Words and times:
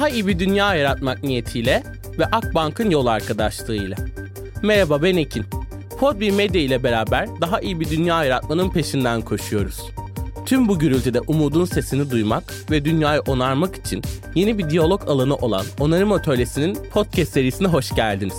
Daha 0.00 0.08
iyi 0.08 0.26
bir 0.26 0.38
dünya 0.38 0.74
yaratmak 0.74 1.22
niyetiyle 1.22 1.82
ve 2.18 2.24
Akbank'ın 2.24 2.90
yol 2.90 3.06
arkadaşlığıyla. 3.06 3.96
Merhaba 4.62 5.02
ben 5.02 5.16
Ekin. 5.16 5.44
Podbi 5.98 6.32
Medya 6.32 6.60
ile 6.60 6.82
beraber 6.82 7.28
daha 7.40 7.60
iyi 7.60 7.80
bir 7.80 7.90
dünya 7.90 8.24
yaratmanın 8.24 8.70
peşinden 8.70 9.20
koşuyoruz. 9.20 9.90
Tüm 10.46 10.68
bu 10.68 10.78
gürültüde 10.78 11.20
umudun 11.20 11.64
sesini 11.64 12.10
duymak 12.10 12.54
ve 12.70 12.84
dünyayı 12.84 13.20
onarmak 13.20 13.76
için 13.76 14.02
yeni 14.34 14.58
bir 14.58 14.70
diyalog 14.70 15.08
alanı 15.08 15.36
olan 15.36 15.64
Onarım 15.80 16.12
Atölyesi'nin 16.12 16.78
podcast 16.92 17.32
serisine 17.32 17.68
hoş 17.68 17.94
geldiniz. 17.94 18.36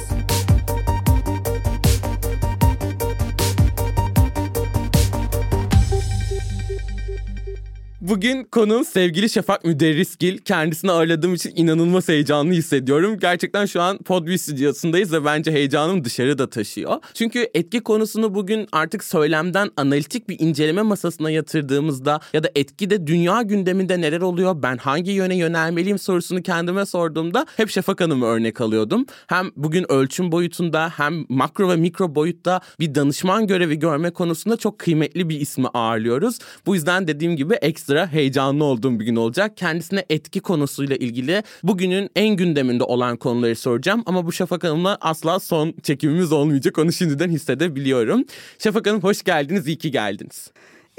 Bugün 8.12 8.44
konuğum 8.44 8.86
sevgili 8.86 9.30
Şafak 9.30 9.66
Müderrisgil. 9.66 10.38
Kendisini 10.38 10.92
ağırladığım 10.92 11.34
için 11.34 11.54
inanılmaz 11.56 12.10
heyecanlı 12.10 12.54
hissediyorum. 12.54 13.20
Gerçekten 13.20 13.66
şu 13.66 13.82
an 13.82 13.98
Podbi 13.98 14.40
stüdyosundayız 14.40 15.14
ve 15.14 15.26
bence 15.26 15.52
heyecanım 15.52 16.06
dışarıda 16.06 16.50
taşıyor. 16.50 16.98
Çünkü 17.14 17.50
etki 17.54 17.80
konusunu 17.80 18.36
bugün 18.36 18.68
artık 18.72 19.04
söylemden 19.04 19.70
analitik 19.78 20.30
bir 20.30 20.40
inceleme 20.40 20.82
masasına 20.82 21.32
yatırdığımızda 21.32 22.20
ya 22.34 22.44
da 22.44 22.50
etkide 22.56 23.08
dünya 23.08 23.42
gündeminde 23.42 24.02
neler 24.02 24.22
oluyor, 24.22 24.64
ben 24.64 24.78
hangi 24.78 25.12
yöne 25.12 25.36
yönelmeliyim 25.36 26.00
sorusunu 26.00 26.44
kendime 26.44 26.86
sorduğumda 26.86 27.46
hep 27.58 27.70
Şafak 27.70 28.02
Hanım'ı 28.02 28.26
örnek 28.26 28.62
alıyordum. 28.62 29.06
Hem 29.28 29.52
bugün 29.56 29.92
ölçüm 29.92 30.32
boyutunda 30.32 30.90
hem 30.90 31.26
makro 31.30 31.70
ve 31.70 31.76
mikro 31.76 32.16
boyutta 32.16 32.62
bir 32.80 32.96
danışman 32.96 33.48
görevi 33.48 33.80
görme 33.80 34.12
konusunda 34.12 34.58
çok 34.58 34.80
kıymetli 34.80 35.30
bir 35.30 35.40
ismi 35.40 35.68
ağırlıyoruz. 35.68 36.40
Bu 36.66 36.76
yüzden 36.76 37.08
dediğim 37.08 37.36
gibi 37.36 37.54
ekstra 37.54 38.01
heyecanlı 38.08 38.64
olduğum 38.64 39.00
bir 39.00 39.06
gün 39.06 39.16
olacak. 39.16 39.58
Kendisine 39.58 40.06
etki 40.10 40.40
konusuyla 40.40 40.96
ilgili 40.96 41.44
bugünün 41.64 42.10
en 42.16 42.36
gündeminde 42.36 42.84
olan 42.84 43.18
konuları 43.18 43.56
soracağım. 43.56 44.04
Ama 44.06 44.26
bu 44.26 44.32
Şafak 44.32 44.64
Hanım'la 44.64 44.98
asla 45.02 45.40
son 45.40 45.74
çekimimiz 45.84 46.32
olmayacak. 46.32 46.78
Onu 46.78 46.92
şimdiden 46.92 47.30
hissedebiliyorum. 47.30 48.26
Şafak 48.60 48.88
Hanım 48.88 49.04
hoş 49.04 49.24
geldiniz, 49.24 49.68
iyi 49.68 49.78
ki 49.78 49.92
geldiniz. 49.92 50.52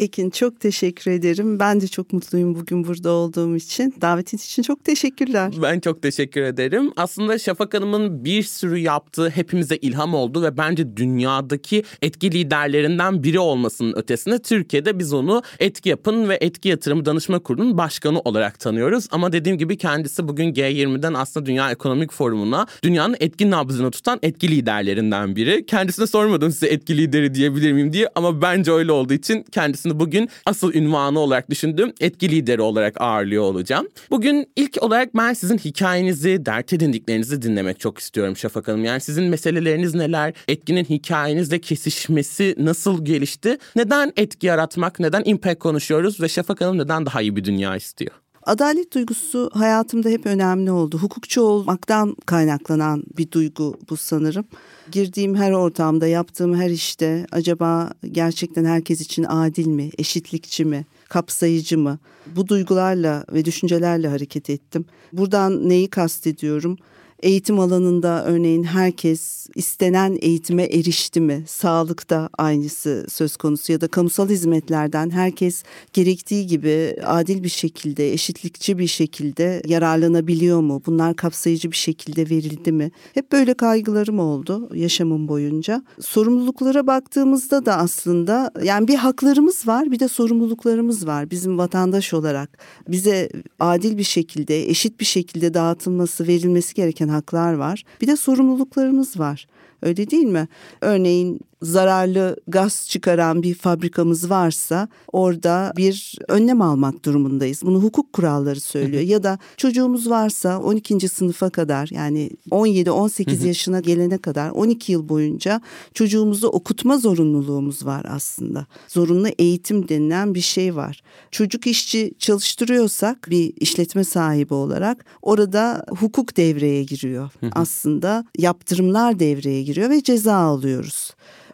Ekin 0.02 0.30
çok 0.30 0.60
teşekkür 0.60 1.10
ederim. 1.10 1.58
Ben 1.58 1.80
de 1.80 1.88
çok 1.88 2.12
mutluyum 2.12 2.54
bugün 2.54 2.84
burada 2.84 3.10
olduğum 3.10 3.56
için. 3.56 3.94
Davetin 4.00 4.36
için 4.36 4.62
çok 4.62 4.84
teşekkürler. 4.84 5.52
Ben 5.62 5.80
çok 5.80 6.02
teşekkür 6.02 6.42
ederim. 6.42 6.92
Aslında 6.96 7.38
Şafak 7.38 7.74
Hanım'ın 7.74 8.24
bir 8.24 8.42
sürü 8.42 8.78
yaptığı 8.78 9.30
hepimize 9.30 9.76
ilham 9.76 10.14
oldu 10.14 10.42
ve 10.42 10.56
bence 10.56 10.96
dünyadaki 10.96 11.84
etki 12.02 12.32
liderlerinden 12.32 13.22
biri 13.22 13.38
olmasının 13.38 13.96
ötesinde 13.96 14.38
Türkiye'de 14.38 14.98
biz 14.98 15.12
onu 15.12 15.42
Etki 15.58 15.88
Yapın 15.88 16.28
ve 16.28 16.38
Etki 16.40 16.68
Yatırımı 16.68 17.04
Danışma 17.04 17.38
Kurulu'nun 17.38 17.78
başkanı 17.78 18.20
olarak 18.20 18.60
tanıyoruz. 18.60 19.06
Ama 19.10 19.32
dediğim 19.32 19.58
gibi 19.58 19.78
kendisi 19.78 20.28
bugün 20.28 20.52
G20'den 20.54 21.14
aslında 21.14 21.46
Dünya 21.46 21.70
Ekonomik 21.70 22.12
Forumu'na 22.12 22.66
dünyanın 22.84 23.16
etki 23.20 23.50
nabzını 23.50 23.90
tutan 23.90 24.18
etki 24.22 24.48
liderlerinden 24.48 25.36
biri. 25.36 25.66
Kendisine 25.66 26.06
sormadım 26.06 26.52
size 26.52 26.66
etki 26.66 26.96
lideri 26.96 27.34
diyebilir 27.34 27.72
miyim 27.72 27.92
diye 27.92 28.08
ama 28.14 28.42
bence 28.42 28.72
öyle 28.72 28.92
olduğu 28.92 29.14
için 29.14 29.44
kendisini 29.52 29.91
aslında 29.92 30.00
bugün 30.00 30.28
asıl 30.46 30.74
ünvanı 30.74 31.18
olarak 31.18 31.50
düşündüğüm 31.50 31.92
etki 32.00 32.30
lideri 32.30 32.62
olarak 32.62 33.00
ağırlıyor 33.00 33.42
olacağım. 33.42 33.88
Bugün 34.10 34.46
ilk 34.56 34.82
olarak 34.82 35.14
ben 35.14 35.34
sizin 35.34 35.58
hikayenizi, 35.58 36.46
dert 36.46 36.72
edindiklerinizi 36.72 37.42
dinlemek 37.42 37.80
çok 37.80 37.98
istiyorum 37.98 38.36
Şafak 38.36 38.68
Hanım. 38.68 38.84
Yani 38.84 39.00
sizin 39.00 39.24
meseleleriniz 39.24 39.94
neler? 39.94 40.34
Etkinin 40.48 40.84
hikayenizle 40.84 41.58
kesişmesi 41.58 42.54
nasıl 42.58 43.04
gelişti? 43.04 43.58
Neden 43.76 44.12
etki 44.16 44.46
yaratmak, 44.46 45.00
neden 45.00 45.22
impact 45.24 45.58
konuşuyoruz 45.58 46.20
ve 46.20 46.28
Şafak 46.28 46.60
Hanım 46.60 46.78
neden 46.78 47.06
daha 47.06 47.22
iyi 47.22 47.36
bir 47.36 47.44
dünya 47.44 47.76
istiyor? 47.76 48.12
Adalet 48.42 48.94
duygusu 48.94 49.50
hayatımda 49.54 50.08
hep 50.08 50.26
önemli 50.26 50.70
oldu. 50.70 50.98
Hukukçu 50.98 51.42
olmaktan 51.42 52.16
kaynaklanan 52.26 53.02
bir 53.18 53.30
duygu 53.30 53.74
bu 53.90 53.96
sanırım. 53.96 54.44
Girdiğim 54.92 55.34
her 55.34 55.52
ortamda, 55.52 56.06
yaptığım 56.06 56.54
her 56.54 56.70
işte 56.70 57.26
acaba 57.32 57.90
gerçekten 58.10 58.64
herkes 58.64 59.00
için 59.00 59.24
adil 59.28 59.66
mi, 59.66 59.90
eşitlikçi 59.98 60.64
mi, 60.64 60.86
kapsayıcı 61.08 61.78
mı? 61.78 61.98
Bu 62.26 62.48
duygularla 62.48 63.24
ve 63.32 63.44
düşüncelerle 63.44 64.08
hareket 64.08 64.50
ettim. 64.50 64.84
Buradan 65.12 65.68
neyi 65.68 65.90
kastediyorum? 65.90 66.78
Eğitim 67.22 67.60
alanında 67.60 68.24
örneğin 68.24 68.62
herkes 68.62 69.46
istenen 69.54 70.18
eğitime 70.20 70.62
erişti 70.62 71.20
mi? 71.20 71.44
Sağlıkta 71.46 72.28
aynısı 72.38 73.06
söz 73.08 73.36
konusu 73.36 73.72
ya 73.72 73.80
da 73.80 73.88
kamusal 73.88 74.28
hizmetlerden 74.28 75.10
herkes 75.10 75.62
gerektiği 75.92 76.46
gibi 76.46 76.96
adil 77.04 77.42
bir 77.42 77.48
şekilde, 77.48 78.12
eşitlikçi 78.12 78.78
bir 78.78 78.86
şekilde 78.86 79.62
yararlanabiliyor 79.66 80.60
mu? 80.60 80.82
Bunlar 80.86 81.16
kapsayıcı 81.16 81.70
bir 81.70 81.76
şekilde 81.76 82.30
verildi 82.30 82.72
mi? 82.72 82.90
Hep 83.14 83.32
böyle 83.32 83.54
kaygılarım 83.54 84.18
oldu 84.18 84.68
yaşamım 84.74 85.28
boyunca. 85.28 85.84
Sorumluluklara 86.00 86.86
baktığımızda 86.86 87.66
da 87.66 87.76
aslında 87.76 88.50
yani 88.62 88.88
bir 88.88 88.96
haklarımız 88.96 89.66
var, 89.66 89.90
bir 89.90 90.00
de 90.00 90.08
sorumluluklarımız 90.08 91.06
var 91.06 91.30
bizim 91.30 91.58
vatandaş 91.58 92.14
olarak. 92.14 92.58
Bize 92.88 93.28
adil 93.60 93.98
bir 93.98 94.02
şekilde, 94.02 94.68
eşit 94.68 95.00
bir 95.00 95.04
şekilde 95.04 95.54
dağıtılması, 95.54 96.26
verilmesi 96.26 96.74
gereken 96.74 97.11
haklar 97.12 97.52
var. 97.52 97.84
Bir 98.00 98.06
de 98.06 98.16
sorumluluklarımız 98.16 99.18
var. 99.18 99.46
Öyle 99.82 100.10
değil 100.10 100.26
mi? 100.26 100.48
Örneğin 100.80 101.40
zararlı 101.62 102.36
gaz 102.48 102.86
çıkaran 102.88 103.42
bir 103.42 103.54
fabrikamız 103.54 104.30
varsa 104.30 104.88
orada 105.12 105.72
bir 105.76 106.18
önlem 106.28 106.62
almak 106.62 107.04
durumundayız. 107.04 107.60
Bunu 107.64 107.82
hukuk 107.82 108.12
kuralları 108.12 108.60
söylüyor. 108.60 109.02
ya 109.02 109.22
da 109.22 109.38
çocuğumuz 109.56 110.10
varsa 110.10 110.60
12. 110.60 111.08
sınıfa 111.08 111.50
kadar 111.50 111.88
yani 111.92 112.30
17-18 112.50 113.46
yaşına 113.46 113.80
gelene 113.80 114.18
kadar 114.18 114.50
12 114.50 114.92
yıl 114.92 115.08
boyunca 115.08 115.60
çocuğumuzu 115.94 116.48
okutma 116.48 116.98
zorunluluğumuz 116.98 117.86
var 117.86 118.06
aslında. 118.08 118.66
Zorunlu 118.88 119.28
eğitim 119.38 119.88
denilen 119.88 120.34
bir 120.34 120.40
şey 120.40 120.76
var. 120.76 121.02
Çocuk 121.30 121.66
işçi 121.66 122.12
çalıştırıyorsak 122.18 123.30
bir 123.30 123.52
işletme 123.56 124.04
sahibi 124.04 124.54
olarak 124.54 125.04
orada 125.22 125.84
hukuk 125.88 126.36
devreye 126.36 126.84
giriyor. 126.84 127.30
aslında 127.52 128.24
yaptırımlar 128.38 129.18
devreye 129.18 129.62
giriyor 129.62 129.90
ve 129.90 130.02
ceza 130.02 130.34
alıyoruz. 130.34 131.10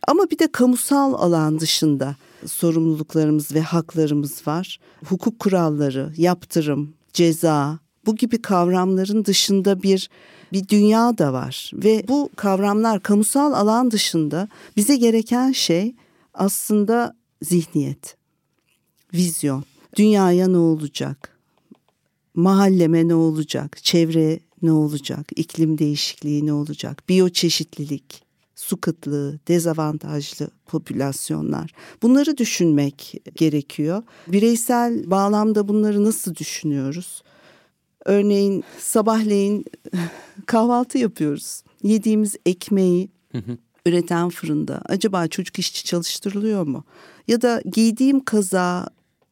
Ama 0.08 0.30
bir 0.30 0.38
de 0.38 0.52
kamusal 0.52 1.14
alan 1.14 1.60
dışında 1.60 2.16
sorumluluklarımız 2.46 3.54
ve 3.54 3.60
haklarımız 3.60 4.46
var. 4.46 4.78
Hukuk 5.04 5.38
kuralları, 5.38 6.12
yaptırım, 6.16 6.94
ceza 7.12 7.78
bu 8.06 8.16
gibi 8.16 8.42
kavramların 8.42 9.24
dışında 9.24 9.82
bir 9.82 10.10
bir 10.52 10.68
dünya 10.68 11.18
da 11.18 11.32
var 11.32 11.70
ve 11.74 12.04
bu 12.08 12.30
kavramlar 12.36 13.02
kamusal 13.02 13.52
alan 13.52 13.91
dışında 13.91 14.48
bize 14.76 14.97
gereken 14.97 15.52
şey 15.52 15.94
aslında 16.34 17.16
zihniyet, 17.42 18.16
vizyon. 19.14 19.64
Dünyaya 19.97 20.48
ne 20.48 20.58
olacak? 20.58 21.38
Mahalleme 22.34 23.08
ne 23.08 23.14
olacak? 23.14 23.78
Çevre 23.82 24.41
ne 24.62 24.72
olacak? 24.72 25.26
İklim 25.36 25.78
değişikliği 25.78 26.47
ne 26.47 26.52
olacak? 26.52 27.02
Biyoçeşitlilik, 27.08 28.28
su 28.58 28.80
kıtlığı, 28.80 29.38
dezavantajlı 29.48 30.50
popülasyonlar. 30.66 31.72
Bunları 32.02 32.36
düşünmek 32.36 33.14
gerekiyor. 33.34 34.02
Bireysel 34.28 35.10
bağlamda 35.10 35.69
bunları 35.69 36.04
nasıl 36.04 36.34
düşünüyoruz? 36.34 37.22
Örneğin 38.04 38.64
sabahleyin 38.78 39.64
kahvaltı 40.47 40.98
yapıyoruz. 40.98 41.62
Yediğimiz 41.82 42.36
ekmeği 42.47 43.10
üreten 43.86 44.28
fırında 44.28 44.83
acaba 44.84 45.27
çocuk 45.28 45.59
işçi 45.59 45.84
çalıştırılıyor 45.84 46.66
mu? 46.66 46.84
Ya 47.28 47.42
da 47.42 47.62
giydiğim 47.72 48.24
kaza 48.24 48.88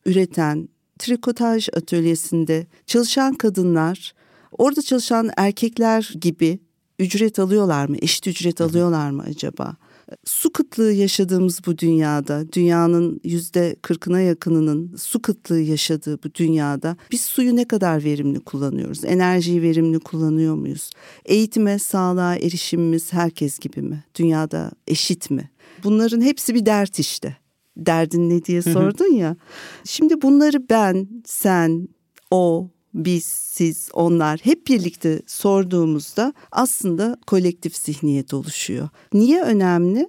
üreten 0.06 0.68
trikotaj 0.98 1.68
atölyesinde 1.72 2.66
çalışan 2.86 3.34
kadınlar 3.34 4.14
orada 4.52 4.82
çalışan 4.82 5.30
erkekler 5.36 6.12
gibi 6.20 6.58
ücret 6.98 7.38
alıyorlar 7.38 7.88
mı? 7.88 7.96
Eşit 8.02 8.26
ücret 8.26 8.60
alıyorlar 8.60 9.10
mı 9.10 9.22
acaba? 9.22 9.76
Su 10.24 10.52
kıtlığı 10.52 10.92
yaşadığımız 10.92 11.60
bu 11.66 11.78
dünyada, 11.78 12.52
dünyanın 12.52 13.20
yüzde 13.24 13.76
kırkına 13.82 14.20
yakınının 14.20 14.96
su 14.96 15.22
kıtlığı 15.22 15.60
yaşadığı 15.60 16.22
bu 16.22 16.34
dünyada 16.34 16.96
biz 17.10 17.20
suyu 17.20 17.56
ne 17.56 17.68
kadar 17.68 18.04
verimli 18.04 18.40
kullanıyoruz? 18.40 19.04
Enerjiyi 19.04 19.62
verimli 19.62 19.98
kullanıyor 19.98 20.54
muyuz? 20.54 20.90
Eğitime, 21.24 21.78
sağlığa 21.78 22.36
erişimimiz 22.36 23.12
herkes 23.12 23.58
gibi 23.58 23.82
mi? 23.82 24.04
Dünyada 24.14 24.70
eşit 24.86 25.30
mi? 25.30 25.50
Bunların 25.84 26.20
hepsi 26.20 26.54
bir 26.54 26.66
dert 26.66 26.98
işte. 26.98 27.36
Derdin 27.76 28.30
ne 28.30 28.44
diye 28.44 28.62
sordun 28.62 29.12
ya. 29.12 29.36
Şimdi 29.84 30.22
bunları 30.22 30.68
ben, 30.70 31.08
sen, 31.24 31.88
o, 32.30 32.70
biz, 32.96 33.24
siz, 33.24 33.88
onlar 33.92 34.40
hep 34.42 34.66
birlikte 34.66 35.22
sorduğumuzda 35.26 36.32
aslında 36.52 37.16
kolektif 37.26 37.76
zihniyet 37.76 38.34
oluşuyor. 38.34 38.88
Niye 39.12 39.42
önemli? 39.42 40.08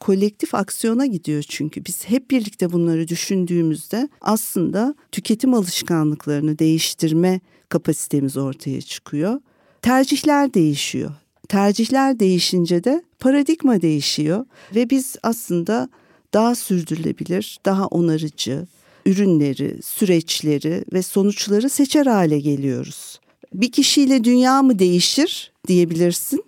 kolektif 0.00 0.54
aksiyona 0.54 1.06
gidiyor 1.06 1.42
çünkü. 1.42 1.84
Biz 1.84 2.04
hep 2.04 2.30
birlikte 2.30 2.72
bunları 2.72 3.08
düşündüğümüzde 3.08 4.08
aslında 4.20 4.94
tüketim 5.12 5.54
alışkanlıklarını 5.54 6.58
değiştirme 6.58 7.40
kapasitemiz 7.68 8.36
ortaya 8.36 8.80
çıkıyor. 8.80 9.40
Tercihler 9.82 10.54
değişiyor. 10.54 11.10
Tercihler 11.48 12.18
değişince 12.18 12.84
de 12.84 13.02
paradigma 13.18 13.80
değişiyor 13.80 14.46
ve 14.74 14.90
biz 14.90 15.16
aslında 15.22 15.88
daha 16.34 16.54
sürdürülebilir, 16.54 17.58
daha 17.64 17.86
onarıcı 17.86 18.66
ürünleri, 19.08 19.82
süreçleri 19.82 20.84
ve 20.92 21.02
sonuçları 21.02 21.70
seçer 21.70 22.06
hale 22.06 22.40
geliyoruz. 22.40 23.20
Bir 23.54 23.72
kişiyle 23.72 24.24
dünya 24.24 24.62
mı 24.62 24.78
değişir 24.78 25.52
diyebilirsin. 25.68 26.44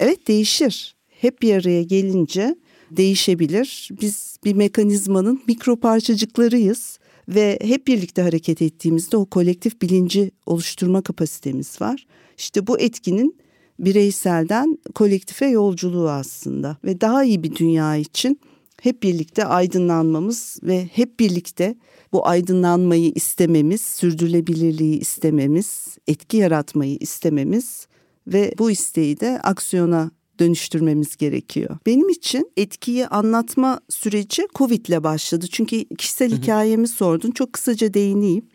evet 0.00 0.28
değişir. 0.28 0.94
Hep 1.08 1.42
bir 1.42 1.54
araya 1.54 1.82
gelince 1.82 2.56
değişebilir. 2.90 3.88
Biz 4.00 4.36
bir 4.44 4.54
mekanizmanın 4.54 5.42
mikro 5.46 5.76
parçacıklarıyız 5.76 6.98
ve 7.28 7.58
hep 7.62 7.86
birlikte 7.86 8.22
hareket 8.22 8.62
ettiğimizde 8.62 9.16
o 9.16 9.26
kolektif 9.26 9.82
bilinci 9.82 10.30
oluşturma 10.46 11.02
kapasitemiz 11.02 11.80
var. 11.80 12.06
İşte 12.38 12.66
bu 12.66 12.80
etkinin 12.80 13.36
bireyselden 13.78 14.78
kolektife 14.94 15.46
yolculuğu 15.46 16.10
aslında 16.10 16.76
ve 16.84 17.00
daha 17.00 17.24
iyi 17.24 17.42
bir 17.42 17.54
dünya 17.54 17.96
için 17.96 18.40
hep 18.82 19.02
birlikte 19.02 19.44
aydınlanmamız 19.44 20.58
ve 20.62 20.88
hep 20.92 21.20
birlikte 21.20 21.74
bu 22.12 22.28
aydınlanmayı 22.28 23.12
istememiz, 23.14 23.80
sürdürülebilirliği 23.80 25.00
istememiz, 25.00 25.98
etki 26.06 26.36
yaratmayı 26.36 26.96
istememiz 27.00 27.86
ve 28.26 28.54
bu 28.58 28.70
isteği 28.70 29.20
de 29.20 29.40
aksiyona 29.42 30.10
dönüştürmemiz 30.38 31.16
gerekiyor. 31.16 31.76
Benim 31.86 32.08
için 32.08 32.52
etkiyi 32.56 33.06
anlatma 33.06 33.80
süreci 33.88 34.48
Covid 34.54 34.86
ile 34.86 35.04
başladı. 35.04 35.46
Çünkü 35.50 35.84
kişisel 35.84 36.32
hikayemi 36.32 36.88
sordun. 36.88 37.30
Çok 37.30 37.52
kısaca 37.52 37.94
değineyim. 37.94 38.46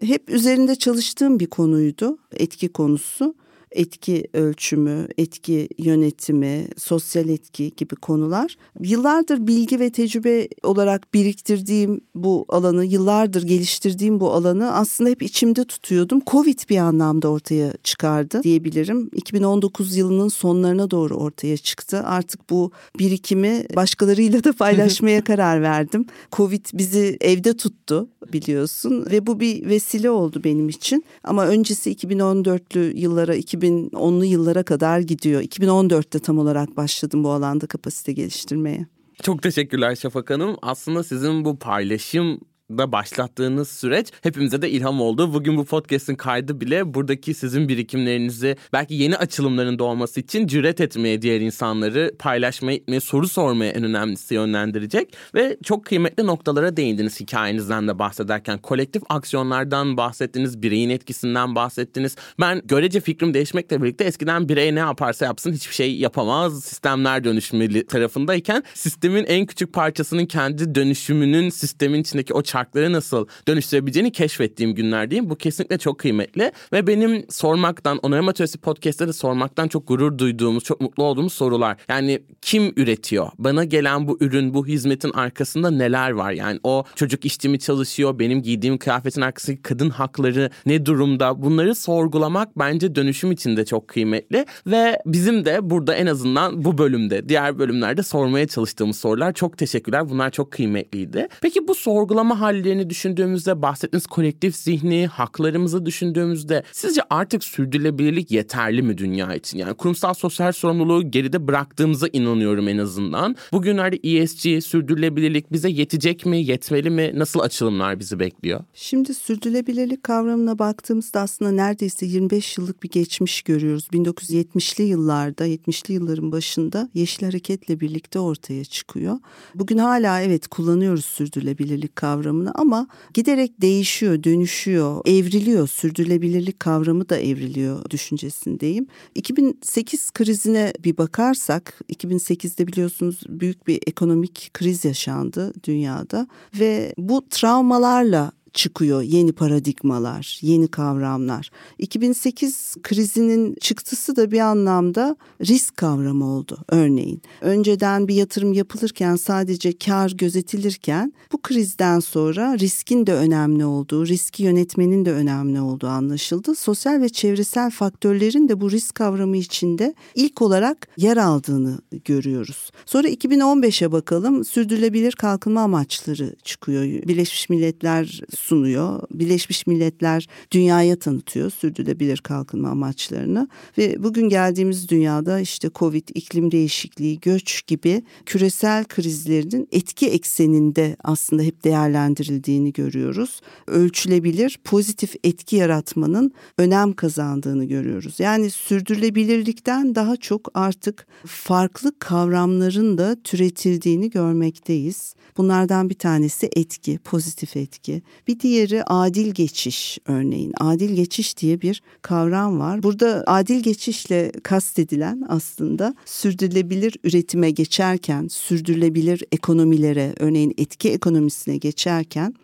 Hep 0.00 0.30
üzerinde 0.30 0.74
çalıştığım 0.74 1.40
bir 1.40 1.46
konuydu, 1.46 2.18
etki 2.32 2.68
konusu 2.68 3.34
etki 3.74 4.24
ölçümü, 4.32 5.08
etki 5.18 5.68
yönetimi, 5.78 6.68
sosyal 6.76 7.28
etki 7.28 7.72
gibi 7.76 7.96
konular. 7.96 8.56
Yıllardır 8.80 9.46
bilgi 9.46 9.80
ve 9.80 9.90
tecrübe 9.90 10.48
olarak 10.62 11.14
biriktirdiğim 11.14 12.00
bu 12.14 12.44
alanı, 12.48 12.84
yıllardır 12.84 13.42
geliştirdiğim 13.42 14.20
bu 14.20 14.32
alanı 14.32 14.72
aslında 14.72 15.10
hep 15.10 15.22
içimde 15.22 15.64
tutuyordum. 15.64 16.20
Covid 16.26 16.58
bir 16.70 16.78
anlamda 16.78 17.28
ortaya 17.28 17.72
çıkardı 17.84 18.42
diyebilirim. 18.42 19.10
2019 19.14 19.96
yılının 19.96 20.28
sonlarına 20.28 20.90
doğru 20.90 21.14
ortaya 21.14 21.56
çıktı. 21.56 22.02
Artık 22.04 22.50
bu 22.50 22.72
birikimi 22.98 23.64
başkalarıyla 23.76 24.44
da 24.44 24.52
paylaşmaya 24.52 25.24
karar 25.24 25.62
verdim. 25.62 26.06
Covid 26.32 26.66
bizi 26.72 27.16
evde 27.20 27.56
tuttu 27.56 28.08
biliyorsun 28.32 29.06
ve 29.10 29.26
bu 29.26 29.40
bir 29.40 29.66
vesile 29.66 30.10
oldu 30.10 30.40
benim 30.44 30.68
için. 30.68 31.04
Ama 31.24 31.46
öncesi 31.46 31.92
2014'lü 31.94 32.96
yıllara 32.96 33.36
2010'lu 33.64 34.24
yıllara 34.24 34.62
kadar 34.62 35.00
gidiyor. 35.00 35.42
2014'te 35.42 36.18
tam 36.18 36.38
olarak 36.38 36.76
başladım 36.76 37.24
bu 37.24 37.30
alanda 37.30 37.66
kapasite 37.66 38.12
geliştirmeye. 38.12 38.86
Çok 39.22 39.42
teşekkürler 39.42 39.96
Şafak 39.96 40.30
Hanım. 40.30 40.56
Aslında 40.62 41.04
sizin 41.04 41.44
bu 41.44 41.58
paylaşım 41.58 42.40
da 42.70 42.92
başlattığınız 42.92 43.68
süreç 43.68 44.08
hepimize 44.22 44.62
de 44.62 44.70
ilham 44.70 45.00
oldu. 45.00 45.34
Bugün 45.34 45.56
bu 45.56 45.64
podcast'in 45.64 46.14
kaydı 46.14 46.60
bile 46.60 46.94
buradaki 46.94 47.34
sizin 47.34 47.68
birikimlerinizi 47.68 48.56
belki 48.72 48.94
yeni 48.94 49.16
açılımların 49.16 49.78
doğması 49.78 50.20
için 50.20 50.46
cüret 50.46 50.80
etmeye 50.80 51.22
diğer 51.22 51.40
insanları 51.40 52.12
paylaşmaya, 52.18 52.76
etmeye, 52.76 53.00
soru 53.00 53.28
sormaya 53.28 53.72
en 53.72 53.84
önemlisi 53.84 54.34
yönlendirecek. 54.34 55.14
Ve 55.34 55.56
çok 55.64 55.84
kıymetli 55.84 56.26
noktalara 56.26 56.76
değindiniz 56.76 57.20
hikayenizden 57.20 57.88
de 57.88 57.98
bahsederken. 57.98 58.58
Kolektif 58.58 59.02
aksiyonlardan 59.08 59.96
bahsettiniz, 59.96 60.62
bireyin 60.62 60.90
etkisinden 60.90 61.54
bahsettiniz. 61.54 62.16
Ben 62.40 62.62
görece 62.64 63.00
fikrim 63.00 63.34
değişmekle 63.34 63.82
birlikte 63.82 64.04
eskiden 64.04 64.48
birey 64.48 64.74
ne 64.74 64.78
yaparsa 64.78 65.24
yapsın 65.24 65.52
hiçbir 65.52 65.74
şey 65.74 65.96
yapamaz. 65.96 66.64
Sistemler 66.64 67.24
dönüşmeli 67.24 67.86
tarafındayken 67.86 68.62
sistemin 68.74 69.24
en 69.24 69.46
küçük 69.46 69.72
parçasının 69.72 70.26
kendi 70.26 70.74
dönüşümünün 70.74 71.50
sistemin 71.50 72.00
içindeki 72.00 72.34
o 72.34 72.42
çarkları 72.54 72.92
nasıl 72.92 73.26
dönüştürebileceğini 73.48 74.12
keşfettiğim 74.12 74.74
günlerdeyim. 74.74 75.30
Bu 75.30 75.36
kesinlikle 75.36 75.78
çok 75.78 75.98
kıymetli 75.98 76.52
ve 76.72 76.86
benim 76.86 77.24
sormaktan, 77.30 77.98
Onarım 78.02 78.28
Atölyesi 78.28 78.58
Podcast'ta 78.58 79.08
da 79.08 79.12
sormaktan 79.12 79.68
çok 79.68 79.88
gurur 79.88 80.18
duyduğumuz, 80.18 80.64
çok 80.64 80.80
mutlu 80.80 81.02
olduğumuz 81.02 81.32
sorular. 81.32 81.76
Yani 81.88 82.22
kim 82.42 82.72
üretiyor? 82.76 83.28
Bana 83.38 83.64
gelen 83.64 84.08
bu 84.08 84.18
ürün, 84.20 84.54
bu 84.54 84.66
hizmetin 84.66 85.10
arkasında 85.10 85.70
neler 85.70 86.10
var? 86.10 86.32
Yani 86.32 86.60
o 86.64 86.84
çocuk 86.94 87.24
işçi 87.24 87.48
mi 87.48 87.58
çalışıyor? 87.58 88.18
Benim 88.18 88.42
giydiğim 88.42 88.78
kıyafetin 88.78 89.20
arkasındaki 89.20 89.62
kadın 89.62 89.90
hakları 89.90 90.50
ne 90.66 90.86
durumda? 90.86 91.42
Bunları 91.42 91.74
sorgulamak 91.74 92.58
bence 92.58 92.94
dönüşüm 92.94 93.32
için 93.32 93.56
de 93.56 93.64
çok 93.64 93.88
kıymetli 93.88 94.46
ve 94.66 94.98
bizim 95.06 95.44
de 95.44 95.70
burada 95.70 95.94
en 95.94 96.06
azından 96.06 96.64
bu 96.64 96.78
bölümde, 96.78 97.28
diğer 97.28 97.58
bölümlerde 97.58 98.02
sormaya 98.02 98.46
çalıştığımız 98.46 98.98
sorular 98.98 99.32
çok 99.32 99.58
teşekkürler. 99.58 100.10
Bunlar 100.10 100.30
çok 100.30 100.50
kıymetliydi. 100.50 101.28
Peki 101.40 101.68
bu 101.68 101.74
sorgulama 101.74 102.43
hallerini 102.44 102.90
düşündüğümüzde 102.90 103.62
bahsettiğiniz 103.62 104.06
kolektif 104.06 104.56
zihni, 104.56 105.06
haklarımızı 105.06 105.86
düşündüğümüzde 105.86 106.62
sizce 106.72 107.00
artık 107.10 107.44
sürdürülebilirlik 107.44 108.30
yeterli 108.30 108.82
mi 108.82 108.98
dünya 108.98 109.34
için? 109.34 109.58
Yani 109.58 109.74
kurumsal 109.74 110.14
sosyal 110.14 110.52
sorumluluğu 110.52 111.10
geride 111.10 111.46
bıraktığımıza 111.46 112.06
inanıyorum 112.12 112.68
en 112.68 112.78
azından. 112.78 113.36
Bugünlerde 113.52 113.96
ESG, 114.02 114.64
sürdürülebilirlik 114.64 115.52
bize 115.52 115.70
yetecek 115.70 116.26
mi, 116.26 116.42
yetmeli 116.42 116.90
mi? 116.90 117.12
Nasıl 117.14 117.40
açılımlar 117.40 118.00
bizi 118.00 118.18
bekliyor? 118.18 118.60
Şimdi 118.74 119.14
sürdürülebilirlik 119.14 120.02
kavramına 120.02 120.58
baktığımızda 120.58 121.20
aslında 121.20 121.50
neredeyse 121.50 122.06
25 122.06 122.58
yıllık 122.58 122.82
bir 122.82 122.90
geçmiş 122.90 123.42
görüyoruz. 123.42 123.88
1970'li 123.92 124.84
yıllarda, 124.84 125.46
70'li 125.46 125.94
yılların 125.94 126.32
başında 126.32 126.88
Yeşil 126.94 127.26
Hareket'le 127.26 127.80
birlikte 127.80 128.18
ortaya 128.18 128.64
çıkıyor. 128.64 129.18
Bugün 129.54 129.78
hala 129.78 130.20
evet 130.20 130.48
kullanıyoruz 130.48 131.04
sürdürülebilirlik 131.04 131.96
kavramını 131.96 132.33
kavramını 132.34 132.52
ama 132.54 132.86
giderek 133.14 133.60
değişiyor, 133.60 134.24
dönüşüyor, 134.24 135.00
evriliyor. 135.06 135.68
Sürdürülebilirlik 135.68 136.60
kavramı 136.60 137.08
da 137.08 137.18
evriliyor 137.18 137.90
düşüncesindeyim. 137.90 138.86
2008 139.14 140.10
krizine 140.10 140.72
bir 140.84 140.96
bakarsak, 140.96 141.80
2008'de 141.92 142.66
biliyorsunuz 142.66 143.20
büyük 143.28 143.66
bir 143.66 143.80
ekonomik 143.86 144.50
kriz 144.54 144.84
yaşandı 144.84 145.52
dünyada 145.64 146.26
ve 146.60 146.94
bu 146.98 147.28
travmalarla 147.28 148.32
çıkıyor 148.54 149.02
yeni 149.02 149.32
paradigmalar, 149.32 150.38
yeni 150.42 150.68
kavramlar. 150.68 151.50
2008 151.78 152.74
krizinin 152.82 153.56
çıktısı 153.60 154.16
da 154.16 154.30
bir 154.30 154.40
anlamda 154.40 155.16
risk 155.40 155.76
kavramı 155.76 156.24
oldu 156.24 156.58
örneğin. 156.68 157.22
Önceden 157.40 158.08
bir 158.08 158.14
yatırım 158.14 158.52
yapılırken 158.52 159.16
sadece 159.16 159.78
kar 159.78 160.10
gözetilirken 160.10 161.12
bu 161.32 161.42
krizden 161.42 162.00
sonra 162.00 162.58
riskin 162.58 163.06
de 163.06 163.14
önemli 163.14 163.64
olduğu, 163.64 164.06
riski 164.06 164.42
yönetmenin 164.42 165.04
de 165.04 165.12
önemli 165.12 165.60
olduğu 165.60 165.86
anlaşıldı. 165.86 166.54
Sosyal 166.54 167.00
ve 167.00 167.08
çevresel 167.08 167.70
faktörlerin 167.70 168.48
de 168.48 168.60
bu 168.60 168.70
risk 168.70 168.94
kavramı 168.94 169.36
içinde 169.36 169.94
ilk 170.14 170.42
olarak 170.42 170.88
yer 170.96 171.16
aldığını 171.16 171.78
görüyoruz. 172.04 172.70
Sonra 172.86 173.08
2015'e 173.08 173.92
bakalım 173.92 174.44
sürdürülebilir 174.44 175.12
kalkınma 175.12 175.60
amaçları 175.60 176.34
çıkıyor. 176.42 176.84
Birleşmiş 176.84 177.48
Milletler 177.48 178.22
sunuyor. 178.44 179.02
Birleşmiş 179.10 179.66
Milletler 179.66 180.28
dünyaya 180.50 180.96
tanıtıyor 180.96 181.50
sürdürülebilir 181.50 182.18
kalkınma 182.18 182.68
amaçlarını 182.68 183.48
ve 183.78 184.02
bugün 184.02 184.28
geldiğimiz 184.28 184.88
dünyada 184.88 185.40
işte 185.40 185.70
Covid, 185.74 186.08
iklim 186.14 186.50
değişikliği, 186.50 187.20
göç 187.20 187.66
gibi 187.66 188.02
küresel 188.26 188.84
krizlerin 188.84 189.68
etki 189.72 190.10
ekseninde 190.10 190.96
aslında 191.04 191.42
hep 191.42 191.64
değerlendirildiğini 191.64 192.72
görüyoruz. 192.72 193.40
Ölçülebilir 193.66 194.58
pozitif 194.64 195.14
etki 195.24 195.56
yaratmanın 195.56 196.32
önem 196.58 196.92
kazandığını 196.92 197.64
görüyoruz. 197.64 198.20
Yani 198.20 198.50
sürdürülebilirlikten 198.50 199.94
daha 199.94 200.16
çok 200.16 200.50
artık 200.54 201.06
farklı 201.26 201.98
kavramların 201.98 202.98
da 202.98 203.16
türetildiğini 203.24 204.10
görmekteyiz. 204.10 205.14
Bunlardan 205.36 205.90
bir 205.90 205.94
tanesi 205.94 206.50
etki, 206.56 206.98
pozitif 206.98 207.56
etki. 207.56 208.02
Bir 208.28 208.33
diğeri 208.40 208.84
adil 208.84 209.30
geçiş 209.30 209.98
örneğin. 210.06 210.52
Adil 210.60 210.94
geçiş 210.94 211.36
diye 211.36 211.60
bir 211.60 211.82
kavram 212.02 212.58
var. 212.58 212.82
Burada 212.82 213.24
adil 213.26 213.62
geçişle 213.62 214.32
kastedilen 214.42 215.22
aslında 215.28 215.94
sürdürülebilir 216.04 216.96
üretime 217.04 217.50
geçerken, 217.50 218.28
sürdürülebilir 218.28 219.22
ekonomilere, 219.32 220.14
örneğin 220.18 220.54
etki 220.58 220.90
ekonomisine 220.90 221.56
geçerken 221.56 222.34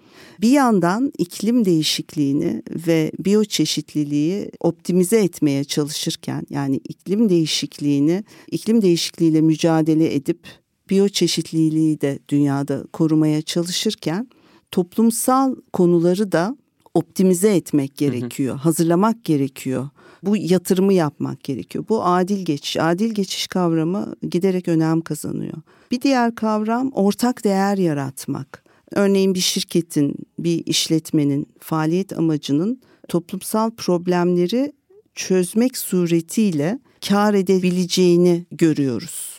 bir 0.40 0.50
yandan 0.50 1.12
iklim 1.18 1.64
değişikliğini 1.64 2.62
ve 2.86 3.12
biyoçeşitliliği 3.18 4.50
optimize 4.60 5.22
etmeye 5.24 5.64
çalışırken 5.64 6.46
yani 6.50 6.80
iklim 6.88 7.28
değişikliğini 7.28 8.24
iklim 8.50 8.82
değişikliğiyle 8.82 9.40
mücadele 9.40 10.14
edip 10.14 10.38
biyoçeşitliliği 10.90 12.00
de 12.00 12.18
dünyada 12.28 12.84
korumaya 12.92 13.42
çalışırken 13.42 14.28
toplumsal 14.70 15.54
konuları 15.72 16.32
da 16.32 16.56
optimize 16.94 17.56
etmek 17.56 17.96
gerekiyor, 17.96 18.56
hazırlamak 18.56 19.24
gerekiyor. 19.24 19.88
Bu 20.22 20.36
yatırımı 20.36 20.92
yapmak 20.92 21.44
gerekiyor. 21.44 21.84
Bu 21.88 22.04
adil 22.04 22.44
geçiş. 22.44 22.76
Adil 22.76 23.14
geçiş 23.14 23.46
kavramı 23.46 24.14
giderek 24.30 24.68
önem 24.68 25.00
kazanıyor. 25.00 25.56
Bir 25.90 26.00
diğer 26.00 26.34
kavram 26.34 26.90
ortak 26.92 27.44
değer 27.44 27.78
yaratmak. 27.78 28.64
Örneğin 28.92 29.34
bir 29.34 29.40
şirketin, 29.40 30.14
bir 30.38 30.66
işletmenin 30.66 31.46
faaliyet 31.58 32.18
amacının 32.18 32.80
toplumsal 33.08 33.70
problemleri 33.70 34.72
çözmek 35.14 35.76
suretiyle 35.76 36.78
kar 37.08 37.34
edebileceğini 37.34 38.46
görüyoruz. 38.50 39.29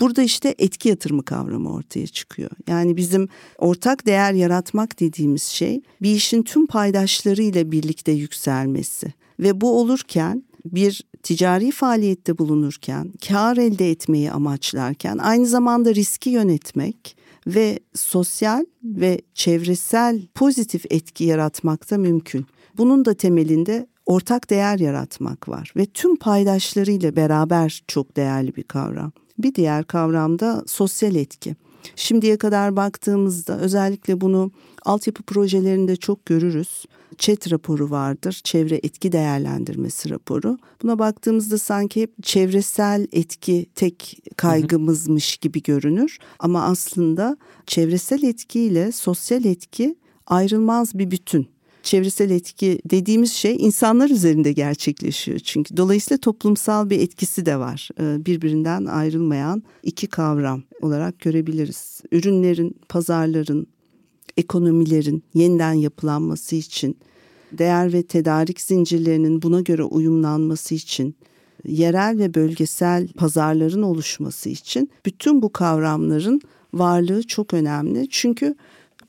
Burada 0.00 0.22
işte 0.22 0.54
etki 0.58 0.88
yatırımı 0.88 1.24
kavramı 1.24 1.72
ortaya 1.72 2.06
çıkıyor. 2.06 2.50
Yani 2.68 2.96
bizim 2.96 3.28
ortak 3.58 4.06
değer 4.06 4.32
yaratmak 4.32 5.00
dediğimiz 5.00 5.42
şey 5.42 5.80
bir 6.02 6.14
işin 6.14 6.42
tüm 6.42 6.66
paydaşlarıyla 6.66 7.72
birlikte 7.72 8.12
yükselmesi 8.12 9.12
ve 9.40 9.60
bu 9.60 9.80
olurken 9.80 10.42
bir 10.64 11.04
ticari 11.22 11.70
faaliyette 11.70 12.38
bulunurken, 12.38 13.12
kar 13.28 13.56
elde 13.56 13.90
etmeyi 13.90 14.32
amaçlarken 14.32 15.18
aynı 15.18 15.46
zamanda 15.46 15.94
riski 15.94 16.30
yönetmek 16.30 17.16
ve 17.46 17.78
sosyal 17.94 18.64
ve 18.84 19.20
çevresel 19.34 20.26
pozitif 20.34 20.84
etki 20.90 21.24
yaratmak 21.24 21.90
da 21.90 21.98
mümkün. 21.98 22.46
Bunun 22.76 23.04
da 23.04 23.14
temelinde 23.14 23.86
ortak 24.06 24.50
değer 24.50 24.78
yaratmak 24.78 25.48
var 25.48 25.72
ve 25.76 25.86
tüm 25.86 26.16
paydaşlarıyla 26.16 27.16
beraber 27.16 27.82
çok 27.86 28.16
değerli 28.16 28.56
bir 28.56 28.62
kavram. 28.62 29.12
Bir 29.38 29.54
diğer 29.54 29.84
kavram 29.84 30.38
da 30.38 30.64
sosyal 30.66 31.14
etki. 31.14 31.56
Şimdiye 31.96 32.36
kadar 32.36 32.76
baktığımızda 32.76 33.58
özellikle 33.58 34.20
bunu 34.20 34.50
altyapı 34.84 35.22
projelerinde 35.22 35.96
çok 35.96 36.26
görürüz. 36.26 36.84
ÇET 37.18 37.52
raporu 37.52 37.90
vardır, 37.90 38.40
çevre 38.44 38.74
etki 38.74 39.12
değerlendirmesi 39.12 40.10
raporu. 40.10 40.58
Buna 40.82 40.98
baktığımızda 40.98 41.58
sanki 41.58 42.08
çevresel 42.22 43.06
etki 43.12 43.66
tek 43.74 44.18
kaygımızmış 44.36 45.36
gibi 45.36 45.62
görünür. 45.62 46.18
Ama 46.38 46.64
aslında 46.64 47.36
çevresel 47.66 48.22
etki 48.22 48.60
ile 48.60 48.92
sosyal 48.92 49.44
etki 49.44 49.96
ayrılmaz 50.26 50.98
bir 50.98 51.10
bütün 51.10 51.55
çevresel 51.86 52.30
etki 52.30 52.80
dediğimiz 52.90 53.32
şey 53.32 53.56
insanlar 53.58 54.10
üzerinde 54.10 54.52
gerçekleşiyor. 54.52 55.38
Çünkü 55.38 55.76
dolayısıyla 55.76 56.18
toplumsal 56.18 56.90
bir 56.90 57.00
etkisi 57.00 57.46
de 57.46 57.56
var. 57.56 57.88
Ee, 58.00 58.26
birbirinden 58.26 58.84
ayrılmayan 58.84 59.62
iki 59.82 60.06
kavram 60.06 60.62
olarak 60.82 61.20
görebiliriz. 61.20 62.00
Ürünlerin, 62.12 62.76
pazarların, 62.88 63.66
ekonomilerin 64.36 65.24
yeniden 65.34 65.72
yapılanması 65.72 66.56
için, 66.56 66.96
değer 67.52 67.92
ve 67.92 68.02
tedarik 68.02 68.60
zincirlerinin 68.60 69.42
buna 69.42 69.60
göre 69.60 69.82
uyumlanması 69.82 70.74
için, 70.74 71.16
yerel 71.66 72.18
ve 72.18 72.34
bölgesel 72.34 73.08
pazarların 73.08 73.82
oluşması 73.82 74.48
için 74.48 74.90
bütün 75.06 75.42
bu 75.42 75.52
kavramların 75.52 76.40
varlığı 76.74 77.22
çok 77.22 77.54
önemli. 77.54 78.08
Çünkü 78.10 78.54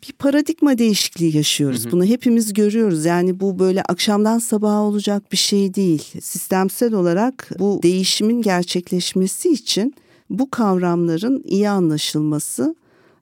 bir 0.04 0.14
paradigma 0.14 0.78
değişikliği 0.78 1.38
yaşıyoruz. 1.38 1.86
Hı 1.86 1.88
hı. 1.88 1.92
Bunu 1.92 2.06
hepimiz 2.06 2.54
görüyoruz. 2.54 3.06
Yani 3.06 3.40
bu 3.40 3.60
böyle 3.60 3.84
akşamdan 3.84 4.40
sabaha 4.40 4.82
olacak 4.82 5.32
bir 5.32 5.38
şey 5.38 5.74
değil. 5.74 6.04
Sistemsel 6.22 6.94
olarak 6.94 7.50
bu 7.60 7.80
değişimin 7.84 8.42
gerçekleşmesi 8.42 9.50
için 9.50 9.94
bu 10.30 10.52
kavramların 10.52 11.44
iyi 11.46 11.70
anlaşılması 11.70 12.76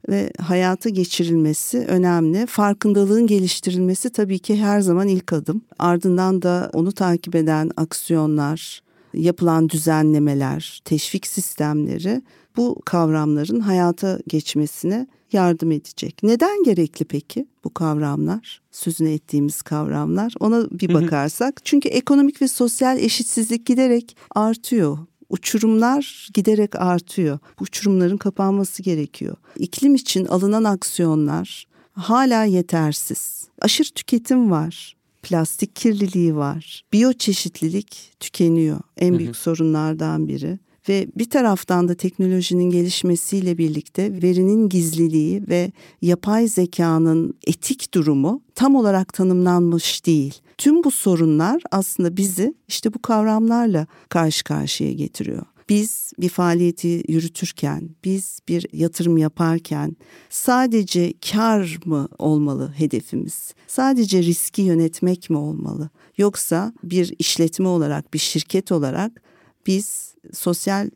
ve 0.10 0.32
hayata 0.42 0.90
geçirilmesi 0.90 1.78
önemli. 1.78 2.46
Farkındalığın 2.46 3.28
geliştirilmesi 3.28 4.10
tabii 4.10 4.40
ki 4.40 4.56
her 4.58 4.82
zaman 4.82 5.08
ilk 5.08 5.34
adım. 5.34 5.62
Ardından 5.80 6.42
da 6.42 6.70
onu 6.74 6.92
takip 6.92 7.36
eden 7.36 7.72
aksiyonlar, 7.78 8.82
yapılan 9.14 9.70
düzenlemeler, 9.70 10.82
teşvik 10.86 11.28
sistemleri 11.28 12.22
bu 12.58 12.82
kavramların 12.86 13.60
hayata 13.60 14.20
geçmesine 14.28 15.08
yardım 15.32 15.72
edecek. 15.72 16.20
Neden 16.24 16.64
gerekli 16.64 17.06
peki 17.06 17.48
bu 17.64 17.74
kavramlar? 17.74 18.62
Sözünü 18.72 19.10
ettiğimiz 19.10 19.62
kavramlar. 19.62 20.34
Ona 20.40 20.68
bir 20.72 20.94
bakarsak. 20.94 21.62
Çünkü 21.64 21.90
ekonomik 21.90 22.42
ve 22.42 22.48
sosyal 22.48 23.00
eşitsizlik 23.00 23.66
giderek 23.66 24.18
artıyor. 24.36 24.98
Uçurumlar 25.30 26.30
giderek 26.34 26.76
artıyor. 26.76 27.40
Bu 27.60 27.64
uçurumların 27.64 28.18
kapanması 28.18 28.84
gerekiyor. 28.84 29.36
İklim 29.58 29.96
için 29.96 30.26
alınan 30.26 30.64
aksiyonlar 30.64 31.68
hala 31.92 32.44
yetersiz. 32.44 33.48
Aşırı 33.62 33.90
tüketim 33.90 34.52
var 34.52 34.96
plastik 35.26 35.76
kirliliği 35.76 36.36
var. 36.36 36.84
Biyoçeşitlilik 36.94 38.12
tükeniyor. 38.20 38.80
En 38.98 39.18
büyük 39.18 39.36
hı 39.36 39.38
hı. 39.38 39.44
sorunlardan 39.44 40.28
biri 40.28 40.60
ve 40.90 41.08
bir 41.16 41.30
taraftan 41.30 41.88
da 41.88 41.96
teknolojinin 41.96 42.70
gelişmesiyle 42.70 43.58
birlikte 43.58 44.22
verinin 44.22 44.70
gizliliği 44.70 45.48
ve 45.48 45.72
yapay 46.02 46.48
zekanın 46.48 47.34
etik 47.48 47.94
durumu 47.94 48.42
tam 48.56 48.76
olarak 48.76 49.14
tanımlanmış 49.14 50.06
değil. 50.06 50.34
Tüm 50.58 50.84
bu 50.84 50.92
sorunlar 50.92 51.62
aslında 51.72 52.18
bizi 52.18 52.54
işte 52.68 52.94
bu 52.94 53.02
kavramlarla 53.02 53.88
karşı 54.10 54.44
karşıya 54.44 54.94
getiriyor. 54.94 55.46
Biz 55.70 56.14
bir 56.20 56.30
faaliyeti 56.30 57.04
yürütürken, 57.08 57.90
biz 58.04 58.40
bir 58.50 58.66
yatırım 58.74 59.18
yaparken 59.18 59.96
sadece 60.30 61.14
kar 61.32 61.78
mı 61.86 62.08
olmalı 62.18 62.74
hedefimiz? 62.78 63.54
Sadece 63.68 64.24
riski 64.24 64.62
yönetmek 64.62 65.30
mi 65.30 65.38
olmalı? 65.38 65.90
Yoksa 66.18 66.74
bir 66.84 67.16
işletme 67.20 67.68
olarak, 67.68 68.14
bir 68.14 68.20
şirket 68.20 68.72
olarak 68.72 69.22
biz 69.68 70.15
sosyal 70.34 70.90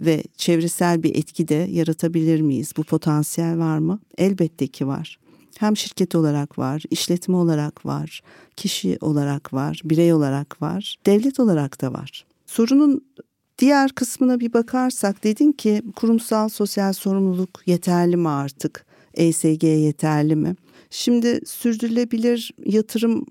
ve 0.00 0.22
çevresel 0.36 1.02
bir 1.02 1.16
etki 1.16 1.48
de 1.48 1.54
yaratabilir 1.54 2.40
miyiz? 2.40 2.72
Bu 2.76 2.84
potansiyel 2.84 3.58
var 3.58 3.78
mı? 3.78 4.00
Elbette 4.18 4.66
ki 4.66 4.86
var. 4.86 5.18
Hem 5.58 5.76
şirket 5.76 6.14
olarak 6.14 6.58
var, 6.58 6.82
işletme 6.90 7.36
olarak 7.36 7.86
var, 7.86 8.22
kişi 8.56 8.98
olarak 9.00 9.52
var, 9.52 9.80
birey 9.84 10.12
olarak 10.12 10.62
var, 10.62 10.96
devlet 11.06 11.40
olarak 11.40 11.80
da 11.80 11.92
var. 11.92 12.26
Sorunun 12.46 13.04
diğer 13.58 13.90
kısmına 13.90 14.40
bir 14.40 14.52
bakarsak 14.52 15.24
dedin 15.24 15.52
ki 15.52 15.82
kurumsal 15.96 16.48
sosyal 16.48 16.92
sorumluluk 16.92 17.62
yeterli 17.66 18.16
mi 18.16 18.28
artık? 18.28 18.86
ESG 19.14 19.62
yeterli 19.62 20.36
mi? 20.36 20.56
Şimdi 20.90 21.40
sürdürülebilir 21.46 22.54
yatırım 22.66 23.26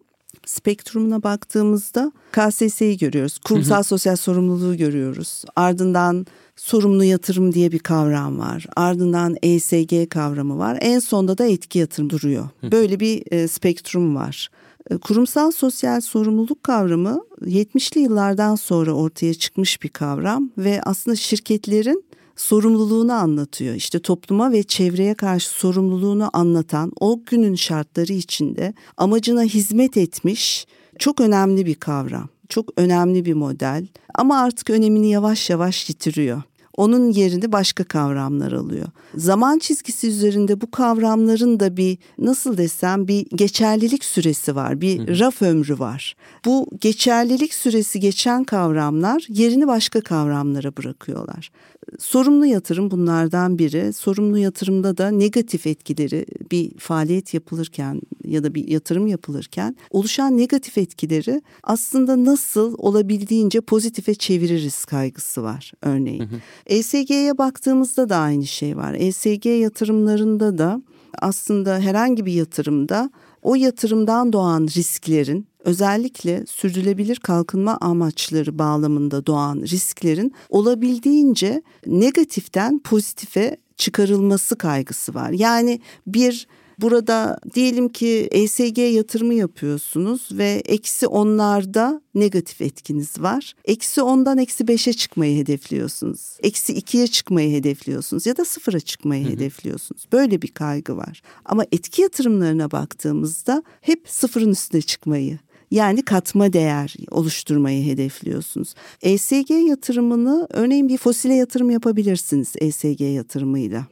spektrumuna 0.45 1.23
baktığımızda 1.23 2.11
KSS'yi 2.31 2.97
görüyoruz. 2.97 3.37
Kurumsal 3.37 3.75
hı 3.75 3.79
hı. 3.79 3.83
sosyal 3.83 4.15
sorumluluğu 4.15 4.77
görüyoruz. 4.77 5.43
Ardından 5.55 6.25
sorumlu 6.55 7.03
yatırım 7.03 7.53
diye 7.53 7.71
bir 7.71 7.79
kavram 7.79 8.39
var. 8.39 8.65
Ardından 8.75 9.35
ESG 9.43 10.09
kavramı 10.09 10.57
var. 10.57 10.77
En 10.81 10.99
sonda 10.99 11.37
da 11.37 11.45
etki 11.45 11.79
yatırım 11.79 12.09
duruyor. 12.09 12.49
Böyle 12.71 12.99
bir 12.99 13.23
e, 13.31 13.47
spektrum 13.47 14.15
var. 14.15 14.49
E, 14.91 14.97
kurumsal 14.97 15.51
sosyal 15.51 16.01
sorumluluk 16.01 16.63
kavramı 16.63 17.21
70'li 17.41 18.01
yıllardan 18.01 18.55
sonra 18.55 18.91
ortaya 18.91 19.33
çıkmış 19.33 19.83
bir 19.83 19.89
kavram 19.89 20.49
ve 20.57 20.81
aslında 20.83 21.15
şirketlerin 21.15 22.05
sorumluluğunu 22.35 23.13
anlatıyor. 23.13 23.75
İşte 23.75 23.99
topluma 23.99 24.51
ve 24.51 24.63
çevreye 24.63 25.13
karşı 25.13 25.49
sorumluluğunu 25.49 26.29
anlatan 26.33 26.91
o 26.99 27.19
günün 27.25 27.55
şartları 27.55 28.13
içinde 28.13 28.73
amacına 28.97 29.43
hizmet 29.43 29.97
etmiş 29.97 30.67
çok 30.99 31.21
önemli 31.21 31.65
bir 31.65 31.75
kavram. 31.75 32.29
Çok 32.49 32.69
önemli 32.77 33.25
bir 33.25 33.33
model 33.33 33.87
ama 34.15 34.39
artık 34.39 34.69
önemini 34.69 35.09
yavaş 35.09 35.49
yavaş 35.49 35.89
yitiriyor 35.89 36.41
onun 36.77 37.11
yerini 37.11 37.51
başka 37.51 37.83
kavramlar 37.83 38.51
alıyor. 38.51 38.87
Zaman 39.15 39.59
çizgisi 39.59 40.07
üzerinde 40.07 40.61
bu 40.61 40.71
kavramların 40.71 41.59
da 41.59 41.77
bir 41.77 41.97
nasıl 42.17 42.57
desem 42.57 43.07
bir 43.07 43.25
geçerlilik 43.35 44.05
süresi 44.05 44.55
var, 44.55 44.81
bir 44.81 45.19
raf 45.19 45.41
ömrü 45.41 45.79
var. 45.79 46.15
Bu 46.45 46.67
geçerlilik 46.81 47.53
süresi 47.53 47.99
geçen 47.99 48.43
kavramlar 48.43 49.25
yerini 49.29 49.67
başka 49.67 50.01
kavramlara 50.01 50.77
bırakıyorlar. 50.77 51.51
Sorumlu 51.99 52.45
yatırım 52.45 52.91
bunlardan 52.91 53.59
biri. 53.59 53.93
Sorumlu 53.93 54.37
yatırımda 54.37 54.97
da 54.97 55.11
negatif 55.11 55.67
etkileri 55.67 56.25
bir 56.51 56.77
faaliyet 56.77 57.33
yapılırken 57.33 58.01
ya 58.23 58.43
da 58.43 58.55
bir 58.55 58.67
yatırım 58.67 59.07
yapılırken 59.07 59.75
oluşan 59.89 60.37
negatif 60.37 60.77
etkileri 60.77 61.41
aslında 61.63 62.25
nasıl 62.25 62.75
olabildiğince 62.77 63.61
pozitife 63.61 64.15
çeviririz 64.15 64.85
kaygısı 64.85 65.43
var 65.43 65.71
örneğin. 65.81 66.19
Hı 66.19 66.23
hı. 66.35 66.39
ESG'ye 66.65 67.37
baktığımızda 67.37 68.09
da 68.09 68.17
aynı 68.17 68.45
şey 68.45 68.77
var. 68.77 68.93
ESG 68.93 69.45
yatırımlarında 69.45 70.57
da 70.57 70.81
aslında 71.21 71.79
herhangi 71.79 72.25
bir 72.25 72.33
yatırımda 72.33 73.09
o 73.41 73.55
yatırımdan 73.55 74.33
doğan 74.33 74.67
risklerin 74.75 75.47
özellikle 75.65 76.45
sürdürülebilir 76.45 77.15
kalkınma 77.15 77.77
amaçları 77.81 78.59
bağlamında 78.59 79.25
doğan 79.25 79.61
risklerin 79.61 80.33
olabildiğince 80.49 81.61
negatiften 81.85 82.79
pozitife 82.79 83.57
çıkarılması 83.77 84.55
kaygısı 84.55 85.13
var. 85.13 85.29
Yani 85.29 85.79
bir 86.07 86.47
Burada 86.81 87.39
diyelim 87.53 87.89
ki 87.89 88.27
ESG 88.31 88.77
yatırımı 88.77 89.33
yapıyorsunuz 89.33 90.29
ve 90.31 90.63
eksi 90.65 91.07
onlarda 91.07 92.01
negatif 92.15 92.61
etkiniz 92.61 93.21
var. 93.21 93.53
Eksi 93.65 94.01
ondan 94.01 94.37
eksi 94.37 94.67
beşe 94.67 94.93
çıkmayı 94.93 95.37
hedefliyorsunuz. 95.37 96.37
Eksi 96.43 96.73
ikiye 96.73 97.07
çıkmayı 97.07 97.57
hedefliyorsunuz 97.57 98.25
ya 98.25 98.37
da 98.37 98.45
sıfıra 98.45 98.79
çıkmayı 98.79 99.25
Hı-hı. 99.25 99.33
hedefliyorsunuz. 99.33 100.05
Böyle 100.11 100.41
bir 100.41 100.47
kaygı 100.47 100.97
var. 100.97 101.21
Ama 101.45 101.65
etki 101.71 102.01
yatırımlarına 102.01 102.71
baktığımızda 102.71 103.63
hep 103.81 104.03
sıfırın 104.07 104.51
üstüne 104.51 104.81
çıkmayı 104.81 105.39
yani 105.75 106.05
katma 106.05 106.53
değer 106.53 106.95
oluşturmayı 107.11 107.85
hedefliyorsunuz. 107.85 108.73
ESG 109.01 109.49
yatırımını 109.49 110.47
örneğin 110.49 110.89
bir 110.89 110.97
fosile 110.97 111.33
yatırım 111.33 111.69
yapabilirsiniz 111.69 112.53
ESG 112.59 113.01
yatırımıyla. 113.01 113.85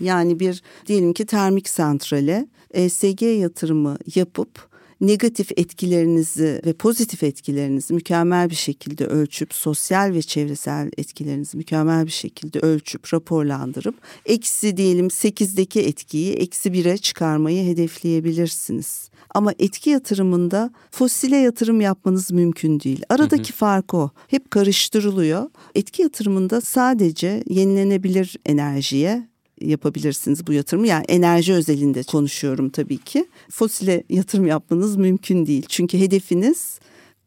Yani 0.00 0.40
bir 0.40 0.62
diyelim 0.86 1.12
ki 1.12 1.26
termik 1.26 1.68
santrale 1.68 2.46
ESG 2.70 3.22
yatırımı 3.22 3.98
yapıp 4.14 4.70
negatif 5.00 5.52
etkilerinizi 5.56 6.60
ve 6.66 6.72
pozitif 6.72 7.22
etkilerinizi 7.22 7.94
mükemmel 7.94 8.50
bir 8.50 8.54
şekilde 8.54 9.06
ölçüp 9.06 9.54
sosyal 9.54 10.14
ve 10.14 10.22
çevresel 10.22 10.90
etkilerinizi 10.98 11.56
mükemmel 11.56 12.06
bir 12.06 12.10
şekilde 12.10 12.58
ölçüp 12.58 13.14
raporlandırıp 13.14 13.94
eksi 14.26 14.76
diyelim 14.76 15.06
8'deki 15.06 15.80
etkiyi 15.80 16.32
eksi 16.32 16.68
1'e 16.68 16.96
çıkarmayı 16.96 17.66
hedefleyebilirsiniz. 17.66 19.09
Ama 19.34 19.52
etki 19.58 19.90
yatırımında 19.90 20.70
fosile 20.90 21.36
yatırım 21.36 21.80
yapmanız 21.80 22.30
mümkün 22.30 22.80
değil. 22.80 23.02
Aradaki 23.08 23.50
hı 23.50 23.54
hı. 23.54 23.56
fark 23.56 23.94
o. 23.94 24.10
Hep 24.28 24.50
karıştırılıyor. 24.50 25.50
Etki 25.74 26.02
yatırımında 26.02 26.60
sadece 26.60 27.44
yenilenebilir 27.48 28.36
enerjiye 28.46 29.28
yapabilirsiniz 29.60 30.46
bu 30.46 30.52
yatırımı. 30.52 30.86
Yani 30.86 31.04
enerji 31.08 31.52
özelinde 31.52 32.02
konuşuyorum 32.02 32.70
tabii 32.70 32.98
ki. 32.98 33.28
Fosile 33.50 34.04
yatırım 34.08 34.46
yapmanız 34.46 34.96
mümkün 34.96 35.46
değil. 35.46 35.66
Çünkü 35.68 35.98
hedefiniz 35.98 36.80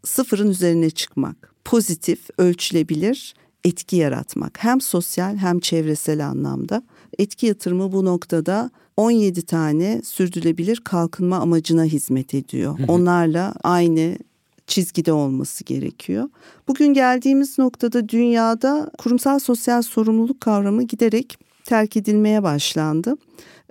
sıfırın 0.04 0.50
üzerine 0.50 0.90
çıkmak. 0.90 1.54
Pozitif, 1.66 2.20
ölçülebilir 2.38 3.34
etki 3.64 3.96
yaratmak. 3.96 4.64
Hem 4.64 4.82
sosyal 4.82 5.38
hem 5.38 5.60
çevresel 5.60 6.28
anlamda. 6.28 6.84
Etki 7.20 7.46
yatırımı 7.46 7.92
bu 7.92 8.06
noktada 8.06 8.72
17 8.98 9.42
tane 9.42 10.02
sürdürülebilir 10.04 10.78
kalkınma 10.78 11.38
amacına 11.38 11.84
hizmet 11.84 12.34
ediyor. 12.34 12.80
Onlarla 12.88 13.54
aynı 13.64 14.18
çizgide 14.68 15.14
olması 15.14 15.64
gerekiyor. 15.64 16.30
Bugün 16.68 16.94
geldiğimiz 16.94 17.60
noktada 17.60 18.10
dünyada 18.10 18.92
kurumsal 18.98 19.40
sosyal 19.40 19.82
sorumluluk 19.82 20.42
kavramı 20.42 20.84
giderek 20.84 21.38
terk 21.64 21.98
edilmeye 21.98 22.44
başlandı. 22.44 23.16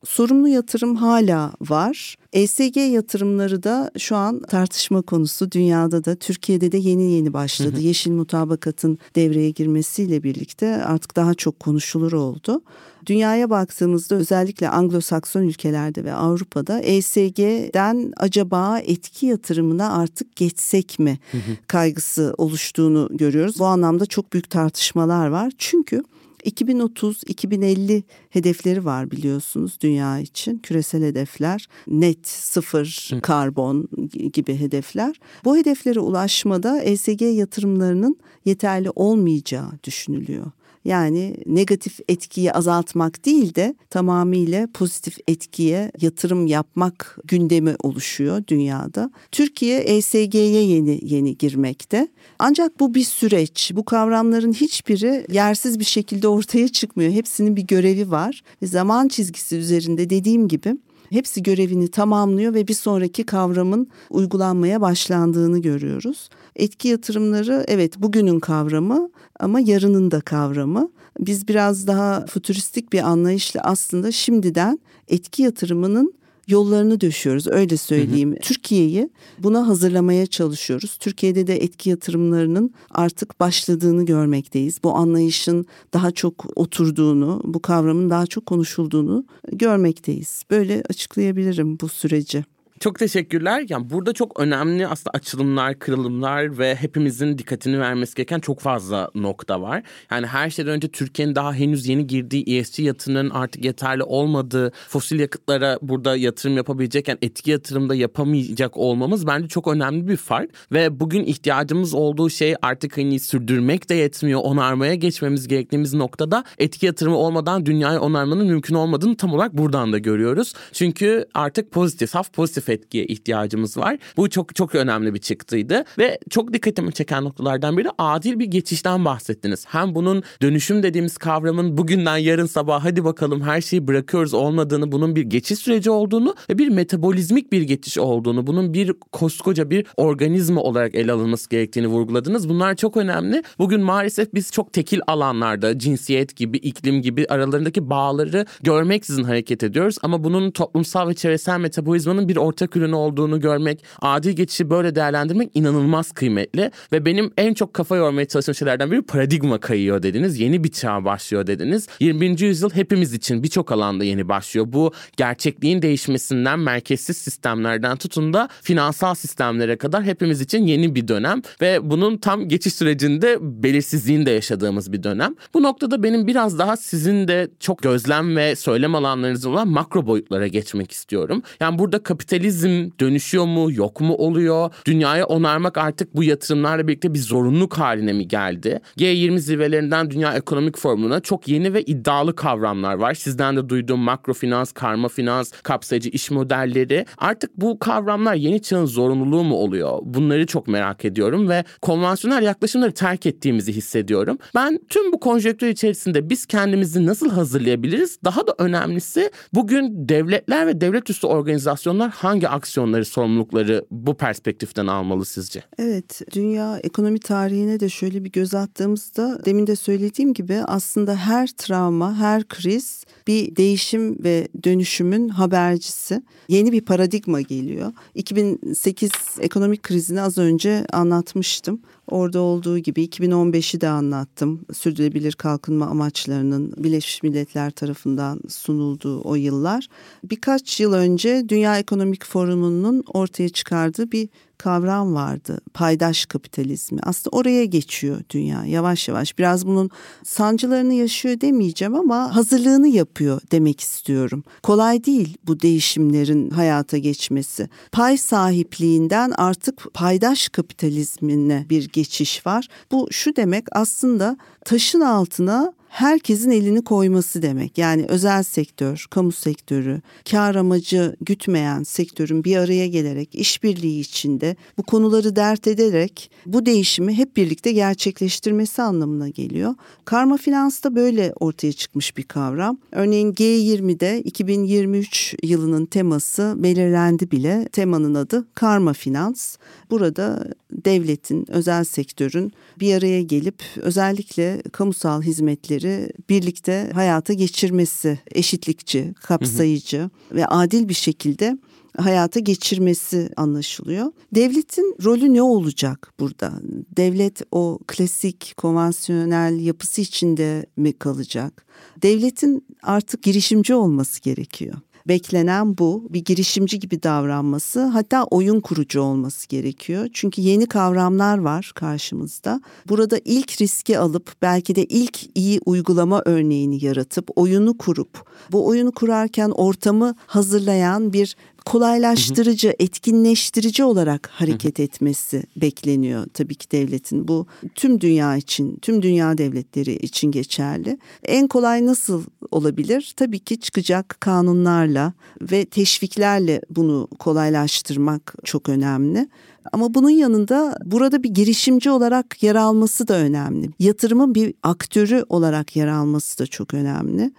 Sorumlu 0.04 0.48
yatırım 0.48 0.96
hala 0.96 1.52
var. 1.60 2.16
ESG 2.32 2.76
yatırımları 2.76 3.62
da 3.62 3.90
şu 3.98 4.16
an 4.16 4.42
tartışma 4.42 5.02
konusu. 5.02 5.52
Dünyada 5.52 6.04
da 6.04 6.14
Türkiye'de 6.14 6.72
de 6.72 6.78
yeni 6.78 7.12
yeni 7.12 7.32
başladı. 7.32 7.72
Hı 7.72 7.76
hı. 7.76 7.80
Yeşil 7.80 8.10
mutabakatın 8.10 8.98
devreye 9.14 9.50
girmesiyle 9.50 10.22
birlikte 10.22 10.84
artık 10.84 11.16
daha 11.16 11.34
çok 11.34 11.60
konuşulur 11.60 12.12
oldu. 12.12 12.62
Dünyaya 13.06 13.50
baktığımızda 13.50 14.14
özellikle 14.14 14.66
Anglo-Sakson 14.66 15.42
ülkelerde 15.42 16.04
ve 16.04 16.12
Avrupa'da 16.12 16.80
ESG'den 16.80 18.12
acaba 18.16 18.78
etki 18.78 19.26
yatırımına 19.26 19.92
artık 19.92 20.36
geçsek 20.36 20.98
mi 20.98 21.18
kaygısı 21.66 22.34
oluştuğunu 22.38 23.08
görüyoruz. 23.12 23.58
Bu 23.58 23.64
anlamda 23.66 24.06
çok 24.06 24.32
büyük 24.32 24.50
tartışmalar 24.50 25.26
var. 25.26 25.52
Çünkü 25.58 26.02
2030-2050 26.44 28.02
hedefleri 28.30 28.84
var 28.84 29.10
biliyorsunuz 29.10 29.78
dünya 29.80 30.18
için. 30.18 30.58
Küresel 30.58 31.02
hedefler, 31.02 31.68
net 31.86 32.28
sıfır 32.28 33.10
karbon 33.22 33.88
gibi 34.32 34.56
hedefler. 34.56 35.20
Bu 35.44 35.56
hedeflere 35.56 36.00
ulaşmada 36.00 36.82
ESG 36.82 37.22
yatırımlarının 37.22 38.16
yeterli 38.44 38.90
olmayacağı 38.90 39.70
düşünülüyor. 39.84 40.50
Yani 40.84 41.36
negatif 41.46 42.00
etkiyi 42.08 42.52
azaltmak 42.52 43.24
değil 43.24 43.54
de 43.54 43.74
tamamıyla 43.90 44.68
pozitif 44.74 45.18
etkiye 45.28 45.92
yatırım 46.00 46.46
yapmak 46.46 47.18
gündemi 47.24 47.74
oluşuyor 47.82 48.42
dünyada. 48.48 49.10
Türkiye 49.32 49.78
ESG'ye 49.78 50.64
yeni 50.64 51.00
yeni 51.02 51.38
girmekte. 51.38 52.08
Ancak 52.38 52.80
bu 52.80 52.94
bir 52.94 53.04
süreç. 53.04 53.72
Bu 53.74 53.84
kavramların 53.84 54.52
hiçbiri 54.52 55.26
yersiz 55.32 55.78
bir 55.78 55.84
şekilde 55.84 56.28
ortaya 56.28 56.68
çıkmıyor. 56.68 57.12
Hepsinin 57.12 57.56
bir 57.56 57.66
görevi 57.66 58.10
var. 58.10 58.42
Ve 58.62 58.66
zaman 58.66 59.08
çizgisi 59.08 59.56
üzerinde 59.56 60.10
dediğim 60.10 60.48
gibi 60.48 60.76
hepsi 61.12 61.42
görevini 61.42 61.88
tamamlıyor 61.88 62.54
ve 62.54 62.68
bir 62.68 62.74
sonraki 62.74 63.24
kavramın 63.24 63.88
uygulanmaya 64.10 64.80
başlandığını 64.80 65.58
görüyoruz. 65.58 66.28
Etki 66.56 66.88
yatırımları 66.88 67.64
evet 67.68 67.98
bugünün 67.98 68.40
kavramı 68.40 69.10
ama 69.40 69.60
yarının 69.60 70.10
da 70.10 70.20
kavramı. 70.20 70.90
Biz 71.20 71.48
biraz 71.48 71.86
daha 71.86 72.26
futuristik 72.26 72.92
bir 72.92 73.02
anlayışla 73.02 73.60
aslında 73.60 74.12
şimdiden 74.12 74.78
etki 75.08 75.42
yatırımının 75.42 76.14
yollarını 76.48 77.00
döşüyoruz 77.00 77.46
öyle 77.46 77.76
söyleyeyim. 77.76 78.36
Türkiye'yi 78.42 79.10
buna 79.38 79.68
hazırlamaya 79.68 80.26
çalışıyoruz. 80.26 80.96
Türkiye'de 81.00 81.46
de 81.46 81.56
etki 81.56 81.90
yatırımlarının 81.90 82.74
artık 82.90 83.40
başladığını 83.40 84.06
görmekteyiz. 84.06 84.78
Bu 84.84 84.94
anlayışın 84.94 85.66
daha 85.92 86.10
çok 86.10 86.58
oturduğunu, 86.58 87.40
bu 87.44 87.62
kavramın 87.62 88.10
daha 88.10 88.26
çok 88.26 88.46
konuşulduğunu 88.46 89.24
görmekteyiz. 89.52 90.42
Böyle 90.50 90.82
açıklayabilirim 90.88 91.78
bu 91.80 91.88
süreci. 91.88 92.44
Çok 92.82 92.98
teşekkürler. 92.98 93.64
Yani 93.68 93.90
burada 93.90 94.12
çok 94.12 94.40
önemli 94.40 94.86
aslında 94.86 95.10
açılımlar, 95.14 95.78
kırılımlar 95.78 96.58
ve 96.58 96.74
hepimizin 96.74 97.38
dikkatini 97.38 97.80
vermesi 97.80 98.14
gereken 98.14 98.40
çok 98.40 98.60
fazla 98.60 99.10
nokta 99.14 99.62
var. 99.62 99.82
Yani 100.10 100.26
her 100.26 100.50
şeyden 100.50 100.72
önce 100.72 100.88
Türkiye'nin 100.88 101.34
daha 101.34 101.54
henüz 101.54 101.88
yeni 101.88 102.06
girdiği 102.06 102.58
ESG 102.58 102.78
yatırımlarının 102.78 103.30
artık 103.30 103.64
yeterli 103.64 104.02
olmadığı, 104.02 104.72
fosil 104.88 105.20
yakıtlara 105.20 105.78
burada 105.82 106.16
yatırım 106.16 106.56
yapabilecekken 106.56 107.18
etki 107.22 107.50
yatırımda 107.50 107.94
yapamayacak 107.94 108.76
olmamız 108.76 109.26
bence 109.26 109.48
çok 109.48 109.68
önemli 109.68 110.08
bir 110.08 110.16
fark. 110.16 110.50
Ve 110.72 111.00
bugün 111.00 111.24
ihtiyacımız 111.24 111.94
olduğu 111.94 112.30
şey 112.30 112.54
artık 112.62 112.98
hani 112.98 113.20
sürdürmek 113.20 113.88
de 113.88 113.94
yetmiyor, 113.94 114.40
onarmaya 114.44 114.94
geçmemiz 114.94 115.48
gerektiğimiz 115.48 115.94
noktada 115.94 116.44
etki 116.58 116.86
yatırımı 116.86 117.16
olmadan 117.16 117.66
dünyayı 117.66 118.00
onarmanın 118.00 118.46
mümkün 118.46 118.74
olmadığını 118.74 119.16
tam 119.16 119.34
olarak 119.34 119.58
buradan 119.58 119.92
da 119.92 119.98
görüyoruz. 119.98 120.52
Çünkü 120.72 121.26
artık 121.34 121.70
pozitif, 121.70 122.10
saf 122.10 122.32
pozitif 122.32 122.71
etkiye 122.72 123.04
ihtiyacımız 123.04 123.76
var. 123.76 123.98
Bu 124.16 124.30
çok 124.30 124.54
çok 124.54 124.74
önemli 124.74 125.14
bir 125.14 125.18
çıktıydı 125.18 125.84
ve 125.98 126.18
çok 126.30 126.52
dikkatimi 126.52 126.92
çeken 126.92 127.24
noktalardan 127.24 127.76
biri 127.78 127.88
adil 127.98 128.38
bir 128.38 128.46
geçişten 128.46 129.04
bahsettiniz. 129.04 129.64
Hem 129.68 129.94
bunun 129.94 130.22
dönüşüm 130.42 130.82
dediğimiz 130.82 131.18
kavramın 131.18 131.78
bugünden 131.78 132.16
yarın 132.16 132.46
sabah 132.46 132.84
hadi 132.84 133.04
bakalım 133.04 133.40
her 133.42 133.60
şeyi 133.60 133.88
bırakıyoruz 133.88 134.34
olmadığını, 134.34 134.92
bunun 134.92 135.16
bir 135.16 135.22
geçiş 135.22 135.58
süreci 135.58 135.90
olduğunu 135.90 136.34
ve 136.50 136.58
bir 136.58 136.68
metabolizmik 136.68 137.52
bir 137.52 137.62
geçiş 137.62 137.98
olduğunu, 137.98 138.46
bunun 138.46 138.74
bir 138.74 138.92
koskoca 139.12 139.70
bir 139.70 139.86
organizma 139.96 140.60
olarak 140.60 140.94
ele 140.94 141.12
alınması 141.12 141.50
gerektiğini 141.50 141.86
vurguladınız. 141.86 142.48
Bunlar 142.48 142.76
çok 142.76 142.96
önemli. 142.96 143.42
Bugün 143.58 143.80
maalesef 143.80 144.34
biz 144.34 144.52
çok 144.52 144.72
tekil 144.72 145.00
alanlarda 145.06 145.78
cinsiyet 145.78 146.36
gibi, 146.36 146.58
iklim 146.58 147.02
gibi 147.02 147.26
aralarındaki 147.28 147.90
bağları 147.90 148.46
görmeksizin 148.62 149.24
hareket 149.24 149.62
ediyoruz 149.62 149.96
ama 150.02 150.24
bunun 150.24 150.50
toplumsal 150.50 151.08
ve 151.08 151.14
çevresel 151.14 151.60
metabolizmanın 151.60 152.28
bir 152.28 152.36
orta 152.36 152.61
ortak 152.62 152.76
ürün 152.76 152.92
olduğunu 152.92 153.40
görmek, 153.40 153.84
adil 154.02 154.32
geçişi 154.32 154.70
böyle 154.70 154.94
değerlendirmek 154.94 155.50
inanılmaz 155.54 156.12
kıymetli. 156.12 156.70
Ve 156.92 157.04
benim 157.04 157.30
en 157.36 157.54
çok 157.54 157.74
kafa 157.74 157.96
yormaya 157.96 158.24
çalıştığım 158.24 158.54
şeylerden 158.54 158.90
biri 158.90 159.02
paradigma 159.02 159.58
kayıyor 159.58 160.02
dediniz. 160.02 160.40
Yeni 160.40 160.64
bir 160.64 160.70
çağ 160.70 161.04
başlıyor 161.04 161.46
dediniz. 161.46 161.88
21. 162.00 162.38
yüzyıl 162.38 162.70
hepimiz 162.70 163.14
için 163.14 163.42
birçok 163.42 163.72
alanda 163.72 164.04
yeni 164.04 164.28
başlıyor. 164.28 164.66
Bu 164.68 164.92
gerçekliğin 165.16 165.82
değişmesinden 165.82 166.58
merkezsiz 166.58 167.16
sistemlerden 167.16 167.96
tutun 167.96 168.32
da 168.32 168.48
finansal 168.62 169.14
sistemlere 169.14 169.76
kadar 169.76 170.04
hepimiz 170.04 170.40
için 170.40 170.66
yeni 170.66 170.94
bir 170.94 171.08
dönem 171.08 171.42
ve 171.60 171.90
bunun 171.90 172.16
tam 172.16 172.48
geçiş 172.48 172.74
sürecinde 172.74 173.38
belirsizliğini 173.40 174.26
de 174.26 174.30
yaşadığımız 174.30 174.92
bir 174.92 175.02
dönem. 175.02 175.34
Bu 175.54 175.62
noktada 175.62 176.02
benim 176.02 176.26
biraz 176.26 176.58
daha 176.58 176.76
sizin 176.76 177.28
de 177.28 177.50
çok 177.60 177.82
gözlem 177.82 178.36
ve 178.36 178.56
söylem 178.56 178.94
alanlarınız 178.94 179.46
olan 179.46 179.68
makro 179.68 180.06
boyutlara 180.06 180.46
geçmek 180.46 180.92
istiyorum. 180.92 181.42
Yani 181.60 181.78
burada 181.78 182.02
kapitalizm 182.02 182.51
kapitalizm 182.52 182.90
dönüşüyor 183.00 183.44
mu, 183.44 183.72
yok 183.72 184.00
mu 184.00 184.14
oluyor? 184.14 184.70
Dünyayı 184.86 185.24
onarmak 185.24 185.78
artık 185.78 186.16
bu 186.16 186.24
yatırımlarla 186.24 186.88
birlikte 186.88 187.14
bir 187.14 187.18
zorunluluk 187.18 187.78
haline 187.78 188.12
mi 188.12 188.28
geldi? 188.28 188.80
G20 188.98 189.38
zirvelerinden 189.38 190.10
Dünya 190.10 190.34
Ekonomik 190.34 190.78
Forumu'na 190.78 191.20
çok 191.20 191.48
yeni 191.48 191.74
ve 191.74 191.82
iddialı 191.82 192.36
kavramlar 192.36 192.94
var. 192.94 193.14
Sizden 193.14 193.56
de 193.56 193.68
duyduğum 193.68 194.00
makrofinans, 194.00 194.72
karma 194.72 195.08
finans, 195.08 195.52
kapsayıcı 195.62 196.08
iş 196.08 196.30
modelleri. 196.30 197.06
Artık 197.18 197.50
bu 197.56 197.78
kavramlar 197.78 198.34
yeni 198.34 198.62
çağın 198.62 198.86
zorunluluğu 198.86 199.44
mu 199.44 199.54
oluyor? 199.54 199.98
Bunları 200.02 200.46
çok 200.46 200.68
merak 200.68 201.04
ediyorum 201.04 201.48
ve 201.48 201.64
konvansiyonel 201.82 202.42
yaklaşımları 202.42 202.92
terk 202.92 203.26
ettiğimizi 203.26 203.72
hissediyorum. 203.72 204.38
Ben 204.54 204.80
tüm 204.88 205.12
bu 205.12 205.20
konjektür 205.20 205.66
içerisinde 205.66 206.30
biz 206.30 206.46
kendimizi 206.46 207.06
nasıl 207.06 207.30
hazırlayabiliriz? 207.30 208.18
Daha 208.24 208.46
da 208.46 208.54
önemlisi 208.58 209.30
bugün 209.54 210.08
devletler 210.08 210.66
ve 210.66 210.80
devlet 210.80 211.10
üstü 211.10 211.26
organizasyonlar 211.26 212.10
hangi 212.42 212.56
aksiyonları, 212.56 213.04
sorumlulukları 213.04 213.84
bu 213.90 214.14
perspektiften 214.14 214.86
almalı 214.86 215.24
sizce? 215.24 215.62
Evet, 215.78 216.20
dünya 216.32 216.78
ekonomi 216.78 217.18
tarihine 217.18 217.80
de 217.80 217.88
şöyle 217.88 218.24
bir 218.24 218.32
göz 218.32 218.54
attığımızda 218.54 219.44
demin 219.44 219.66
de 219.66 219.76
söylediğim 219.76 220.34
gibi 220.34 220.58
aslında 220.66 221.16
her 221.16 221.46
travma, 221.46 222.16
her 222.16 222.48
kriz 222.48 223.04
bir 223.26 223.56
değişim 223.56 224.24
ve 224.24 224.48
dönüşümün 224.64 225.28
habercisi. 225.28 226.22
Yeni 226.48 226.72
bir 226.72 226.80
paradigma 226.80 227.40
geliyor. 227.40 227.92
2008 228.14 229.10
ekonomik 229.40 229.82
krizini 229.82 230.20
az 230.20 230.38
önce 230.38 230.86
anlatmıştım. 230.92 231.80
Orada 232.12 232.40
olduğu 232.40 232.78
gibi 232.78 233.04
2015'i 233.04 233.80
de 233.80 233.88
anlattım. 233.88 234.66
Sürdürülebilir 234.72 235.32
kalkınma 235.32 235.86
amaçlarının 235.86 236.74
Birleşmiş 236.76 237.22
Milletler 237.22 237.70
tarafından 237.70 238.40
sunulduğu 238.48 239.20
o 239.24 239.34
yıllar. 239.34 239.88
Birkaç 240.24 240.80
yıl 240.80 240.92
önce 240.92 241.48
Dünya 241.48 241.78
Ekonomik 241.78 242.24
Forumu'nun 242.24 243.04
ortaya 243.06 243.48
çıkardığı 243.48 244.12
bir 244.12 244.28
kavram 244.62 245.14
vardı. 245.14 245.58
Paydaş 245.74 246.26
kapitalizmi. 246.26 246.98
Aslında 247.02 247.36
oraya 247.36 247.64
geçiyor 247.64 248.22
dünya 248.30 248.64
yavaş 248.64 249.08
yavaş. 249.08 249.38
Biraz 249.38 249.66
bunun 249.66 249.90
sancılarını 250.24 250.94
yaşıyor 250.94 251.40
demeyeceğim 251.40 251.94
ama 251.94 252.36
hazırlığını 252.36 252.88
yapıyor 252.88 253.40
demek 253.52 253.80
istiyorum. 253.80 254.44
Kolay 254.62 255.04
değil 255.04 255.36
bu 255.46 255.60
değişimlerin 255.60 256.50
hayata 256.50 256.98
geçmesi. 256.98 257.68
Pay 257.92 258.16
sahipliğinden 258.16 259.32
artık 259.36 259.94
paydaş 259.94 260.48
kapitalizmine 260.48 261.66
bir 261.70 261.88
geçiş 261.88 262.46
var. 262.46 262.68
Bu 262.92 263.08
şu 263.10 263.36
demek 263.36 263.64
aslında 263.72 264.36
taşın 264.64 265.00
altına 265.00 265.72
herkesin 265.92 266.50
elini 266.50 266.84
koyması 266.84 267.42
demek. 267.42 267.78
Yani 267.78 268.04
özel 268.08 268.42
sektör, 268.42 269.06
kamu 269.10 269.32
sektörü, 269.32 270.00
kar 270.30 270.54
amacı 270.54 271.16
gütmeyen 271.20 271.82
sektörün 271.82 272.44
bir 272.44 272.56
araya 272.56 272.86
gelerek 272.86 273.34
işbirliği 273.34 274.00
içinde 274.00 274.56
bu 274.78 274.82
konuları 274.82 275.36
dert 275.36 275.66
ederek 275.66 276.30
bu 276.46 276.66
değişimi 276.66 277.14
hep 277.18 277.36
birlikte 277.36 277.72
gerçekleştirmesi 277.72 278.82
anlamına 278.82 279.28
geliyor. 279.28 279.74
Karma 280.04 280.36
finans 280.36 280.84
da 280.84 280.94
böyle 280.94 281.32
ortaya 281.40 281.72
çıkmış 281.72 282.16
bir 282.16 282.22
kavram. 282.22 282.78
Örneğin 282.92 283.32
G20'de 283.32 284.22
2023 284.22 285.34
yılının 285.42 285.86
teması 285.86 286.54
belirlendi 286.56 287.30
bile. 287.30 287.68
Temanın 287.72 288.14
adı 288.14 288.46
karma 288.54 288.92
finans. 288.92 289.56
Burada 289.90 290.44
devletin, 290.72 291.50
özel 291.50 291.84
sektörün 291.84 292.52
bir 292.82 292.94
araya 292.94 293.22
gelip 293.22 293.62
özellikle 293.76 294.62
kamusal 294.72 295.22
hizmetleri 295.22 296.12
birlikte 296.28 296.90
hayata 296.94 297.32
geçirmesi, 297.32 298.18
eşitlikçi, 298.30 299.14
kapsayıcı 299.22 299.98
hı 299.98 300.04
hı. 300.04 300.36
ve 300.36 300.46
adil 300.46 300.88
bir 300.88 300.94
şekilde 300.94 301.58
hayata 301.96 302.40
geçirmesi 302.40 303.30
anlaşılıyor. 303.36 304.12
Devletin 304.34 304.96
rolü 305.04 305.34
ne 305.34 305.42
olacak 305.42 306.12
burada? 306.20 306.52
Devlet 306.96 307.42
o 307.52 307.78
klasik, 307.86 308.54
konvansiyonel 308.56 309.60
yapısı 309.60 310.00
içinde 310.00 310.66
mi 310.76 310.92
kalacak? 310.92 311.66
Devletin 312.02 312.66
artık 312.82 313.22
girişimci 313.22 313.74
olması 313.74 314.22
gerekiyor 314.22 314.74
beklenen 315.08 315.78
bu. 315.78 316.08
Bir 316.10 316.24
girişimci 316.24 316.80
gibi 316.80 317.02
davranması 317.02 317.84
hatta 317.84 318.24
oyun 318.24 318.60
kurucu 318.60 319.00
olması 319.00 319.48
gerekiyor. 319.48 320.08
Çünkü 320.12 320.42
yeni 320.42 320.66
kavramlar 320.66 321.38
var 321.38 321.72
karşımızda. 321.74 322.60
Burada 322.88 323.18
ilk 323.24 323.60
riski 323.60 323.98
alıp 323.98 324.32
belki 324.42 324.76
de 324.76 324.84
ilk 324.84 325.18
iyi 325.34 325.60
uygulama 325.66 326.22
örneğini 326.26 326.84
yaratıp 326.84 327.30
oyunu 327.36 327.78
kurup 327.78 328.32
bu 328.52 328.66
oyunu 328.66 328.92
kurarken 328.92 329.50
ortamı 329.50 330.14
hazırlayan 330.26 331.12
bir 331.12 331.36
kolaylaştırıcı, 331.62 332.68
hı 332.68 332.72
hı. 332.72 332.76
etkinleştirici 332.78 333.84
olarak 333.84 334.26
hareket 334.32 334.78
hı 334.78 334.82
hı. 334.82 334.86
etmesi 334.86 335.42
bekleniyor 335.56 336.26
tabii 336.34 336.54
ki 336.54 336.70
devletin. 336.70 337.28
Bu 337.28 337.46
tüm 337.74 338.00
dünya 338.00 338.36
için, 338.36 338.76
tüm 338.82 339.02
dünya 339.02 339.38
devletleri 339.38 339.96
için 339.96 340.30
geçerli. 340.30 340.98
En 341.24 341.48
kolay 341.48 341.86
nasıl 341.86 342.24
olabilir? 342.50 343.14
Tabii 343.16 343.38
ki 343.38 343.60
çıkacak 343.60 344.16
kanunlarla 344.20 345.12
ve 345.40 345.64
teşviklerle 345.64 346.60
bunu 346.70 347.08
kolaylaştırmak 347.18 348.34
çok 348.44 348.68
önemli. 348.68 349.28
Ama 349.72 349.94
bunun 349.94 350.10
yanında 350.10 350.78
burada 350.84 351.22
bir 351.22 351.28
girişimci 351.28 351.90
olarak 351.90 352.42
yer 352.42 352.54
alması 352.54 353.08
da 353.08 353.14
önemli. 353.14 353.70
Yatırımın 353.78 354.34
bir 354.34 354.54
aktörü 354.62 355.24
olarak 355.28 355.76
yer 355.76 355.86
alması 355.86 356.38
da 356.38 356.46
çok 356.46 356.74
önemli. 356.74 357.32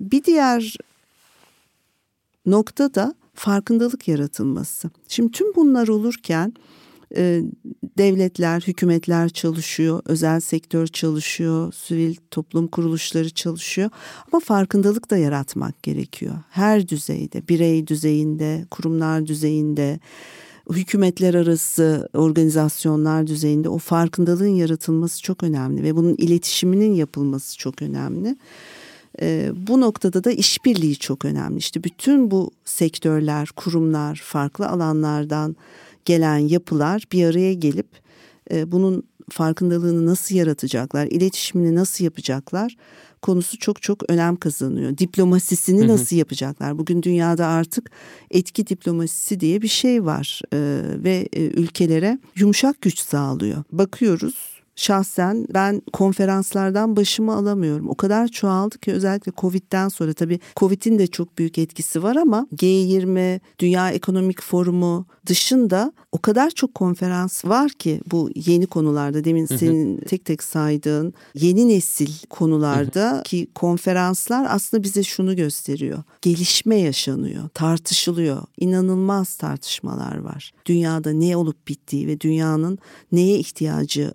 Bir 0.00 0.24
diğer 0.24 0.76
nokta 2.46 2.94
da 2.94 3.14
farkındalık 3.34 4.08
yaratılması. 4.08 4.90
Şimdi 5.08 5.30
tüm 5.32 5.54
bunlar 5.54 5.88
olurken 5.88 6.52
e, 7.16 7.42
devletler, 7.98 8.60
hükümetler 8.60 9.28
çalışıyor, 9.28 10.02
özel 10.04 10.40
sektör 10.40 10.86
çalışıyor, 10.86 11.72
sivil 11.72 12.16
toplum 12.30 12.66
kuruluşları 12.66 13.30
çalışıyor. 13.30 13.90
Ama 14.32 14.40
farkındalık 14.40 15.10
da 15.10 15.16
yaratmak 15.16 15.82
gerekiyor. 15.82 16.34
Her 16.50 16.88
düzeyde, 16.88 17.48
birey 17.48 17.86
düzeyinde, 17.86 18.66
kurumlar 18.70 19.26
düzeyinde, 19.26 20.00
hükümetler 20.70 21.34
arası 21.34 22.08
organizasyonlar 22.14 23.26
düzeyinde 23.26 23.68
o 23.68 23.78
farkındalığın 23.78 24.54
yaratılması 24.54 25.22
çok 25.22 25.42
önemli 25.42 25.82
ve 25.82 25.96
bunun 25.96 26.14
iletişiminin 26.14 26.94
yapılması 26.94 27.58
çok 27.58 27.82
önemli. 27.82 28.36
E, 29.22 29.50
bu 29.54 29.80
noktada 29.80 30.24
da 30.24 30.30
işbirliği 30.30 30.96
çok 30.96 31.24
önemli. 31.24 31.58
İşte 31.58 31.84
bütün 31.84 32.30
bu 32.30 32.50
sektörler, 32.64 33.48
kurumlar, 33.56 34.22
farklı 34.24 34.68
alanlardan 34.68 35.56
gelen 36.04 36.38
yapılar 36.38 37.04
bir 37.12 37.24
araya 37.24 37.54
gelip 37.54 37.88
e, 38.50 38.72
bunun 38.72 39.02
farkındalığını 39.30 40.06
nasıl 40.06 40.34
yaratacaklar, 40.34 41.06
iletişimini 41.06 41.74
nasıl 41.74 42.04
yapacaklar 42.04 42.76
konusu 43.22 43.58
çok 43.58 43.82
çok 43.82 44.10
önem 44.10 44.36
kazanıyor. 44.36 44.98
Diplomasisini 44.98 45.80
hı 45.80 45.84
hı. 45.84 45.88
nasıl 45.88 46.16
yapacaklar? 46.16 46.78
Bugün 46.78 47.02
dünyada 47.02 47.46
artık 47.46 47.90
etki 48.30 48.66
diplomasisi 48.66 49.40
diye 49.40 49.62
bir 49.62 49.68
şey 49.68 50.04
var 50.04 50.40
e, 50.52 50.80
ve 51.04 51.28
e, 51.32 51.40
ülkelere 51.40 52.18
yumuşak 52.36 52.82
güç 52.82 52.98
sağlıyor. 52.98 53.64
Bakıyoruz 53.72 54.53
şahsen 54.76 55.46
ben 55.54 55.82
konferanslardan 55.92 56.96
başımı 56.96 57.34
alamıyorum. 57.34 57.88
O 57.88 57.94
kadar 57.94 58.28
çoğaldı 58.28 58.78
ki 58.78 58.92
özellikle 58.92 59.32
Covid'den 59.36 59.88
sonra 59.88 60.12
tabii 60.12 60.40
Covid'in 60.56 60.98
de 60.98 61.06
çok 61.06 61.38
büyük 61.38 61.58
etkisi 61.58 62.02
var 62.02 62.16
ama 62.16 62.46
G20, 62.56 63.40
Dünya 63.58 63.90
Ekonomik 63.90 64.42
Forumu 64.42 65.06
dışında 65.26 65.92
o 66.12 66.18
kadar 66.18 66.50
çok 66.50 66.74
konferans 66.74 67.44
var 67.44 67.70
ki 67.70 68.00
bu 68.10 68.30
yeni 68.34 68.66
konularda 68.66 69.24
demin 69.24 69.46
senin 69.46 69.98
tek 69.98 70.24
tek 70.24 70.42
saydığın 70.42 71.14
yeni 71.34 71.68
nesil 71.68 72.10
konularda 72.30 73.22
ki 73.24 73.46
konferanslar 73.54 74.46
aslında 74.48 74.82
bize 74.82 75.02
şunu 75.02 75.36
gösteriyor. 75.36 76.02
Gelişme 76.22 76.76
yaşanıyor, 76.76 77.48
tartışılıyor. 77.54 78.42
İnanılmaz 78.60 79.36
tartışmalar 79.36 80.18
var. 80.18 80.52
Dünyada 80.66 81.12
ne 81.12 81.36
olup 81.36 81.68
bittiği 81.68 82.06
ve 82.06 82.20
dünyanın 82.20 82.78
neye 83.12 83.38
ihtiyacı 83.38 84.12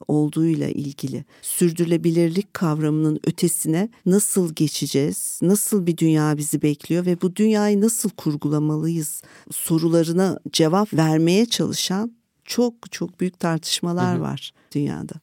olduğuyla 0.50 0.70
ilgili 0.70 1.26
sürdürülebilirlik 1.42 2.54
kavramının 2.54 3.20
ötesine 3.28 3.90
nasıl 4.06 4.54
geçeceğiz? 4.56 5.40
Nasıl 5.42 5.86
bir 5.86 5.98
dünya 5.98 6.38
bizi 6.38 6.62
bekliyor 6.62 7.06
ve 7.06 7.22
bu 7.22 7.36
dünyayı 7.36 7.82
nasıl 7.82 8.10
kurgulamalıyız? 8.10 9.22
Sorularına 9.52 10.40
cevap 10.52 10.94
vermeye 10.94 11.46
çalışan 11.46 12.12
çok 12.46 12.92
çok 12.92 13.20
büyük 13.20 13.40
tartışmalar 13.40 14.16
hı 14.16 14.20
hı. 14.20 14.22
var 14.22 14.52
dünyada. 14.76 15.14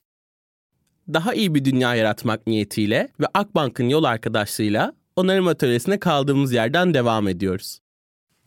Daha 1.08 1.34
iyi 1.34 1.54
bir 1.54 1.64
dünya 1.64 1.94
yaratmak 1.94 2.46
niyetiyle 2.46 3.08
ve 3.20 3.26
Akbank'ın 3.34 3.88
yol 3.88 4.04
arkadaşlığıyla 4.04 4.92
onarım 5.16 5.46
atölyesine 5.46 5.98
kaldığımız 5.98 6.52
yerden 6.52 6.94
devam 6.94 7.28
ediyoruz. 7.28 7.78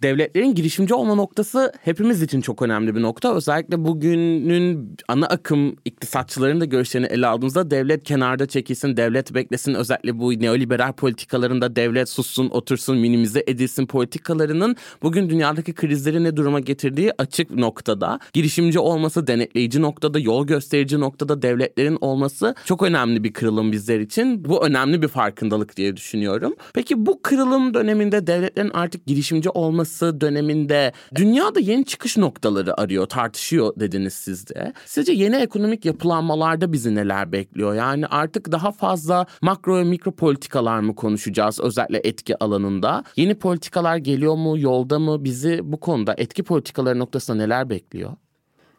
Devletlerin 0.02 0.56
girişimci 0.56 0.94
olma 0.94 1.16
noktası 1.16 1.74
hepimiz 1.82 2.22
için 2.22 2.42
çok 2.42 2.62
önemli 2.62 2.96
bir 2.96 3.02
nokta. 3.02 3.36
Özellikle 3.36 3.86
bugünün 3.86 4.98
ana 5.08 5.26
akım 5.26 5.76
iktisatçıların 5.86 6.62
da 6.62 6.66
görüşlerini 6.66 7.08
ele 7.08 7.28
aldığımızda 7.28 7.72
devlet 7.72 8.04
kenarda 8.04 8.46
çekilsin, 8.46 8.98
devlet 8.98 9.34
beklesin. 9.34 9.74
Özellikle 9.74 10.20
bu 10.20 10.32
neoliberal 10.32 10.94
politikalarında 10.94 11.76
devlet 11.76 12.10
sussun, 12.10 12.50
otursun, 12.50 12.98
minimize 12.98 13.44
edilsin 13.48 13.86
politikalarının 13.86 14.76
bugün 15.04 15.30
dünyadaki 15.30 15.74
krizleri 15.74 16.24
ne 16.24 16.38
duruma 16.38 16.60
getirdiği 16.60 17.12
açık 17.18 17.52
noktada. 17.52 18.20
Girişimci 18.34 18.80
olması, 18.80 19.28
denetleyici 19.28 19.82
noktada, 19.82 20.20
yol 20.20 20.48
gösterici 20.48 21.00
noktada 21.00 21.42
devletlerin 21.42 21.98
olması 22.02 22.56
çok 22.66 22.84
önemli 22.84 23.24
bir 23.24 23.34
kırılım 23.34 23.72
bizler 23.72 24.00
için. 24.00 24.46
Bu 24.46 24.66
önemli 24.66 25.02
bir 25.02 25.08
farkındalık 25.08 25.78
diye 25.78 25.96
düşünüyorum. 25.98 26.56
Peki 26.74 27.06
bu 27.06 27.22
kırılım 27.22 27.74
döneminde 27.74 28.28
devletlerin 28.28 28.70
artık 28.70 29.06
girişimci 29.06 29.50
olması 29.50 29.89
döneminde 30.22 30.94
dünyada 31.16 31.60
yeni 31.60 31.86
çıkış 31.86 32.18
noktaları 32.18 32.82
arıyor, 32.82 33.06
tartışıyor 33.06 33.74
dediniz 33.80 34.14
siz 34.14 34.48
de. 34.48 34.74
Sizce 34.86 35.12
yeni 35.12 35.36
ekonomik 35.36 35.86
yapılanmalarda 35.86 36.74
bizi 36.74 36.96
neler 36.96 37.32
bekliyor? 37.32 37.74
Yani 37.74 38.08
artık 38.08 38.52
daha 38.52 38.72
fazla 38.72 39.26
makro 39.42 39.78
ve 39.78 39.84
mikro 39.84 40.12
politikalar 40.12 40.80
mı 40.80 40.96
konuşacağız 40.96 41.60
özellikle 41.60 42.02
etki 42.04 42.44
alanında? 42.44 43.04
Yeni 43.16 43.36
politikalar 43.36 43.98
geliyor 43.98 44.36
mu, 44.36 44.60
yolda 44.60 45.00
mı? 45.00 45.24
Bizi 45.24 45.60
bu 45.64 45.80
konuda 45.80 46.14
etki 46.18 46.44
politikaları 46.44 47.00
noktasında 47.00 47.38
neler 47.38 47.70
bekliyor? 47.70 48.12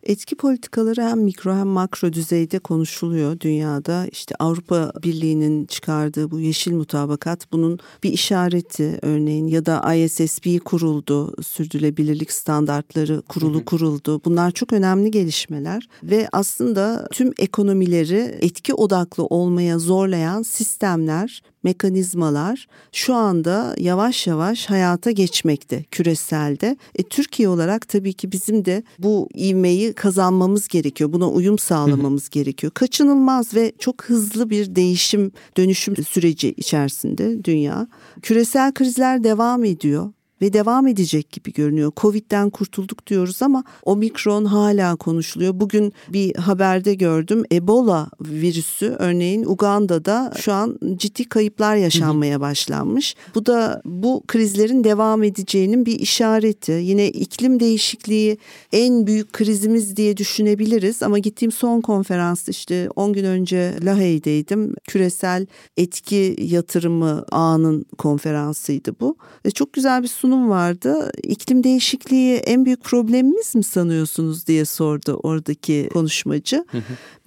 Etki 0.03 0.37
politikaları 0.37 1.03
hem 1.03 1.21
mikro 1.21 1.55
hem 1.55 1.67
makro 1.67 2.13
düzeyde 2.13 2.59
konuşuluyor 2.59 3.41
dünyada. 3.41 4.07
İşte 4.13 4.35
Avrupa 4.39 4.93
Birliği'nin 5.03 5.67
çıkardığı 5.67 6.31
bu 6.31 6.41
yeşil 6.41 6.73
mutabakat 6.73 7.53
bunun 7.53 7.79
bir 8.03 8.13
işareti 8.13 8.99
örneğin 9.03 9.47
ya 9.47 9.67
da 9.67 9.95
ISSB 9.95 10.59
kuruldu, 10.65 11.43
sürdürülebilirlik 11.43 12.33
standartları 12.33 13.23
kurulu 13.29 13.65
kuruldu. 13.65 14.21
Bunlar 14.25 14.51
çok 14.51 14.73
önemli 14.73 15.11
gelişmeler 15.11 15.89
ve 16.03 16.29
aslında 16.33 17.09
tüm 17.13 17.33
ekonomileri 17.39 18.39
etki 18.41 18.75
odaklı 18.75 19.25
olmaya 19.25 19.79
zorlayan 19.79 20.43
sistemler 20.43 21.43
mekanizmalar 21.62 22.66
şu 22.92 23.14
anda 23.14 23.75
yavaş 23.79 24.27
yavaş 24.27 24.66
hayata 24.66 25.11
geçmekte 25.11 25.83
küreselde. 25.90 26.77
E, 26.94 27.03
Türkiye 27.03 27.49
olarak 27.49 27.88
tabii 27.88 28.12
ki 28.12 28.33
bizim 28.33 28.64
de 28.64 28.83
bu 28.99 29.29
ivmeyi 29.37 29.92
kazanmamız 29.92 30.68
gerekiyor. 30.68 31.12
Buna 31.12 31.29
uyum 31.29 31.59
sağlamamız 31.59 32.29
gerekiyor. 32.29 32.73
Kaçınılmaz 32.73 33.55
ve 33.55 33.73
çok 33.79 34.05
hızlı 34.05 34.51
bir 34.51 34.77
değişim, 34.77 35.33
dönüşüm 35.57 35.96
süreci 35.96 36.55
içerisinde 36.57 37.44
dünya. 37.44 37.87
Küresel 38.23 38.73
krizler 38.73 39.25
devam 39.25 39.64
ediyor 39.64 40.12
ve 40.42 40.53
devam 40.53 40.87
edecek 40.87 41.31
gibi 41.33 41.53
görünüyor. 41.53 41.92
Covid'den 41.96 42.50
kurtulduk 42.50 43.07
diyoruz 43.07 43.42
ama 43.42 43.64
omikron 43.83 44.44
hala 44.44 44.96
konuşuluyor. 44.96 45.61
Bugün 45.61 45.92
bir 46.09 46.35
haberde 46.37 46.94
gördüm 46.94 47.44
Ebola 47.53 48.09
virüsü 48.20 48.96
örneğin 48.98 49.44
Uganda'da 49.44 50.33
şu 50.40 50.53
an 50.53 50.79
ciddi 50.96 51.29
kayıplar 51.29 51.76
yaşanmaya 51.76 52.40
başlanmış. 52.40 53.16
Bu 53.35 53.46
da 53.46 53.83
bu 53.85 54.22
krizlerin 54.26 54.85
devam 54.85 55.22
edeceğinin 55.22 55.87
bir 55.87 56.00
işareti. 56.00 56.72
Yine 56.72 57.09
iklim 57.09 57.61
değişikliği 57.61 58.38
en 58.72 59.07
büyük 59.07 59.33
krizimiz 59.33 59.96
diye 59.96 60.16
düşünebiliriz 60.16 61.03
ama 61.03 61.18
gittiğim 61.18 61.53
son 61.53 61.81
konferans 61.81 62.48
işte 62.48 62.88
10 62.96 63.12
gün 63.12 63.24
önce 63.24 63.74
Lahey'deydim. 63.85 64.74
Küresel 64.88 65.46
etki 65.76 66.37
yatırımı 66.38 67.24
ağının 67.33 67.85
konferansıydı 67.98 68.94
bu. 69.00 69.16
Ve 69.46 69.50
çok 69.50 69.72
güzel 69.72 70.03
bir 70.03 70.09
sunum 70.09 70.30
sunum 70.31 70.51
vardı. 70.51 71.11
İklim 71.23 71.64
değişikliği 71.64 72.37
en 72.37 72.64
büyük 72.64 72.85
problemimiz 72.85 73.55
mi 73.55 73.64
sanıyorsunuz 73.64 74.47
diye 74.47 74.64
sordu 74.64 75.21
oradaki 75.23 75.88
konuşmacı. 75.93 76.64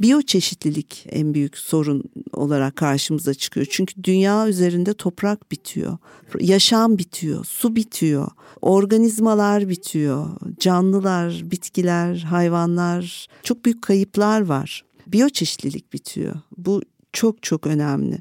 Biyoçeşitlilik 0.02 1.06
en 1.10 1.34
büyük 1.34 1.58
sorun 1.58 2.04
olarak 2.34 2.76
karşımıza 2.76 3.34
çıkıyor. 3.34 3.68
Çünkü 3.70 4.04
dünya 4.04 4.48
üzerinde 4.48 4.94
toprak 4.94 5.52
bitiyor, 5.52 5.98
yaşam 6.40 6.98
bitiyor, 6.98 7.46
su 7.46 7.76
bitiyor, 7.76 8.28
organizmalar 8.62 9.70
bitiyor, 9.70 10.28
canlılar, 10.60 11.42
bitkiler, 11.52 12.18
hayvanlar 12.18 13.28
çok 13.44 13.66
büyük 13.66 13.82
kayıplar 13.82 14.42
var. 14.42 14.84
Biyoçeşitlilik 15.08 15.94
bitiyor. 15.94 16.36
Bu 16.58 16.82
çok 17.14 17.44
çok 17.44 17.68
önemli. 17.68 18.18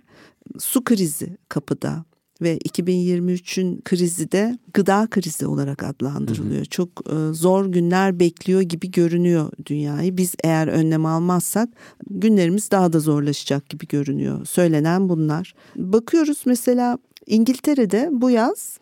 Su 0.59 0.85
krizi 0.85 1.37
kapıda 1.49 2.05
ve 2.43 2.59
2023'ün 2.59 3.81
krizi 3.85 4.33
de 4.33 4.59
gıda 4.75 5.09
krizi 5.11 5.47
olarak 5.47 5.83
adlandırılıyor. 5.83 6.57
Hı 6.57 6.61
hı. 6.61 6.65
Çok 6.65 6.89
e, 6.89 7.33
zor 7.33 7.67
günler 7.67 8.21
bekliyor 8.21 8.61
gibi 8.61 8.91
görünüyor 8.91 9.53
dünyayı. 9.67 10.17
Biz 10.17 10.35
eğer 10.45 10.69
önlem 10.69 11.07
almazsak 11.07 11.69
günlerimiz 12.11 12.71
daha 12.71 12.93
da 12.93 13.01
zorlaşacak 13.01 13.69
gibi 13.69 13.87
görünüyor. 13.87 14.47
Söylenen 14.47 15.09
bunlar. 15.09 15.55
Bakıyoruz 15.77 16.43
mesela 16.47 16.99
İngiltere'de 17.27 18.09
bu 18.13 18.31
yaz 18.31 18.79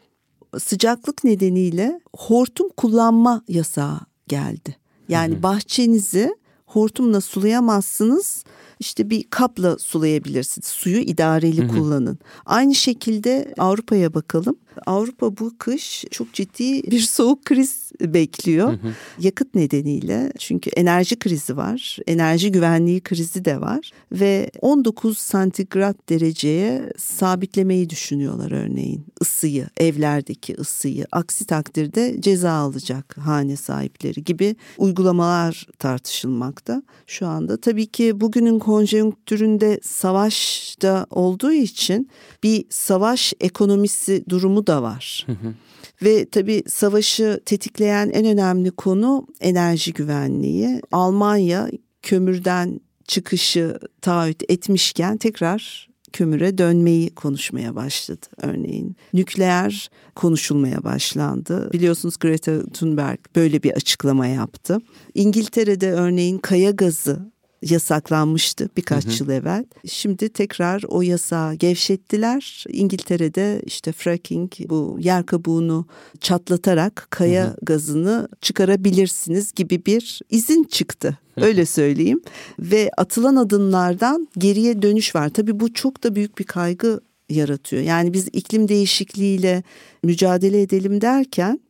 sıcaklık 0.58 1.24
nedeniyle 1.24 2.00
hortum 2.16 2.68
kullanma 2.76 3.42
yasağı 3.48 4.00
geldi. 4.28 4.76
Yani 5.08 5.34
hı 5.34 5.38
hı. 5.38 5.42
bahçenizi 5.42 6.34
hortumla 6.66 7.20
sulayamazsınız 7.20 8.44
işte 8.80 9.10
bir 9.10 9.24
kapla 9.30 9.78
sulayabilirsiniz. 9.78 10.66
Suyu 10.66 10.98
idareli 10.98 11.62
hı 11.62 11.64
hı. 11.64 11.68
kullanın. 11.68 12.18
Aynı 12.46 12.74
şekilde 12.74 13.54
Avrupa'ya 13.58 14.14
bakalım. 14.14 14.56
Avrupa 14.86 15.36
bu 15.36 15.58
kış 15.58 16.04
çok 16.10 16.32
ciddi 16.32 16.90
bir 16.90 17.00
soğuk 17.00 17.44
kriz 17.44 17.90
bekliyor. 18.00 18.68
Hı 18.68 18.72
hı. 18.72 18.92
Yakıt 19.18 19.54
nedeniyle 19.54 20.32
çünkü 20.38 20.70
enerji 20.70 21.18
krizi 21.18 21.56
var. 21.56 21.98
Enerji 22.06 22.52
güvenliği 22.52 23.00
krizi 23.00 23.44
de 23.44 23.60
var 23.60 23.90
ve 24.12 24.50
19 24.60 25.18
santigrat 25.18 26.08
dereceye 26.08 26.92
sabitlemeyi 26.98 27.90
düşünüyorlar 27.90 28.50
örneğin 28.50 29.06
ısıyı, 29.22 29.66
evlerdeki 29.76 30.54
ısıyı. 30.54 31.06
Aksi 31.12 31.46
takdirde 31.46 32.16
ceza 32.20 32.52
alacak 32.52 33.18
hane 33.18 33.56
sahipleri 33.56 34.24
gibi 34.24 34.56
uygulamalar 34.78 35.66
tartışılmakta 35.78 36.82
şu 37.06 37.26
anda. 37.26 37.60
Tabii 37.60 37.86
ki 37.86 38.20
bugünün 38.20 38.58
konjonktüründe 38.58 39.80
savaşta 39.82 41.06
olduğu 41.10 41.52
için 41.52 42.10
bir 42.42 42.64
savaş 42.70 43.32
ekonomisi 43.40 44.24
durumu 44.28 44.66
da 44.66 44.69
var. 44.78 45.24
Hı 45.26 45.33
hı. 45.33 45.54
Ve 46.02 46.30
tabii 46.30 46.62
savaşı 46.68 47.40
tetikleyen 47.46 48.11
en 48.11 48.26
önemli 48.26 48.70
konu 48.70 49.26
enerji 49.40 49.92
güvenliği. 49.92 50.80
Almanya 50.92 51.70
kömürden 52.02 52.80
çıkışı 53.04 53.78
taahhüt 54.02 54.42
etmişken 54.50 55.16
tekrar 55.16 55.90
kömüre 56.12 56.59
dönmeyi 56.59 57.14
konuşmaya 57.14 57.74
başladı 57.74 58.26
örneğin. 58.42 58.96
Nükleer 59.14 59.90
konuşulmaya 60.14 60.85
başlandı. 60.85 61.72
Biliyorsunuz 61.72 62.16
Greta 62.20 62.66
Thunberg 62.66 63.18
böyle 63.37 63.62
bir 63.62 63.70
açıklama 63.70 64.26
yaptı. 64.26 64.78
İngiltere'de 65.14 65.92
örneğin 65.92 66.38
kaya 66.38 66.70
gazı 66.70 67.30
yasaklanmıştı 67.62 68.68
birkaç 68.76 69.04
hı 69.04 69.08
hı. 69.08 69.14
yıl 69.20 69.28
evvel. 69.28 69.64
Şimdi 69.86 70.28
tekrar 70.28 70.82
o 70.88 71.02
yasağı 71.02 71.54
gevşettiler. 71.54 72.64
İngiltere'de 72.68 73.62
işte 73.66 73.92
fracking 73.92 74.52
bu 74.68 74.96
yer 75.00 75.26
kabuğunu 75.26 75.86
çatlatarak 76.20 77.06
kaya 77.10 77.44
hı 77.44 77.50
hı. 77.50 77.56
gazını 77.62 78.28
çıkarabilirsiniz 78.40 79.52
gibi 79.52 79.86
bir 79.86 80.20
izin 80.30 80.64
çıktı. 80.64 81.18
Öyle 81.36 81.66
söyleyeyim. 81.66 82.20
Ve 82.58 82.90
atılan 82.96 83.36
adımlardan 83.36 84.28
geriye 84.38 84.82
dönüş 84.82 85.14
var. 85.14 85.28
Tabii 85.28 85.60
bu 85.60 85.74
çok 85.74 86.02
da 86.04 86.14
büyük 86.14 86.38
bir 86.38 86.44
kaygı 86.44 87.00
yaratıyor. 87.28 87.82
Yani 87.82 88.12
biz 88.12 88.28
iklim 88.32 88.68
değişikliğiyle 88.68 89.62
mücadele 90.02 90.62
edelim 90.62 91.00
derken 91.00 91.60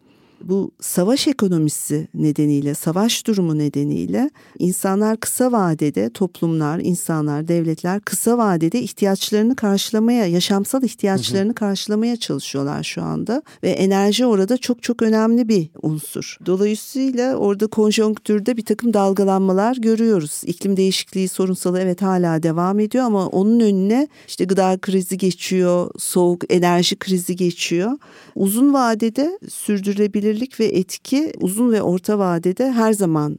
bu 0.43 0.71
savaş 0.81 1.29
ekonomisi 1.29 2.09
nedeniyle, 2.15 2.75
savaş 2.75 3.27
durumu 3.27 3.59
nedeniyle 3.59 4.31
insanlar 4.59 5.17
kısa 5.17 5.53
vadede, 5.53 6.11
toplumlar, 6.11 6.79
insanlar, 6.79 7.49
devletler 7.49 8.01
kısa 8.01 8.39
vadede 8.39 8.81
ihtiyaçlarını 8.81 9.57
karşılamaya, 9.57 10.27
yaşamsal 10.27 10.83
ihtiyaçlarını 10.83 11.55
karşılamaya 11.55 12.17
çalışıyorlar 12.17 12.83
şu 12.83 13.03
anda 13.03 13.43
ve 13.63 13.71
enerji 13.71 14.27
orada 14.27 14.57
çok 14.57 14.83
çok 14.83 15.03
önemli 15.03 15.49
bir 15.49 15.69
unsur. 15.83 16.37
Dolayısıyla 16.47 17.37
orada 17.37 17.67
konjonktürde 17.67 18.57
bir 18.57 18.65
takım 18.65 18.95
dalgalanmalar 18.95 19.77
görüyoruz. 19.77 20.43
İklim 20.47 20.77
değişikliği 20.77 21.29
sorunsalı 21.29 21.81
evet 21.81 22.03
hala 22.03 22.43
devam 22.43 22.81
ediyor 22.81 23.05
ama 23.05 23.27
onun 23.27 23.61
önüne 23.61 24.09
işte 24.29 24.45
gıda 24.45 24.79
krizi 24.79 25.19
geçiyor, 25.19 25.91
soğuk 25.99 26.53
enerji 26.53 26.97
krizi 26.97 27.37
geçiyor. 27.37 27.93
Uzun 28.35 28.75
vadede 28.75 29.39
sürdürülebilir 29.49 30.30
sürdürülebilirlik 30.31 30.61
ve 30.61 30.65
etki 30.65 31.33
uzun 31.41 31.73
ve 31.73 31.83
orta 31.83 32.19
vadede 32.19 32.73
her 32.73 32.93
zaman 32.93 33.39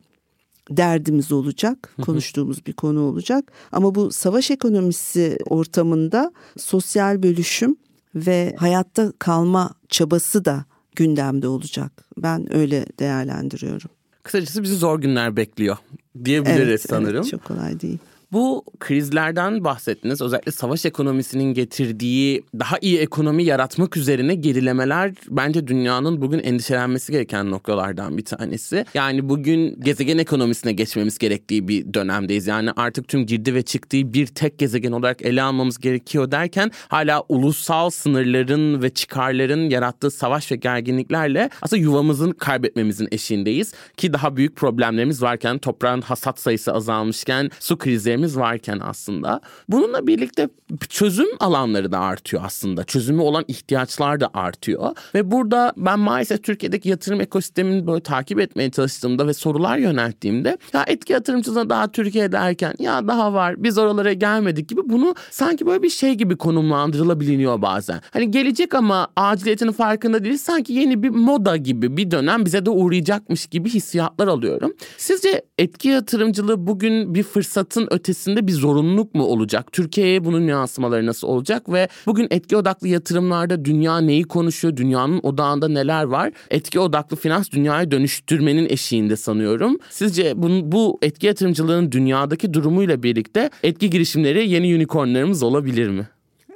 derdimiz 0.69 1.31
olacak, 1.31 1.95
konuştuğumuz 2.01 2.65
bir 2.65 2.73
konu 2.73 3.01
olacak. 3.01 3.51
Ama 3.71 3.95
bu 3.95 4.11
savaş 4.11 4.51
ekonomisi 4.51 5.37
ortamında 5.49 6.31
sosyal 6.57 7.23
bölüşüm 7.23 7.75
ve 8.15 8.55
hayatta 8.57 9.13
kalma 9.19 9.73
çabası 9.89 10.45
da 10.45 10.65
gündemde 10.95 11.47
olacak. 11.47 11.91
Ben 12.17 12.55
öyle 12.55 12.85
değerlendiriyorum. 12.99 13.89
Kısacası 14.23 14.63
bizi 14.63 14.75
zor 14.75 15.01
günler 15.01 15.35
bekliyor 15.35 15.77
diyebiliriz 16.25 16.67
evet, 16.67 16.81
sanırım. 16.89 17.21
Evet, 17.21 17.31
çok 17.31 17.43
kolay 17.43 17.81
değil. 17.81 17.99
Bu 18.33 18.65
krizlerden 18.79 19.63
bahsettiniz. 19.63 20.21
Özellikle 20.21 20.51
savaş 20.51 20.85
ekonomisinin 20.85 21.53
getirdiği 21.53 22.43
daha 22.59 22.77
iyi 22.81 22.99
ekonomi 22.99 23.43
yaratmak 23.43 23.97
üzerine 23.97 24.35
gerilemeler 24.35 25.13
bence 25.29 25.67
dünyanın 25.67 26.21
bugün 26.21 26.39
endişelenmesi 26.39 27.11
gereken 27.11 27.51
noktalardan 27.51 28.17
bir 28.17 28.25
tanesi. 28.25 28.85
Yani 28.93 29.29
bugün 29.29 29.79
gezegen 29.79 30.17
ekonomisine 30.17 30.71
geçmemiz 30.71 31.17
gerektiği 31.17 31.67
bir 31.67 31.93
dönemdeyiz. 31.93 32.47
Yani 32.47 32.71
artık 32.75 33.07
tüm 33.07 33.25
girdi 33.25 33.55
ve 33.55 33.61
çıktığı 33.61 34.13
bir 34.13 34.27
tek 34.27 34.59
gezegen 34.59 34.91
olarak 34.91 35.21
ele 35.21 35.41
almamız 35.41 35.77
gerekiyor 35.77 36.31
derken 36.31 36.71
hala 36.87 37.23
ulusal 37.29 37.89
sınırların 37.89 38.81
ve 38.81 38.89
çıkarların 38.89 39.69
yarattığı 39.69 40.11
savaş 40.11 40.51
ve 40.51 40.55
gerginliklerle 40.55 41.49
aslında 41.61 41.81
yuvamızın 41.81 42.31
kaybetmemizin 42.31 43.07
eşiğindeyiz. 43.11 43.73
Ki 43.97 44.13
daha 44.13 44.35
büyük 44.35 44.55
problemlerimiz 44.55 45.21
varken 45.21 45.57
toprağın 45.57 46.01
hasat 46.01 46.39
sayısı 46.39 46.73
azalmışken 46.73 47.49
su 47.59 47.77
krizleri 47.77 48.20
problemlerimiz 48.21 48.37
varken 48.37 48.79
aslında 48.81 49.41
bununla 49.69 50.07
birlikte 50.07 50.49
çözüm 50.89 51.27
alanları 51.39 51.91
da 51.91 51.99
artıyor 51.99 52.43
aslında. 52.45 52.83
Çözümü 52.83 53.21
olan 53.21 53.43
ihtiyaçlar 53.47 54.19
da 54.19 54.29
artıyor 54.33 54.95
ve 55.13 55.31
burada 55.31 55.73
ben 55.77 55.99
maalesef 55.99 56.43
Türkiye'deki 56.43 56.89
yatırım 56.89 57.21
ekosistemini 57.21 57.87
böyle 57.87 58.01
takip 58.01 58.39
etmeye 58.39 58.71
çalıştığımda 58.71 59.27
ve 59.27 59.33
sorular 59.33 59.77
yönelttiğimde 59.77 60.57
ya 60.73 60.83
etki 60.87 61.13
yatırımcısına 61.13 61.69
daha 61.69 61.91
Türkiye'de 61.91 62.37
erken 62.37 62.73
ya 62.79 63.07
daha 63.07 63.33
var 63.33 63.55
biz 63.57 63.77
oralara 63.77 64.13
gelmedik 64.13 64.69
gibi 64.69 64.81
bunu 64.85 65.15
sanki 65.31 65.65
böyle 65.65 65.83
bir 65.83 65.89
şey 65.89 66.13
gibi 66.13 66.37
konumlandırılabiliyor 66.37 67.61
bazen. 67.61 68.01
Hani 68.11 68.31
gelecek 68.31 68.73
ama 68.73 69.07
aciliyetinin 69.15 69.71
farkında 69.71 70.23
değil 70.23 70.37
sanki 70.37 70.73
yeni 70.73 71.03
bir 71.03 71.09
moda 71.09 71.57
gibi 71.57 71.97
bir 71.97 72.11
dönem 72.11 72.45
bize 72.45 72.65
de 72.65 72.69
uğrayacakmış 72.69 73.47
gibi 73.47 73.69
hissiyatlar 73.69 74.27
alıyorum. 74.27 74.73
Sizce 74.97 75.41
etki 75.57 75.87
yatırımcılığı 75.87 76.67
bugün 76.67 77.15
bir 77.15 77.23
fırsatın 77.23 77.87
ötesi 77.91 78.10
ötesinde 78.11 78.47
bir 78.47 78.51
zorunluluk 78.51 79.15
mu 79.15 79.23
olacak? 79.23 79.71
Türkiye'ye 79.71 80.25
bunun 80.25 80.47
yansımaları 80.47 81.05
nasıl 81.05 81.27
olacak 81.27 81.71
ve 81.71 81.87
bugün 82.05 82.27
etki 82.31 82.57
odaklı 82.57 82.87
yatırımlarda 82.87 83.65
dünya 83.65 83.97
neyi 83.97 84.23
konuşuyor? 84.23 84.77
Dünyanın 84.77 85.19
odağında 85.23 85.67
neler 85.67 86.03
var? 86.03 86.31
Etki 86.49 86.79
odaklı 86.79 87.17
finans 87.17 87.51
dünyayı 87.51 87.91
dönüştürmenin 87.91 88.69
eşiğinde 88.69 89.15
sanıyorum. 89.15 89.77
Sizce 89.89 90.33
bu, 90.41 90.71
bu 90.71 90.99
etki 91.01 91.27
yatırımcılığının 91.27 91.91
dünyadaki 91.91 92.53
durumuyla 92.53 93.03
birlikte 93.03 93.49
etki 93.63 93.89
girişimleri 93.89 94.49
yeni 94.49 94.75
unicornlarımız 94.75 95.43
olabilir 95.43 95.89
mi? 95.89 96.07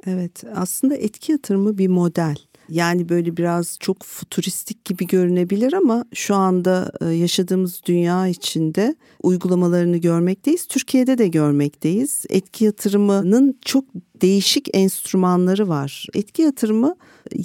Evet 0.08 0.44
aslında 0.56 0.96
etki 0.96 1.32
yatırımı 1.32 1.78
bir 1.78 1.88
model. 1.88 2.36
Yani 2.70 3.10
böyle 3.10 3.38
biraz 3.38 3.78
çok 3.80 4.04
futuristik 4.04 4.86
gibi 4.86 5.08
görünebilir 5.08 5.74
ama 5.74 6.06
şu 6.14 6.36
anda 6.36 6.92
e, 7.02 7.06
yaşadığımız 7.06 7.82
dünya 7.86 8.28
içinde 8.28 8.96
uygulamalarını 9.24 9.98
görmekteyiz. 9.98 10.66
Türkiye'de 10.66 11.18
de 11.18 11.28
görmekteyiz. 11.28 12.26
Etki 12.30 12.66
yatırımının 12.66 13.58
çok 13.66 13.86
değişik 14.22 14.68
enstrümanları 14.74 15.70
var. 15.70 16.08
Etki 16.14 16.42
yatırımı 16.42 16.96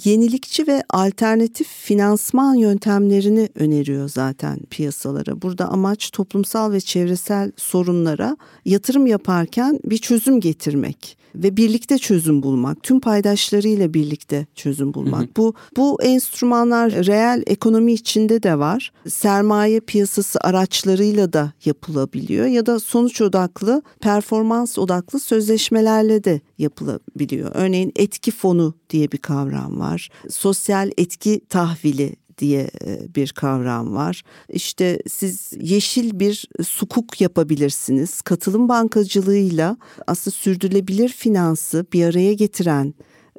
yenilikçi 0.03 0.67
ve 0.67 0.83
alternatif 0.89 1.67
finansman 1.67 2.55
yöntemlerini 2.55 3.49
öneriyor 3.55 4.09
zaten 4.09 4.59
piyasalara. 4.69 5.41
Burada 5.41 5.69
amaç 5.69 6.11
toplumsal 6.11 6.71
ve 6.71 6.81
çevresel 6.81 7.51
sorunlara 7.57 8.37
yatırım 8.65 9.07
yaparken 9.07 9.79
bir 9.85 9.97
çözüm 9.97 10.39
getirmek 10.39 11.20
ve 11.35 11.57
birlikte 11.57 11.97
çözüm 11.97 12.43
bulmak, 12.43 12.83
tüm 12.83 12.99
paydaşlarıyla 12.99 13.93
birlikte 13.93 14.45
çözüm 14.55 14.93
bulmak. 14.93 15.21
Hı 15.21 15.25
hı. 15.25 15.35
Bu 15.37 15.53
bu 15.77 16.03
enstrümanlar 16.03 16.91
reel 16.91 17.43
ekonomi 17.47 17.93
içinde 17.93 18.43
de 18.43 18.59
var. 18.59 18.91
Sermaye 19.07 19.79
piyasası 19.79 20.39
araçlarıyla 20.41 21.33
da 21.33 21.53
yapılabiliyor 21.65 22.45
ya 22.45 22.65
da 22.65 22.79
sonuç 22.79 23.21
odaklı, 23.21 23.81
performans 23.99 24.77
odaklı 24.77 25.19
sözleşmelerle 25.19 26.23
de 26.23 26.41
yapılabiliyor. 26.57 27.51
Örneğin 27.53 27.91
etki 27.95 28.31
fonu 28.31 28.73
diye 28.89 29.11
bir 29.11 29.17
kavram 29.17 29.79
var. 29.79 30.09
Sosyal 30.29 30.91
etki 30.97 31.41
tahvili 31.49 32.15
diye 32.41 32.71
e, 32.85 33.15
bir 33.15 33.29
kavram 33.29 33.95
var. 33.95 34.23
İşte 34.49 35.01
siz 35.07 35.53
yeşil 35.61 36.19
bir 36.19 36.49
sukuk 36.63 37.21
yapabilirsiniz. 37.21 38.21
Katılım 38.21 38.69
bankacılığıyla 38.69 39.77
aslında 40.07 40.35
sürdürülebilir 40.35 41.09
finansı 41.09 41.85
bir 41.93 42.05
araya 42.05 42.33
getiren 42.33 42.93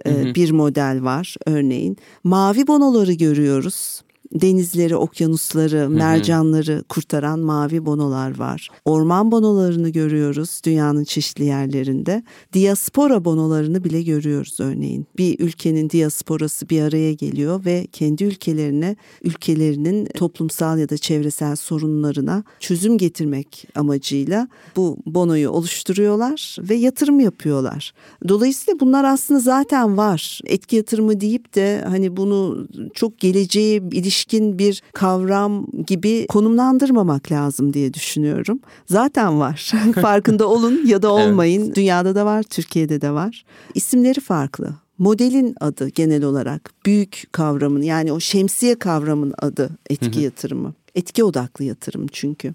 e, 0.07 0.35
bir 0.35 0.51
model 0.51 0.99
var 1.03 1.37
örneğin. 1.47 1.97
Mavi 2.25 2.67
bonoları 2.67 3.13
görüyoruz 3.13 4.03
denizleri, 4.35 4.97
okyanusları, 4.97 5.91
mercanları 5.91 6.85
kurtaran 6.89 7.41
mavi 7.41 7.87
bonolar 7.87 8.39
var. 8.39 8.69
Orman 8.85 9.33
bonolarını 9.33 9.89
görüyoruz 9.89 10.61
dünyanın 10.65 11.05
çeşitli 11.05 11.45
yerlerinde. 11.45 12.23
Diaspora 12.53 13.25
bonolarını 13.25 13.85
bile 13.85 14.03
görüyoruz 14.03 14.61
örneğin. 14.61 15.07
Bir 15.17 15.39
ülkenin 15.39 15.91
diasporası 15.91 16.69
bir 16.69 16.83
araya 16.83 17.13
geliyor 17.13 17.65
ve 17.65 17.87
kendi 17.93 18.25
ülkelerine, 18.25 18.97
ülkelerinin 19.23 20.07
toplumsal 20.07 20.79
ya 20.79 20.89
da 20.89 20.99
çevresel 20.99 21.57
sorunlarına 21.57 22.45
çözüm 22.61 22.99
getirmek 22.99 23.69
amacıyla 23.75 24.49
bu 24.77 24.97
bonoyu 25.07 25.51
oluşturuyorlar 25.51 26.57
ve 26.61 26.75
yatırım 26.75 27.21
yapıyorlar. 27.21 27.93
Dolayısıyla 28.29 28.81
bunlar 28.81 29.05
aslında 29.05 29.41
zaten 29.41 29.97
var. 29.97 30.41
Etki 30.45 30.77
yatırımı 30.77 31.21
deyip 31.21 31.55
de 31.55 31.85
hani 31.89 32.17
bunu 32.17 32.69
çok 32.95 33.19
geleceğe 33.19 33.83
ilişkin 33.93 34.22
ilişkin 34.23 34.59
bir 34.59 34.83
kavram 34.93 35.67
gibi 35.87 36.27
konumlandırmamak 36.27 37.33
lazım 37.33 37.75
diye 37.75 37.95
düşünüyorum. 37.95 38.61
Zaten 38.87 39.41
var. 39.41 39.73
Farkında 40.03 40.49
olun 40.49 40.87
ya 40.87 41.03
da 41.03 41.13
olmayın. 41.13 41.65
Evet. 41.65 41.77
Dünyada 41.77 42.15
da 42.15 42.25
var, 42.25 42.43
Türkiye'de 42.43 43.01
de 43.01 43.11
var. 43.11 43.45
İsimleri 43.75 44.21
farklı. 44.21 44.75
Modelin 44.99 45.55
adı 45.61 45.89
genel 45.89 46.25
olarak 46.25 46.71
büyük 46.87 47.25
kavramın 47.33 47.83
yani 47.83 48.13
o 48.13 48.21
şemsiye 48.21 48.79
kavramın 48.79 49.35
adı 49.39 49.71
etki 49.91 50.21
yatırımı. 50.21 50.75
Etki 50.95 51.25
odaklı 51.25 51.65
yatırım 51.65 52.07
çünkü 52.13 52.55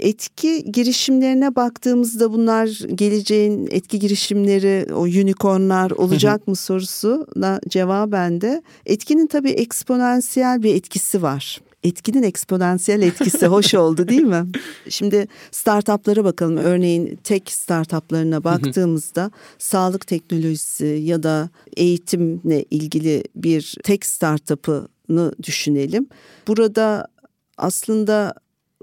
etki 0.00 0.72
girişimlerine 0.72 1.56
baktığımızda 1.56 2.32
bunlar 2.32 2.66
geleceğin 2.94 3.68
etki 3.70 3.98
girişimleri 3.98 4.94
o 4.94 5.00
unicornlar 5.00 5.90
olacak 5.90 6.48
mı 6.48 6.56
sorusuna 6.56 7.60
cevaben 7.68 8.40
de 8.40 8.62
etkinin 8.86 9.26
tabii 9.26 9.50
eksponansiyel 9.50 10.62
bir 10.62 10.74
etkisi 10.74 11.22
var 11.22 11.60
etkinin 11.82 12.22
eksponansiyel 12.22 13.02
etkisi 13.02 13.46
hoş 13.56 13.74
oldu 13.74 14.08
değil 14.08 14.22
mi? 14.22 14.46
Şimdi 14.88 15.28
startuplara 15.50 16.24
bakalım. 16.24 16.56
Örneğin 16.56 17.18
tek 17.24 17.50
startuplarına 17.52 18.44
baktığımızda 18.44 19.30
sağlık 19.58 20.06
teknolojisi 20.06 20.84
ya 20.84 21.22
da 21.22 21.50
eğitimle 21.76 22.64
ilgili 22.70 23.24
bir 23.36 23.76
tek 23.82 24.06
startup'ını 24.06 25.32
düşünelim. 25.42 26.06
Burada 26.48 27.08
aslında 27.56 28.34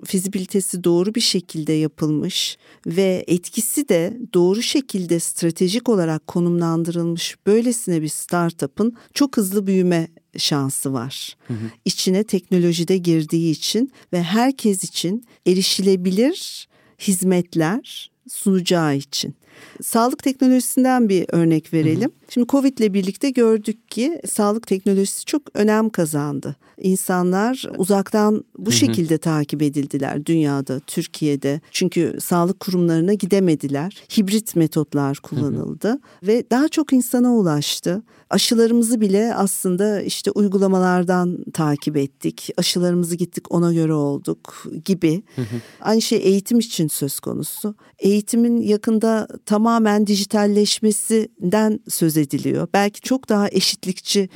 fizibilitesi 0.06 0.84
doğru 0.84 1.16
bir 1.16 1.22
şekilde 1.22 1.74
yapılmış 1.74 2.58
ve 2.88 3.24
etkisi 3.28 3.90
de 3.90 4.18
doğru 4.34 4.62
şekilde 4.62 5.20
stratejik 5.20 5.90
olarak 5.90 6.28
konumlandırılmış 6.28 7.36
böylesine 7.48 8.02
bir 8.02 8.08
startup'ın 8.08 8.98
çok 9.14 9.38
hızlı 9.38 9.68
büyüme 9.68 10.08
şansı 10.38 10.94
var. 10.94 11.36
Hı 11.48 11.54
hı. 11.54 11.72
İçine 11.86 12.24
teknolojide 12.24 12.98
girdiği 12.98 13.52
için 13.52 13.92
ve 14.14 14.24
herkes 14.24 14.84
için 14.84 15.26
erişilebilir 15.48 16.68
hizmetler 17.00 18.12
sunacağı 18.30 18.96
için. 18.96 19.36
Sağlık 19.82 20.24
teknolojisinden 20.24 21.10
bir 21.10 21.26
örnek 21.30 21.74
verelim. 21.74 22.02
Hı 22.02 22.06
hı. 22.06 22.28
Şimdi 22.30 22.48
Covid 22.48 22.78
ile 22.78 22.93
birlikte 22.93 23.30
gördük 23.30 23.91
ki 23.91 24.22
sağlık 24.30 24.67
teknolojisi 24.67 25.26
çok 25.26 25.41
önem 25.54 25.89
kazandı. 25.89 26.56
İnsanlar 26.78 27.63
uzaktan 27.78 28.43
bu 28.58 28.70
hı 28.70 28.74
hı. 28.74 28.78
şekilde 28.78 29.17
takip 29.17 29.62
edildiler 29.62 30.26
dünyada, 30.26 30.80
Türkiye'de. 30.80 31.62
Çünkü 31.72 32.17
sağlık 32.22 32.60
kurumlarına 32.60 33.13
gidemediler. 33.13 34.04
Hibrit 34.17 34.56
metotlar 34.56 35.17
kullanıldı 35.17 35.88
hı 35.88 35.93
hı. 35.93 36.00
ve 36.28 36.43
daha 36.52 36.67
çok 36.67 36.93
insana 36.93 37.36
ulaştı. 37.36 38.04
Aşılarımızı 38.30 39.02
bile 39.02 39.36
aslında 39.36 40.02
işte 40.02 40.32
uygulamalardan 40.32 41.38
takip 41.54 41.98
ettik. 41.98 42.50
Aşılarımızı 42.58 43.15
gittik 43.15 43.52
ona 43.54 43.74
göre 43.74 43.93
olduk 43.93 44.67
gibi. 44.86 45.24
Hı 45.36 45.41
hı. 45.41 45.56
Aynı 45.82 46.02
şey 46.02 46.17
eğitim 46.17 46.60
için 46.60 46.88
söz 46.88 47.20
konusu. 47.20 47.76
Eğitimin 48.00 48.62
yakında 48.62 49.28
tamamen 49.48 50.08
dijitalleşmesinden 50.08 51.80
söz 51.90 52.18
ediliyor. 52.18 52.68
Belki 52.74 53.02
çok 53.02 53.30
daha 53.30 53.50
eşitlikçi 53.50 54.30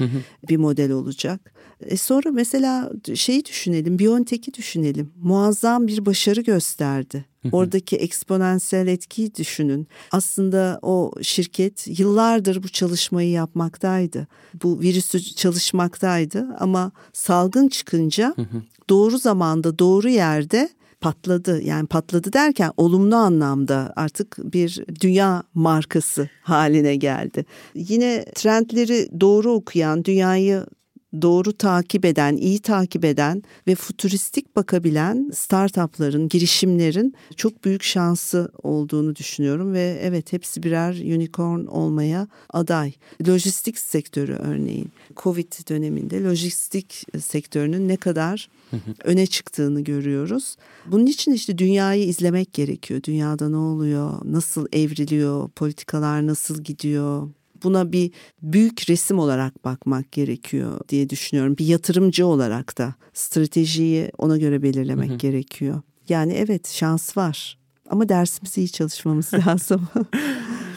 bir 0.50 0.58
model 0.58 0.92
olacak. 0.92 1.54
E 1.82 1.98
sonra 1.98 2.32
mesela 2.32 2.92
şeyi 3.16 3.46
düşünelim, 3.46 4.00
Biontech'i 4.00 4.54
düşünelim. 4.54 5.12
Muazzam 5.22 5.88
bir 5.88 6.06
başarı 6.06 6.42
gösterdi. 6.42 7.26
Oradaki 7.52 7.96
eksponansiyel 7.98 8.88
etkiyi 8.88 9.36
düşünün. 9.36 9.88
Aslında 10.12 10.80
o 10.82 11.12
şirket 11.22 12.00
yıllardır 12.00 12.64
bu 12.64 12.70
çalışmayı 12.70 13.30
yapmaktaydı. 13.30 14.28
Bu 14.64 14.80
virüsü 14.82 15.36
çalışmaktaydı 15.36 16.48
ama 16.60 16.92
salgın 17.14 17.68
çıkınca 17.68 18.36
doğru 18.90 19.18
zamanda, 19.18 19.80
doğru 19.80 20.10
yerde 20.10 20.70
patladı. 21.02 21.62
Yani 21.62 21.88
patladı 21.88 22.34
derken 22.34 22.72
olumlu 22.78 23.16
anlamda 23.16 23.94
artık 23.96 24.38
bir 24.54 24.86
dünya 25.02 25.44
markası 25.54 26.30
haline 26.42 26.96
geldi. 26.96 27.46
Yine 27.76 28.26
trendleri 28.36 29.22
doğru 29.22 29.52
okuyan, 29.52 30.06
dünyayı 30.06 30.66
doğru 31.22 31.54
takip 31.54 32.06
eden, 32.06 32.38
iyi 32.38 32.60
takip 32.60 33.06
eden 33.06 33.44
ve 33.68 33.76
futuristik 33.76 34.56
bakabilen 34.56 35.32
startupların, 35.34 36.30
girişimlerin 36.30 37.14
çok 37.36 37.66
büyük 37.66 37.84
şansı 37.84 38.52
olduğunu 38.64 39.16
düşünüyorum 39.16 39.74
ve 39.74 40.00
evet 40.02 40.34
hepsi 40.34 40.64
birer 40.64 41.16
unicorn 41.16 41.66
olmaya 41.66 42.28
aday. 42.50 42.94
Lojistik 43.28 43.80
sektörü 43.80 44.34
örneğin 44.34 44.92
Covid 45.18 45.70
döneminde 45.70 46.24
lojistik 46.24 47.06
sektörünün 47.20 47.88
ne 47.88 47.98
kadar 47.98 48.50
öne 49.04 49.28
çıktığını 49.28 49.82
görüyoruz. 49.82 50.56
Bunun 50.86 51.06
için 51.06 51.32
işte 51.32 51.58
dünyayı 51.58 52.06
izlemek 52.06 52.54
gerekiyor. 52.54 53.04
Dünyada 53.04 53.50
ne 53.50 53.58
oluyor, 53.58 54.12
nasıl 54.24 54.68
evriliyor, 54.74 55.50
politikalar 55.50 56.28
nasıl 56.28 56.64
gidiyor, 56.64 57.30
buna 57.64 57.92
bir 57.92 58.12
büyük 58.42 58.90
resim 58.90 59.20
olarak 59.20 59.66
bakmak 59.66 60.12
gerekiyor 60.12 60.80
diye 60.90 61.10
düşünüyorum. 61.10 61.58
Bir 61.58 61.66
yatırımcı 61.66 62.26
olarak 62.26 62.78
da 62.78 62.96
stratejiyi 63.14 64.12
ona 64.18 64.38
göre 64.38 64.64
belirlemek 64.64 65.10
hı 65.10 65.14
hı. 65.14 65.18
gerekiyor. 65.18 65.82
Yani 66.10 66.34
evet 66.34 66.68
şans 66.68 67.18
var 67.18 67.58
ama 67.90 68.10
dersimizi 68.10 68.62
iyi 68.62 68.70
çalışmamız 68.70 69.34
lazım. 69.48 69.88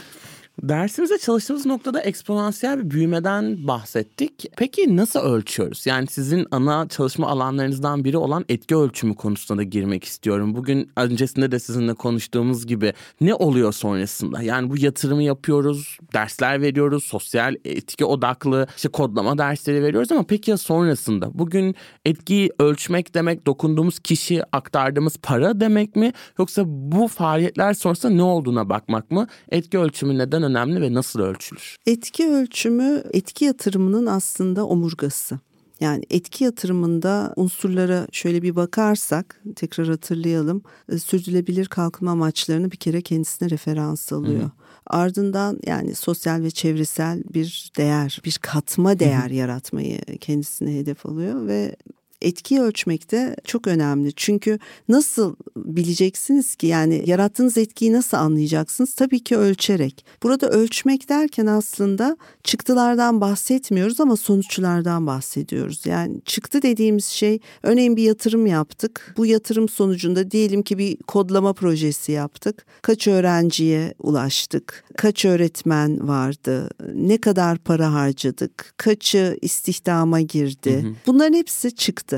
Dersimizde 0.62 1.18
çalıştığımız 1.18 1.66
noktada 1.66 2.00
eksponansiyel 2.00 2.78
bir 2.78 2.90
büyümeden 2.90 3.66
bahsettik. 3.66 4.46
Peki 4.56 4.96
nasıl 4.96 5.20
ölçüyoruz? 5.20 5.86
Yani 5.86 6.06
sizin 6.06 6.46
ana 6.50 6.88
çalışma 6.88 7.28
alanlarınızdan 7.28 8.04
biri 8.04 8.16
olan 8.16 8.44
etki 8.48 8.76
ölçümü 8.76 9.14
konusuna 9.14 9.58
da 9.58 9.62
girmek 9.62 10.04
istiyorum. 10.04 10.54
Bugün 10.56 10.90
öncesinde 10.96 11.52
de 11.52 11.58
sizinle 11.58 11.94
konuştuğumuz 11.94 12.66
gibi 12.66 12.92
ne 13.20 13.34
oluyor 13.34 13.72
sonrasında? 13.72 14.42
Yani 14.42 14.70
bu 14.70 14.78
yatırımı 14.78 15.22
yapıyoruz, 15.22 15.98
dersler 16.12 16.60
veriyoruz, 16.60 17.04
sosyal 17.04 17.54
etki 17.64 18.04
odaklı 18.04 18.66
işte 18.76 18.88
kodlama 18.88 19.38
dersleri 19.38 19.82
veriyoruz 19.82 20.12
ama 20.12 20.22
peki 20.22 20.50
ya 20.50 20.56
sonrasında? 20.56 21.38
Bugün 21.38 21.74
etkiyi 22.04 22.50
ölçmek 22.58 23.14
demek 23.14 23.46
dokunduğumuz 23.46 23.98
kişi 23.98 24.42
aktardığımız 24.52 25.16
para 25.22 25.60
demek 25.60 25.96
mi? 25.96 26.12
Yoksa 26.38 26.62
bu 26.66 27.08
faaliyetler 27.08 27.74
sonrasında 27.74 28.12
ne 28.12 28.22
olduğuna 28.22 28.68
bakmak 28.68 29.10
mı? 29.10 29.26
Etki 29.50 29.78
ölçümü 29.78 30.18
neden 30.18 30.43
önemli 30.44 30.80
ve 30.80 30.94
nasıl 30.94 31.20
ölçülür? 31.20 31.76
Etki 31.86 32.28
ölçümü 32.28 33.02
etki 33.12 33.44
yatırımının 33.44 34.06
aslında 34.06 34.66
omurgası. 34.66 35.38
Yani 35.80 36.04
etki 36.10 36.44
yatırımında 36.44 37.32
unsurlara 37.36 38.06
şöyle 38.12 38.42
bir 38.42 38.56
bakarsak 38.56 39.42
tekrar 39.56 39.88
hatırlayalım. 39.88 40.62
E, 40.92 40.98
sürdürülebilir 40.98 41.66
kalkınma 41.66 42.10
amaçlarını 42.10 42.70
bir 42.70 42.76
kere 42.76 43.02
kendisine 43.02 43.50
referans 43.50 44.12
alıyor. 44.12 44.42
Hı. 44.42 44.50
Ardından 44.86 45.60
yani 45.66 45.94
sosyal 45.94 46.42
ve 46.42 46.50
çevresel 46.50 47.22
bir 47.34 47.70
değer, 47.76 48.20
bir 48.24 48.38
katma 48.42 48.98
değer 48.98 49.30
Hı. 49.30 49.34
yaratmayı 49.34 50.00
kendisine 50.20 50.74
hedef 50.74 51.06
alıyor 51.06 51.46
ve 51.46 51.76
etkiyi 52.24 52.60
ölçmek 52.60 53.10
de 53.10 53.36
çok 53.44 53.66
önemli. 53.66 54.12
Çünkü 54.16 54.58
nasıl 54.88 55.36
bileceksiniz 55.56 56.56
ki 56.56 56.66
yani 56.66 57.02
yarattığınız 57.06 57.58
etkiyi 57.58 57.92
nasıl 57.92 58.16
anlayacaksınız? 58.16 58.94
Tabii 58.94 59.24
ki 59.24 59.36
ölçerek. 59.36 60.04
Burada 60.22 60.48
ölçmek 60.50 61.08
derken 61.08 61.46
aslında 61.46 62.16
çıktılardan 62.44 63.20
bahsetmiyoruz 63.20 64.00
ama 64.00 64.16
sonuçlardan 64.16 65.06
bahsediyoruz. 65.06 65.86
Yani 65.86 66.20
çıktı 66.24 66.62
dediğimiz 66.62 67.04
şey 67.04 67.38
örneğin 67.62 67.96
bir 67.96 68.02
yatırım 68.02 68.46
yaptık. 68.46 69.14
Bu 69.16 69.26
yatırım 69.26 69.68
sonucunda 69.68 70.30
diyelim 70.30 70.62
ki 70.62 70.78
bir 70.78 70.96
kodlama 70.96 71.52
projesi 71.52 72.12
yaptık. 72.12 72.66
Kaç 72.82 73.08
öğrenciye 73.08 73.94
ulaştık? 73.98 74.84
Kaç 74.96 75.24
öğretmen 75.24 76.08
vardı? 76.08 76.70
Ne 76.94 77.18
kadar 77.18 77.58
para 77.58 77.92
harcadık? 77.92 78.74
Kaçı 78.76 79.38
istihdama 79.42 80.20
girdi? 80.20 80.82
Hı 80.82 80.88
hı. 80.88 80.92
Bunların 81.06 81.34
hepsi 81.34 81.74
çıktı 81.74 82.13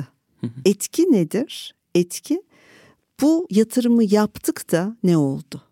Etki 0.65 1.13
nedir? 1.13 1.75
Etki 1.95 2.43
bu 3.21 3.47
yatırımı 3.51 4.05
yaptık 4.05 4.73
da 4.73 4.97
ne 5.03 5.17
oldu? 5.17 5.63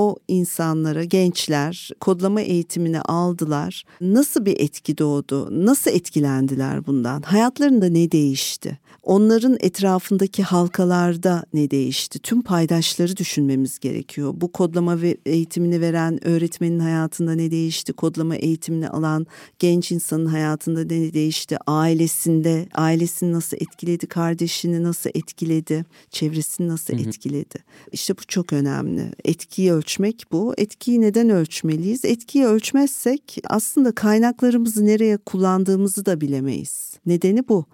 O 0.00 0.16
insanlara, 0.28 1.04
gençler 1.04 1.90
kodlama 2.00 2.40
eğitimini 2.40 3.00
aldılar. 3.00 3.84
Nasıl 4.00 4.44
bir 4.44 4.60
etki 4.60 4.98
doğdu? 4.98 5.66
Nasıl 5.66 5.90
etkilendiler 5.90 6.86
bundan? 6.86 7.22
Hayatlarında 7.22 7.86
ne 7.86 8.12
değişti? 8.12 8.78
onların 9.02 9.56
etrafındaki 9.60 10.42
halkalarda 10.42 11.44
ne 11.54 11.70
değişti? 11.70 12.18
Tüm 12.18 12.42
paydaşları 12.42 13.16
düşünmemiz 13.16 13.78
gerekiyor. 13.78 14.32
Bu 14.36 14.52
kodlama 14.52 15.00
ve 15.00 15.16
eğitimini 15.26 15.80
veren 15.80 16.26
öğretmenin 16.26 16.78
hayatında 16.78 17.32
ne 17.32 17.50
değişti? 17.50 17.92
Kodlama 17.92 18.36
eğitimini 18.36 18.88
alan 18.88 19.26
genç 19.58 19.92
insanın 19.92 20.26
hayatında 20.26 20.80
ne 20.80 21.12
değişti? 21.12 21.56
Ailesinde, 21.66 22.68
ailesini 22.74 23.32
nasıl 23.32 23.56
etkiledi? 23.60 24.06
Kardeşini 24.06 24.82
nasıl 24.82 25.10
etkiledi? 25.14 25.84
Çevresini 26.10 26.68
nasıl 26.68 26.94
hı 26.94 26.98
hı. 26.98 27.08
etkiledi? 27.08 27.58
İşte 27.92 28.14
bu 28.18 28.22
çok 28.28 28.52
önemli. 28.52 29.12
Etkiyi 29.24 29.72
ölçmek 29.90 30.24
bu. 30.32 30.54
Etkiyi 30.58 31.00
neden 31.00 31.30
ölçmeliyiz? 31.30 32.04
Etkiyi 32.04 32.46
ölçmezsek 32.46 33.38
aslında 33.48 33.92
kaynaklarımızı 33.92 34.86
nereye 34.86 35.16
kullandığımızı 35.16 36.06
da 36.06 36.20
bilemeyiz. 36.20 36.94
Nedeni 37.06 37.48
bu. 37.48 37.64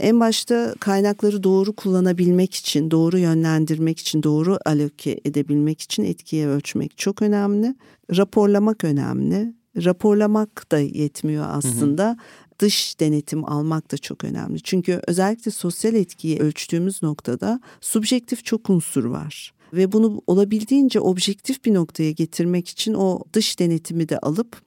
En 0.00 0.20
başta 0.20 0.74
kaynakları 0.80 1.42
doğru 1.42 1.72
kullanabilmek 1.72 2.54
için, 2.54 2.90
doğru 2.90 3.18
yönlendirmek 3.18 3.98
için, 3.98 4.22
doğru 4.22 4.58
aloke 4.66 5.20
edebilmek 5.24 5.80
için 5.80 6.04
etkiye 6.04 6.46
ölçmek 6.46 6.98
çok 6.98 7.22
önemli. 7.22 7.74
Raporlamak 8.16 8.84
önemli. 8.84 9.54
Raporlamak 9.84 10.72
da 10.72 10.78
yetmiyor 10.78 11.46
aslında. 11.48 12.16
Dış 12.58 13.00
denetim 13.00 13.44
almak 13.44 13.92
da 13.92 13.98
çok 13.98 14.24
önemli. 14.24 14.62
Çünkü 14.62 15.00
özellikle 15.06 15.50
sosyal 15.50 15.94
etkiyi 15.94 16.38
ölçtüğümüz 16.38 17.02
noktada 17.02 17.60
subjektif 17.80 18.44
çok 18.44 18.70
unsur 18.70 19.04
var. 19.04 19.57
Ve 19.72 19.92
bunu 19.92 20.22
olabildiğince 20.26 21.00
objektif 21.00 21.64
bir 21.64 21.74
noktaya 21.74 22.10
getirmek 22.10 22.68
için 22.68 22.94
o 22.94 23.20
dış 23.32 23.58
denetimi 23.58 24.08
de 24.08 24.18
alıp 24.18 24.62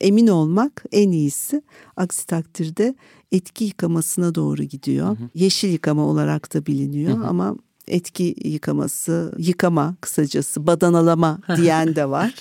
emin 0.00 0.26
olmak 0.26 0.84
en 0.92 1.10
iyisi. 1.10 1.62
Aksi 1.96 2.26
takdirde 2.26 2.94
etki 3.32 3.64
yıkamasına 3.64 4.34
doğru 4.34 4.62
gidiyor. 4.62 5.06
Hı 5.06 5.10
hı. 5.10 5.28
Yeşil 5.34 5.72
yıkama 5.72 6.06
olarak 6.06 6.54
da 6.54 6.66
biliniyor 6.66 7.18
hı 7.18 7.22
hı. 7.22 7.26
ama 7.26 7.56
etki 7.88 8.34
yıkaması, 8.44 9.34
yıkama 9.38 9.96
kısacası 10.00 10.66
badanalama 10.66 11.38
diyen 11.56 11.96
de 11.96 12.10
var. 12.10 12.34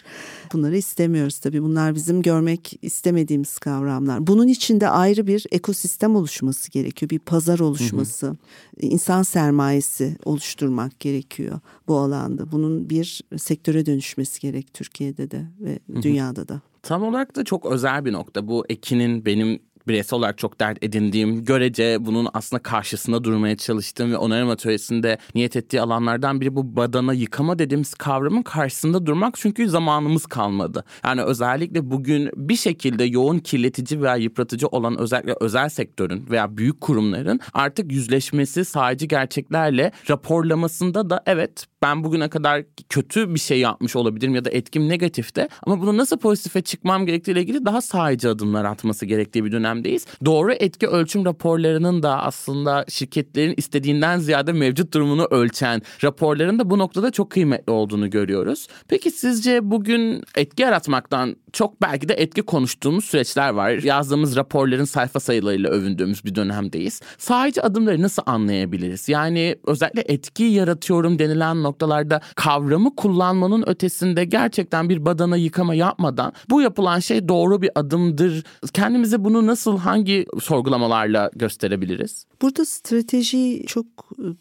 Bunları 0.54 0.78
istemiyoruz 0.78 1.40
tabii. 1.40 1.64
Bunlar 1.64 1.96
bizim 1.96 2.22
görmek 2.22 2.80
istemediğimiz 2.82 3.60
kavramlar. 3.60 4.28
Bunun 4.28 4.48
içinde 4.48 4.90
ayrı 4.90 5.28
bir 5.28 5.46
ekosistem 5.52 6.16
oluşması 6.16 6.72
gerekiyor. 6.72 7.10
Bir 7.10 7.20
pazar 7.20 7.60
oluşması, 7.60 8.28
hı 8.28 8.32
hı. 8.32 8.36
insan 8.80 9.24
sermayesi 9.24 10.18
oluşturmak 10.26 11.00
gerekiyor 11.00 11.60
bu 11.88 11.98
alanda. 11.98 12.52
Bunun 12.52 12.90
bir 12.90 13.22
sektöre 13.38 13.86
dönüşmesi 13.86 14.42
gerek 14.42 14.74
Türkiye'de 14.74 15.32
de 15.32 15.46
ve 15.60 15.80
hı 15.92 15.98
hı. 15.98 16.02
dünyada 16.02 16.48
da. 16.48 16.62
Tam 16.84 17.04
olarak 17.04 17.36
da 17.36 17.44
çok 17.44 17.66
özel 17.66 18.06
bir 18.06 18.14
nokta. 18.14 18.48
Bu 18.48 18.66
Ekin'in 18.70 19.26
benim 19.26 19.60
bireysel 19.88 20.20
olarak 20.20 20.38
çok 20.38 20.60
dert 20.60 20.84
edindiğim, 20.84 21.46
görece 21.46 21.98
bunun 22.00 22.28
aslında 22.34 22.64
karşısında 22.64 23.24
durmaya 23.24 23.58
çalıştığım 23.58 24.12
ve 24.12 24.18
onarım 24.18 24.50
atölyesinde 24.50 25.18
niyet 25.36 25.56
ettiği 25.56 25.82
alanlardan 25.82 26.42
biri 26.42 26.56
bu 26.56 26.76
badana 26.76 27.14
yıkama 27.14 27.60
dediğimiz 27.60 27.94
kavramın 27.94 28.42
karşısında 28.42 29.06
durmak 29.06 29.36
çünkü 29.38 29.70
zamanımız 29.70 30.26
kalmadı. 30.26 30.86
Yani 31.06 31.24
özellikle 31.24 31.92
bugün 31.92 32.30
bir 32.36 32.56
şekilde 32.56 33.04
yoğun 33.04 33.40
kirletici 33.40 34.02
veya 34.02 34.16
yıpratıcı 34.16 34.68
olan 34.68 34.98
özellikle 34.98 35.36
özel 35.40 35.70
sektörün 35.70 36.30
veya 36.30 36.58
büyük 36.58 36.82
kurumların 36.82 37.40
artık 37.54 37.92
yüzleşmesi 37.92 38.66
sadece 38.66 39.06
gerçeklerle 39.06 39.92
raporlamasında 40.10 41.10
da 41.10 41.24
evet 41.26 41.66
ben 41.84 42.04
bugüne 42.04 42.30
kadar 42.30 42.64
kötü 42.90 43.34
bir 43.34 43.40
şey 43.40 43.60
yapmış 43.60 43.96
olabilirim 43.96 44.36
ya 44.36 44.46
da 44.46 44.50
etkim 44.50 44.90
negatifte 44.90 45.50
ama 45.64 45.82
bunu 45.82 45.98
nasıl 45.98 46.18
pozitife 46.18 46.62
çıkmam 46.62 47.06
gerektiğiyle 47.06 47.42
ilgili 47.42 47.66
daha 47.66 47.82
sadece 47.82 48.30
adımlar 48.30 48.66
atması 48.66 49.06
gerektiği 49.06 49.46
bir 49.46 49.52
dönemdeyiz. 49.52 50.06
Doğru 50.26 50.54
etki 50.54 50.88
ölçüm 50.88 51.26
raporlarının 51.26 52.04
da 52.04 52.24
aslında 52.24 52.86
şirketlerin 52.90 53.54
istediğinden 53.58 54.20
ziyade 54.20 54.54
mevcut 54.54 54.94
durumunu 54.94 55.28
ölçen 55.32 55.82
raporların 56.04 56.60
da 56.60 56.70
bu 56.70 56.80
noktada 56.80 57.12
çok 57.12 57.30
kıymetli 57.30 57.72
olduğunu 57.72 58.10
görüyoruz. 58.10 58.68
Peki 58.88 59.12
sizce 59.12 59.72
bugün 59.72 60.24
etki 60.36 60.64
yaratmaktan 60.64 61.36
çok 61.54 61.82
belki 61.82 62.10
de 62.10 62.14
etki 62.14 62.42
konuştuğumuz 62.42 63.06
süreçler 63.06 63.50
var. 63.50 63.70
Yazdığımız 63.70 64.36
raporların 64.36 64.86
sayfa 64.86 65.20
sayılarıyla 65.20 65.70
övündüğümüz 65.70 66.26
bir 66.26 66.36
dönemdeyiz. 66.36 67.02
Sadece 67.18 67.62
adımları 67.62 68.02
nasıl 68.02 68.24
anlayabiliriz? 68.26 69.10
Yani 69.10 69.56
özellikle 69.68 70.04
etki 70.08 70.44
yaratıyorum 70.44 71.20
denilen 71.20 71.64
noktalarda 71.64 72.22
kavramı 72.36 72.96
kullanmanın 72.96 73.64
ötesinde 73.68 74.26
gerçekten 74.26 74.90
bir 74.90 75.06
badana 75.06 75.38
yıkama 75.38 75.76
yapmadan 75.76 76.34
bu 76.50 76.62
yapılan 76.62 77.00
şey 77.00 77.28
doğru 77.28 77.62
bir 77.62 77.72
adımdır. 77.76 78.44
Kendimize 78.74 79.24
bunu 79.24 79.48
nasıl 79.48 79.78
hangi 79.78 80.26
sorgulamalarla 80.42 81.32
gösterebiliriz? 81.36 82.26
Burada 82.42 82.66
stratejiyi 82.66 83.66
çok 83.66 83.86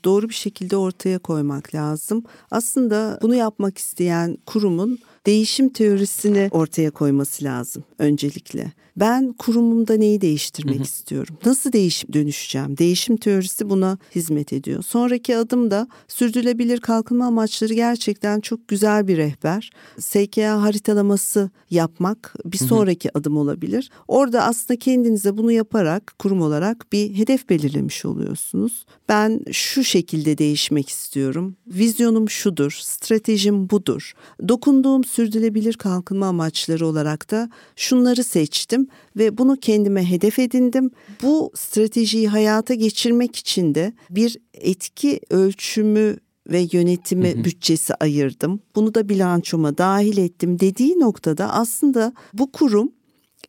doğru 0.04 0.28
bir 0.28 0.34
şekilde 0.34 0.76
ortaya 0.76 1.18
koymak 1.18 1.74
lazım. 1.74 2.24
Aslında 2.50 3.18
bunu 3.22 3.34
yapmak 3.34 3.78
isteyen 3.78 4.38
kurumun 4.46 4.98
değişim 5.26 5.68
teorisini 5.68 6.48
ortaya 6.52 6.90
koyması 6.90 7.44
lazım 7.44 7.84
öncelikle. 7.98 8.72
Ben 8.96 9.32
kurumumda 9.32 9.94
neyi 9.94 10.20
değiştirmek 10.20 10.74
hı 10.74 10.78
hı. 10.78 10.82
istiyorum? 10.82 11.36
Nasıl 11.46 11.72
değişim 11.72 12.12
dönüşeceğim? 12.12 12.78
Değişim 12.78 13.16
teorisi 13.16 13.70
buna 13.70 13.98
hizmet 14.14 14.52
ediyor. 14.52 14.82
Sonraki 14.82 15.36
adım 15.36 15.70
da 15.70 15.88
sürdürülebilir 16.08 16.80
kalkınma 16.80 17.26
amaçları 17.26 17.74
gerçekten 17.74 18.40
çok 18.40 18.68
güzel 18.68 19.08
bir 19.08 19.16
rehber. 19.16 19.70
SKA 19.98 20.62
haritalaması 20.62 21.50
yapmak 21.70 22.34
bir 22.44 22.58
sonraki 22.58 23.08
hı 23.08 23.12
hı. 23.14 23.20
adım 23.20 23.36
olabilir. 23.36 23.90
Orada 24.08 24.44
aslında 24.44 24.78
kendinize 24.78 25.36
bunu 25.36 25.52
yaparak 25.52 26.14
kurum 26.18 26.42
olarak 26.42 26.92
bir 26.92 27.14
hedef 27.18 27.48
belirlemiş 27.48 28.04
oluyorsunuz. 28.04 28.86
Ben 29.08 29.40
şu 29.52 29.84
şekilde 29.84 30.38
değişmek 30.38 30.88
istiyorum. 30.88 31.56
Vizyonum 31.66 32.30
şudur, 32.30 32.78
stratejim 32.80 33.70
budur. 33.70 34.12
Dokunduğum 34.48 35.04
sürdürülebilir 35.04 35.74
kalkınma 35.74 36.26
amaçları 36.26 36.86
olarak 36.86 37.30
da 37.30 37.50
şunları 37.76 38.24
seçtim 38.24 38.81
ve 39.16 39.38
bunu 39.38 39.56
kendime 39.56 40.10
hedef 40.10 40.38
edindim. 40.38 40.90
Bu 41.22 41.52
stratejiyi 41.54 42.28
hayata 42.28 42.74
geçirmek 42.74 43.36
için 43.36 43.74
de 43.74 43.92
bir 44.10 44.36
etki 44.54 45.20
ölçümü 45.30 46.16
ve 46.46 46.66
yönetimi 46.72 47.34
hı 47.34 47.38
hı. 47.38 47.44
bütçesi 47.44 47.94
ayırdım. 47.94 48.60
Bunu 48.74 48.94
da 48.94 49.08
bilançoma 49.08 49.78
dahil 49.78 50.18
ettim 50.18 50.60
dediği 50.60 51.00
noktada 51.00 51.52
aslında 51.52 52.12
bu 52.32 52.52
kurum 52.52 52.92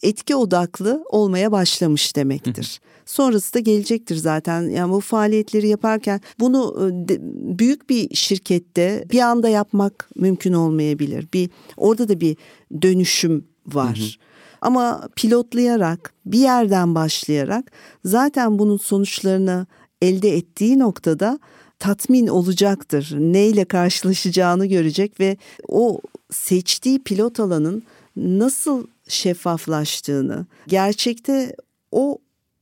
etki 0.04 0.36
odaklı 0.36 1.04
olmaya 1.10 1.52
başlamış 1.52 2.16
demektir. 2.16 2.80
Hı 2.82 2.88
hı. 2.88 2.94
Sonrası 3.06 3.54
da 3.54 3.60
gelecektir 3.60 4.16
zaten. 4.16 4.70
Yani 4.70 4.92
bu 4.94 5.00
faaliyetleri 5.00 5.68
yaparken 5.68 6.22
bunu 6.40 6.92
e, 7.10 7.18
büyük 7.60 7.90
bir 7.90 8.16
şirkette 8.16 9.06
bir 9.12 9.20
anda 9.20 9.50
yapmak 9.50 10.10
mümkün 10.16 10.54
olmayabilir. 10.54 11.28
Bir 11.34 11.50
orada 11.78 12.10
da 12.10 12.20
bir 12.20 12.38
dönüşüm 12.82 13.46
var. 13.68 13.98
Hı 13.98 14.04
hı. 14.04 14.33
Ama 14.64 15.09
pilotlayarak 15.16 16.14
bir 16.26 16.39
yerden 16.39 16.95
başlayarak 16.95 17.72
zaten 18.05 18.59
bunun 18.59 18.78
sonuçlarını 18.78 19.68
elde 20.01 20.38
ettiği 20.38 20.80
noktada 20.80 21.39
tatmin 21.80 22.28
olacaktır. 22.28 23.16
Neyle 23.18 23.66
karşılaşacağını 23.66 24.66
görecek 24.66 25.20
ve 25.20 25.38
o 25.68 26.01
seçtiği 26.32 27.03
pilot 27.03 27.39
alanın 27.39 27.84
nasıl 28.16 28.88
şeffaflaştığını, 29.07 30.45
gerçekte 30.68 31.55
o 31.91 32.18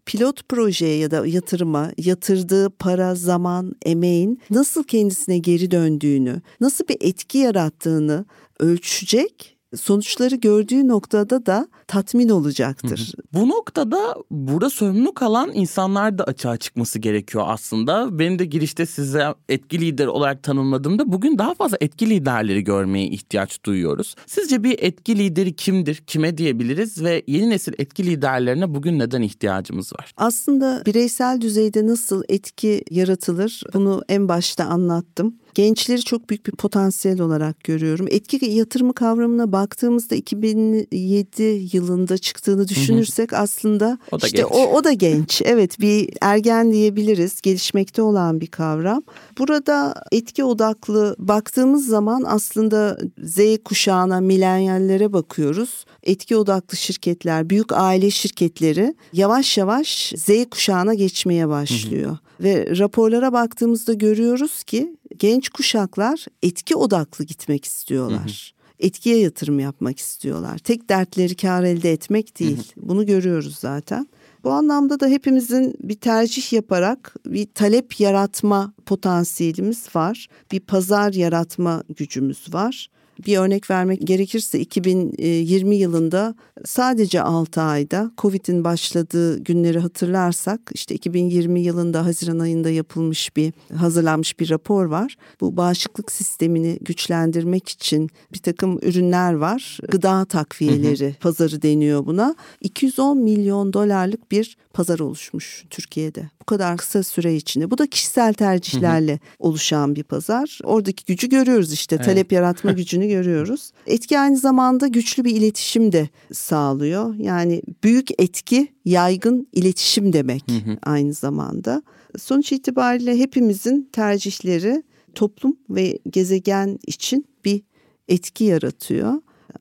pilot 0.06 0.49
projeye 0.49 0.97
ya 0.97 1.12
da 1.12 1.28
yatırıma 1.28 1.91
yatırdığı 1.97 2.70
para, 2.70 3.16
zaman, 3.16 3.76
emeğin 3.86 4.41
nasıl 4.49 4.84
kendisine 4.84 5.38
geri 5.38 5.72
döndüğünü, 5.72 6.41
nasıl 6.62 6.88
bir 6.88 6.97
etki 7.02 7.38
yarattığını 7.38 8.26
ölçecek 8.60 9.58
sonuçları 9.76 10.36
gördüğü 10.36 10.88
noktada 10.88 11.46
da 11.46 11.68
tatmin 11.88 12.30
olacaktır. 12.30 13.14
Bu 13.34 13.50
noktada 13.50 14.16
burada 14.32 14.70
sorumlu 14.70 15.14
kalan 15.14 15.52
insanlar 15.54 16.18
da 16.18 16.24
açığa 16.24 16.58
çıkması 16.58 17.00
gerekiyor 17.00 17.44
aslında. 17.48 18.20
Benim 18.20 18.40
de 18.40 18.46
girişte 18.46 18.86
size 18.86 19.34
etki 19.50 19.82
lider 19.82 20.08
olarak 20.08 20.44
tanımladığımda 20.44 21.12
bugün 21.12 21.38
daha 21.38 21.54
fazla 21.54 21.78
etki 21.82 22.10
liderleri 22.10 22.64
görmeye 22.64 23.08
ihtiyaç 23.08 23.64
duyuyoruz. 23.64 24.16
Sizce 24.26 24.64
bir 24.64 24.76
etki 24.80 25.18
lideri 25.18 25.56
kimdir? 25.56 25.96
Kime 25.96 26.38
diyebiliriz 26.38 27.04
ve 27.04 27.24
yeni 27.28 27.50
nesil 27.50 27.74
etki 27.78 28.06
liderlerine 28.06 28.74
bugün 28.74 29.00
neden 29.00 29.22
ihtiyacımız 29.22 29.94
var? 29.94 30.14
Aslında 30.18 30.84
bireysel 30.86 31.42
düzeyde 31.42 31.88
nasıl 31.88 32.24
etki 32.30 32.84
yaratılır 32.90 33.64
bunu 33.74 34.02
en 34.10 34.28
başta 34.28 34.66
anlattım. 34.66 35.36
Gençleri 35.54 36.02
çok 36.02 36.30
büyük 36.30 36.45
bir 36.45 36.52
potansiyel 36.52 37.22
olarak 37.22 37.64
görüyorum. 37.64 38.08
Etki 38.10 38.45
yatırımı 38.45 38.93
kavramına 38.93 39.52
baktığımızda 39.52 40.16
2007 40.16 41.68
yılında 41.74 42.18
çıktığını 42.18 42.68
düşünürsek 42.68 43.32
hı 43.32 43.36
hı. 43.36 43.39
aslında 43.39 43.97
o 44.12 44.22
da 44.22 44.26
işte 44.26 44.38
genç. 44.38 44.52
o, 44.52 44.74
o 44.74 44.84
da 44.84 44.91
genç. 44.93 45.41
Evet 45.45 45.80
bir 45.80 46.10
ergen 46.22 46.72
diyebiliriz. 46.72 47.41
Gelişmekte 47.41 48.02
olan 48.02 48.41
bir 48.41 48.47
kavram. 48.47 49.04
Burada 49.38 50.04
etki 50.12 50.43
odaklı 50.43 51.16
baktığımız 51.20 51.88
zaman 51.88 52.24
aslında 52.28 52.97
Z 53.24 53.39
kuşağına, 53.66 54.22
milenyallere 54.22 55.14
bakıyoruz. 55.14 55.86
Etki 56.04 56.38
odaklı 56.38 56.78
şirketler, 56.78 57.49
büyük 57.49 57.72
aile 57.72 58.12
şirketleri 58.12 58.95
yavaş 59.14 59.58
yavaş 59.58 60.14
Z 60.18 60.30
kuşağına 60.52 60.93
geçmeye 60.93 61.47
başlıyor. 61.47 62.10
Hı 62.10 62.14
hı. 62.14 62.31
Ve 62.44 62.78
raporlara 62.78 63.34
baktığımızda 63.34 63.94
görüyoruz 63.94 64.64
ki 64.64 64.98
genç 65.18 65.50
kuşaklar 65.50 66.26
etki 66.44 66.76
odaklı 66.76 67.26
gitmek 67.26 67.66
istiyorlar. 67.66 68.54
Hı 68.56 68.58
hı 68.58 68.62
etkiye 68.82 69.20
yatırım 69.20 69.60
yapmak 69.60 70.00
istiyorlar. 70.00 70.58
Tek 70.58 70.89
dertleri 70.89 71.36
kar 71.36 71.64
elde 71.64 71.92
etmek 71.92 72.39
değil. 72.39 72.74
Bunu 72.78 73.06
görüyoruz 73.06 73.56
zaten. 73.60 74.08
Bu 74.44 74.52
anlamda 74.52 75.00
da 75.00 75.08
hepimizin 75.08 75.76
bir 75.84 75.96
tercih 75.96 76.54
yaparak 76.54 77.16
bir 77.26 77.46
talep 77.46 78.00
yaratma 78.00 78.74
potansiyelimiz 78.86 79.96
var. 79.96 80.28
Bir 80.52 80.60
pazar 80.60 81.14
yaratma 81.14 81.84
gücümüz 81.98 82.54
var. 82.54 82.89
Bir 83.26 83.38
örnek 83.38 83.70
vermek 83.70 84.08
gerekirse 84.08 84.60
2020 84.60 85.76
yılında 85.76 86.36
sadece 86.66 87.22
6 87.22 87.62
ayda 87.62 88.12
Covid'in 88.18 88.64
başladığı 88.64 89.39
günleri 89.39 89.80
hatırlarsak 89.80 90.62
işte 90.74 90.95
2020 90.95 91.62
yılında 91.62 92.05
Haziran 92.05 92.39
ayında 92.39 92.70
yapılmış 92.70 93.36
bir 93.36 93.53
hazırlanmış 93.76 94.39
bir 94.39 94.49
rapor 94.49 94.86
var. 94.86 95.18
Bu 95.41 95.57
bağışıklık 95.57 96.12
sistemini 96.12 96.78
güçlendirmek 96.82 97.70
için 97.70 98.09
bir 98.34 98.39
takım 98.39 98.80
ürünler 98.82 99.34
var. 99.34 99.80
Gıda 99.89 100.26
takviyeleri 100.26 101.05
hı 101.05 101.09
hı. 101.09 101.20
pazarı 101.20 101.62
deniyor 101.62 102.05
buna. 102.05 102.36
210 102.62 103.18
milyon 103.18 103.74
dolarlık 103.74 104.32
bir 104.32 104.57
pazar 104.74 104.99
oluşmuş 104.99 105.66
Türkiye'de. 105.70 106.30
Bu 106.41 106.45
kadar 106.45 106.78
kısa 106.78 107.03
süre 107.03 107.36
içinde. 107.36 107.72
Bu 107.72 107.78
da 107.78 107.88
kişisel 107.88 108.34
tercihlerle 108.34 109.12
hı 109.12 109.16
hı. 109.16 109.20
oluşan 109.39 109.95
bir 109.95 110.03
pazar. 110.03 110.59
Oradaki 110.64 111.05
gücü 111.05 111.30
görüyoruz 111.30 111.74
işte. 111.74 111.95
Evet. 111.95 112.05
Talep 112.05 112.32
yaratma 112.32 112.72
gücünü 112.72 113.07
görüyoruz. 113.07 113.72
Etki 113.88 114.20
aynı 114.20 114.38
zamanda 114.38 114.88
güçlü 114.88 115.26
bir 115.26 115.36
iletişim 115.36 115.91
de 115.91 116.09
sağlıyor. 116.52 117.16
Yani 117.16 117.62
büyük 117.84 118.22
etki 118.22 118.68
yaygın 118.86 119.47
iletişim 119.54 120.14
demek 120.14 120.43
hı 120.49 120.72
hı. 120.72 120.78
aynı 120.84 121.14
zamanda. 121.14 121.84
Sonuç 122.18 122.52
itibariyle 122.52 123.18
hepimizin 123.18 123.89
tercihleri 123.91 124.84
toplum 125.16 125.58
ve 125.70 125.99
gezegen 126.10 126.80
için 126.88 127.26
bir 127.45 127.62
etki 128.08 128.43
yaratıyor. 128.43 129.14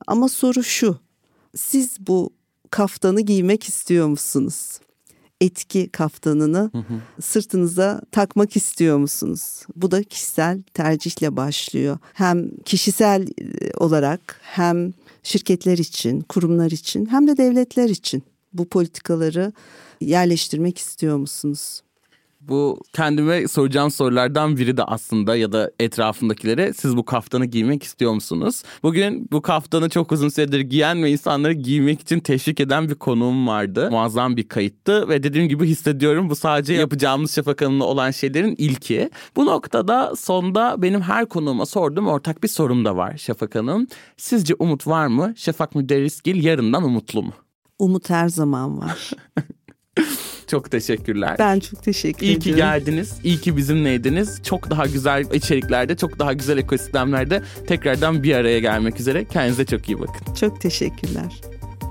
Ama 0.07 0.29
soru 0.29 0.63
şu. 0.63 0.99
Siz 1.55 1.97
bu 2.07 2.33
kaftanı 2.71 3.21
giymek 3.21 3.63
istiyor 3.63 4.07
musunuz? 4.07 4.79
Etki 5.41 5.89
kaftanını 5.89 6.69
hı 6.71 6.77
hı. 6.77 7.21
sırtınıza 7.21 8.01
takmak 8.11 8.55
istiyor 8.55 8.97
musunuz? 8.97 9.63
Bu 9.75 9.91
da 9.91 10.03
kişisel 10.03 10.61
tercihle 10.73 11.35
başlıyor. 11.35 11.97
Hem 12.13 12.57
kişisel 12.65 13.21
e, 13.21 13.73
olarak 13.77 14.39
hem 14.41 14.93
şirketler 15.23 15.77
için, 15.77 16.21
kurumlar 16.21 16.71
için 16.71 17.05
hem 17.05 17.27
de 17.27 17.37
devletler 17.37 17.89
için 17.89 18.23
bu 18.53 18.69
politikaları 18.69 19.53
yerleştirmek 20.01 20.77
istiyor 20.77 21.17
musunuz? 21.17 21.81
Bu 22.41 22.79
kendime 22.93 23.47
soracağım 23.47 23.91
sorulardan 23.91 24.57
biri 24.57 24.77
de 24.77 24.83
aslında 24.83 25.35
ya 25.35 25.51
da 25.51 25.71
etrafındakilere 25.79 26.73
siz 26.73 26.97
bu 26.97 27.05
kaftanı 27.05 27.45
giymek 27.45 27.83
istiyor 27.83 28.13
musunuz? 28.13 28.63
Bugün 28.83 29.27
bu 29.31 29.41
kaftanı 29.41 29.89
çok 29.89 30.11
uzun 30.11 30.29
süredir 30.29 30.59
giyen 30.59 31.03
ve 31.03 31.11
insanları 31.11 31.53
giymek 31.53 32.01
için 32.01 32.19
teşvik 32.19 32.59
eden 32.59 32.89
bir 32.89 32.95
konuğum 32.95 33.47
vardı. 33.47 33.91
Muazzam 33.91 34.37
bir 34.37 34.47
kayıttı 34.47 35.09
ve 35.09 35.23
dediğim 35.23 35.49
gibi 35.49 35.65
hissediyorum 35.65 36.29
bu 36.29 36.35
sadece 36.35 36.73
yapacağımız 36.73 37.35
Şafak 37.35 37.61
Hanım'la 37.61 37.85
olan 37.85 38.11
şeylerin 38.11 38.55
ilki. 38.57 39.09
Bu 39.35 39.45
noktada 39.45 40.15
sonda 40.15 40.81
benim 40.81 41.01
her 41.01 41.25
konuğuma 41.25 41.65
sorduğum 41.65 42.07
ortak 42.07 42.43
bir 42.43 42.47
sorum 42.47 42.85
da 42.85 42.97
var 42.97 43.17
Şafak 43.17 43.55
Hanım. 43.55 43.87
Sizce 44.17 44.53
umut 44.59 44.87
var 44.87 45.07
mı? 45.07 45.33
Şafak 45.37 45.75
Müderrisgil 45.75 46.43
yarından 46.43 46.83
umutlu 46.83 47.23
mu? 47.23 47.33
Umut 47.79 48.09
her 48.09 48.29
zaman 48.29 48.79
var. 48.81 49.11
Çok 50.51 50.71
teşekkürler. 50.71 51.35
Ben 51.39 51.59
çok 51.59 51.83
teşekkür 51.83 52.25
İyi 52.25 52.37
ediyorum. 52.37 52.41
ki 52.41 52.55
geldiniz. 52.55 53.13
İyi 53.23 53.37
ki 53.41 53.57
bizimleydiniz. 53.57 54.43
Çok 54.43 54.69
daha 54.69 54.85
güzel 54.85 55.25
içeriklerde, 55.33 55.97
çok 55.97 56.19
daha 56.19 56.33
güzel 56.33 56.57
ekosistemlerde 56.57 57.41
tekrardan 57.67 58.23
bir 58.23 58.35
araya 58.35 58.59
gelmek 58.59 58.99
üzere. 58.99 59.25
Kendinize 59.25 59.65
çok 59.65 59.89
iyi 59.89 59.99
bakın. 59.99 60.33
Çok 60.33 60.61
teşekkürler. 60.61 61.41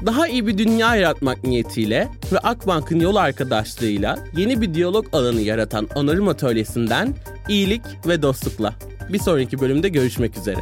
Daha 0.07 0.29
iyi 0.29 0.47
bir 0.47 0.59
dünya 0.59 0.97
yaratmak 0.97 1.45
niyetiyle 1.45 2.09
ve 2.33 2.39
Akbank'ın 2.39 3.01
yol 3.01 3.17
arkadaşlığıyla 3.17 4.19
yeni 4.37 4.61
bir 4.61 4.75
diyalog 4.75 5.07
alanı 5.13 5.41
yaratan 5.41 5.89
Onarım 5.95 6.29
Atölyesi'nden 6.29 7.15
iyilik 7.49 7.83
ve 8.07 8.23
dostlukla. 8.23 8.75
Bir 9.13 9.19
sonraki 9.19 9.61
bölümde 9.61 9.89
görüşmek 9.89 10.39
üzere. 10.39 10.61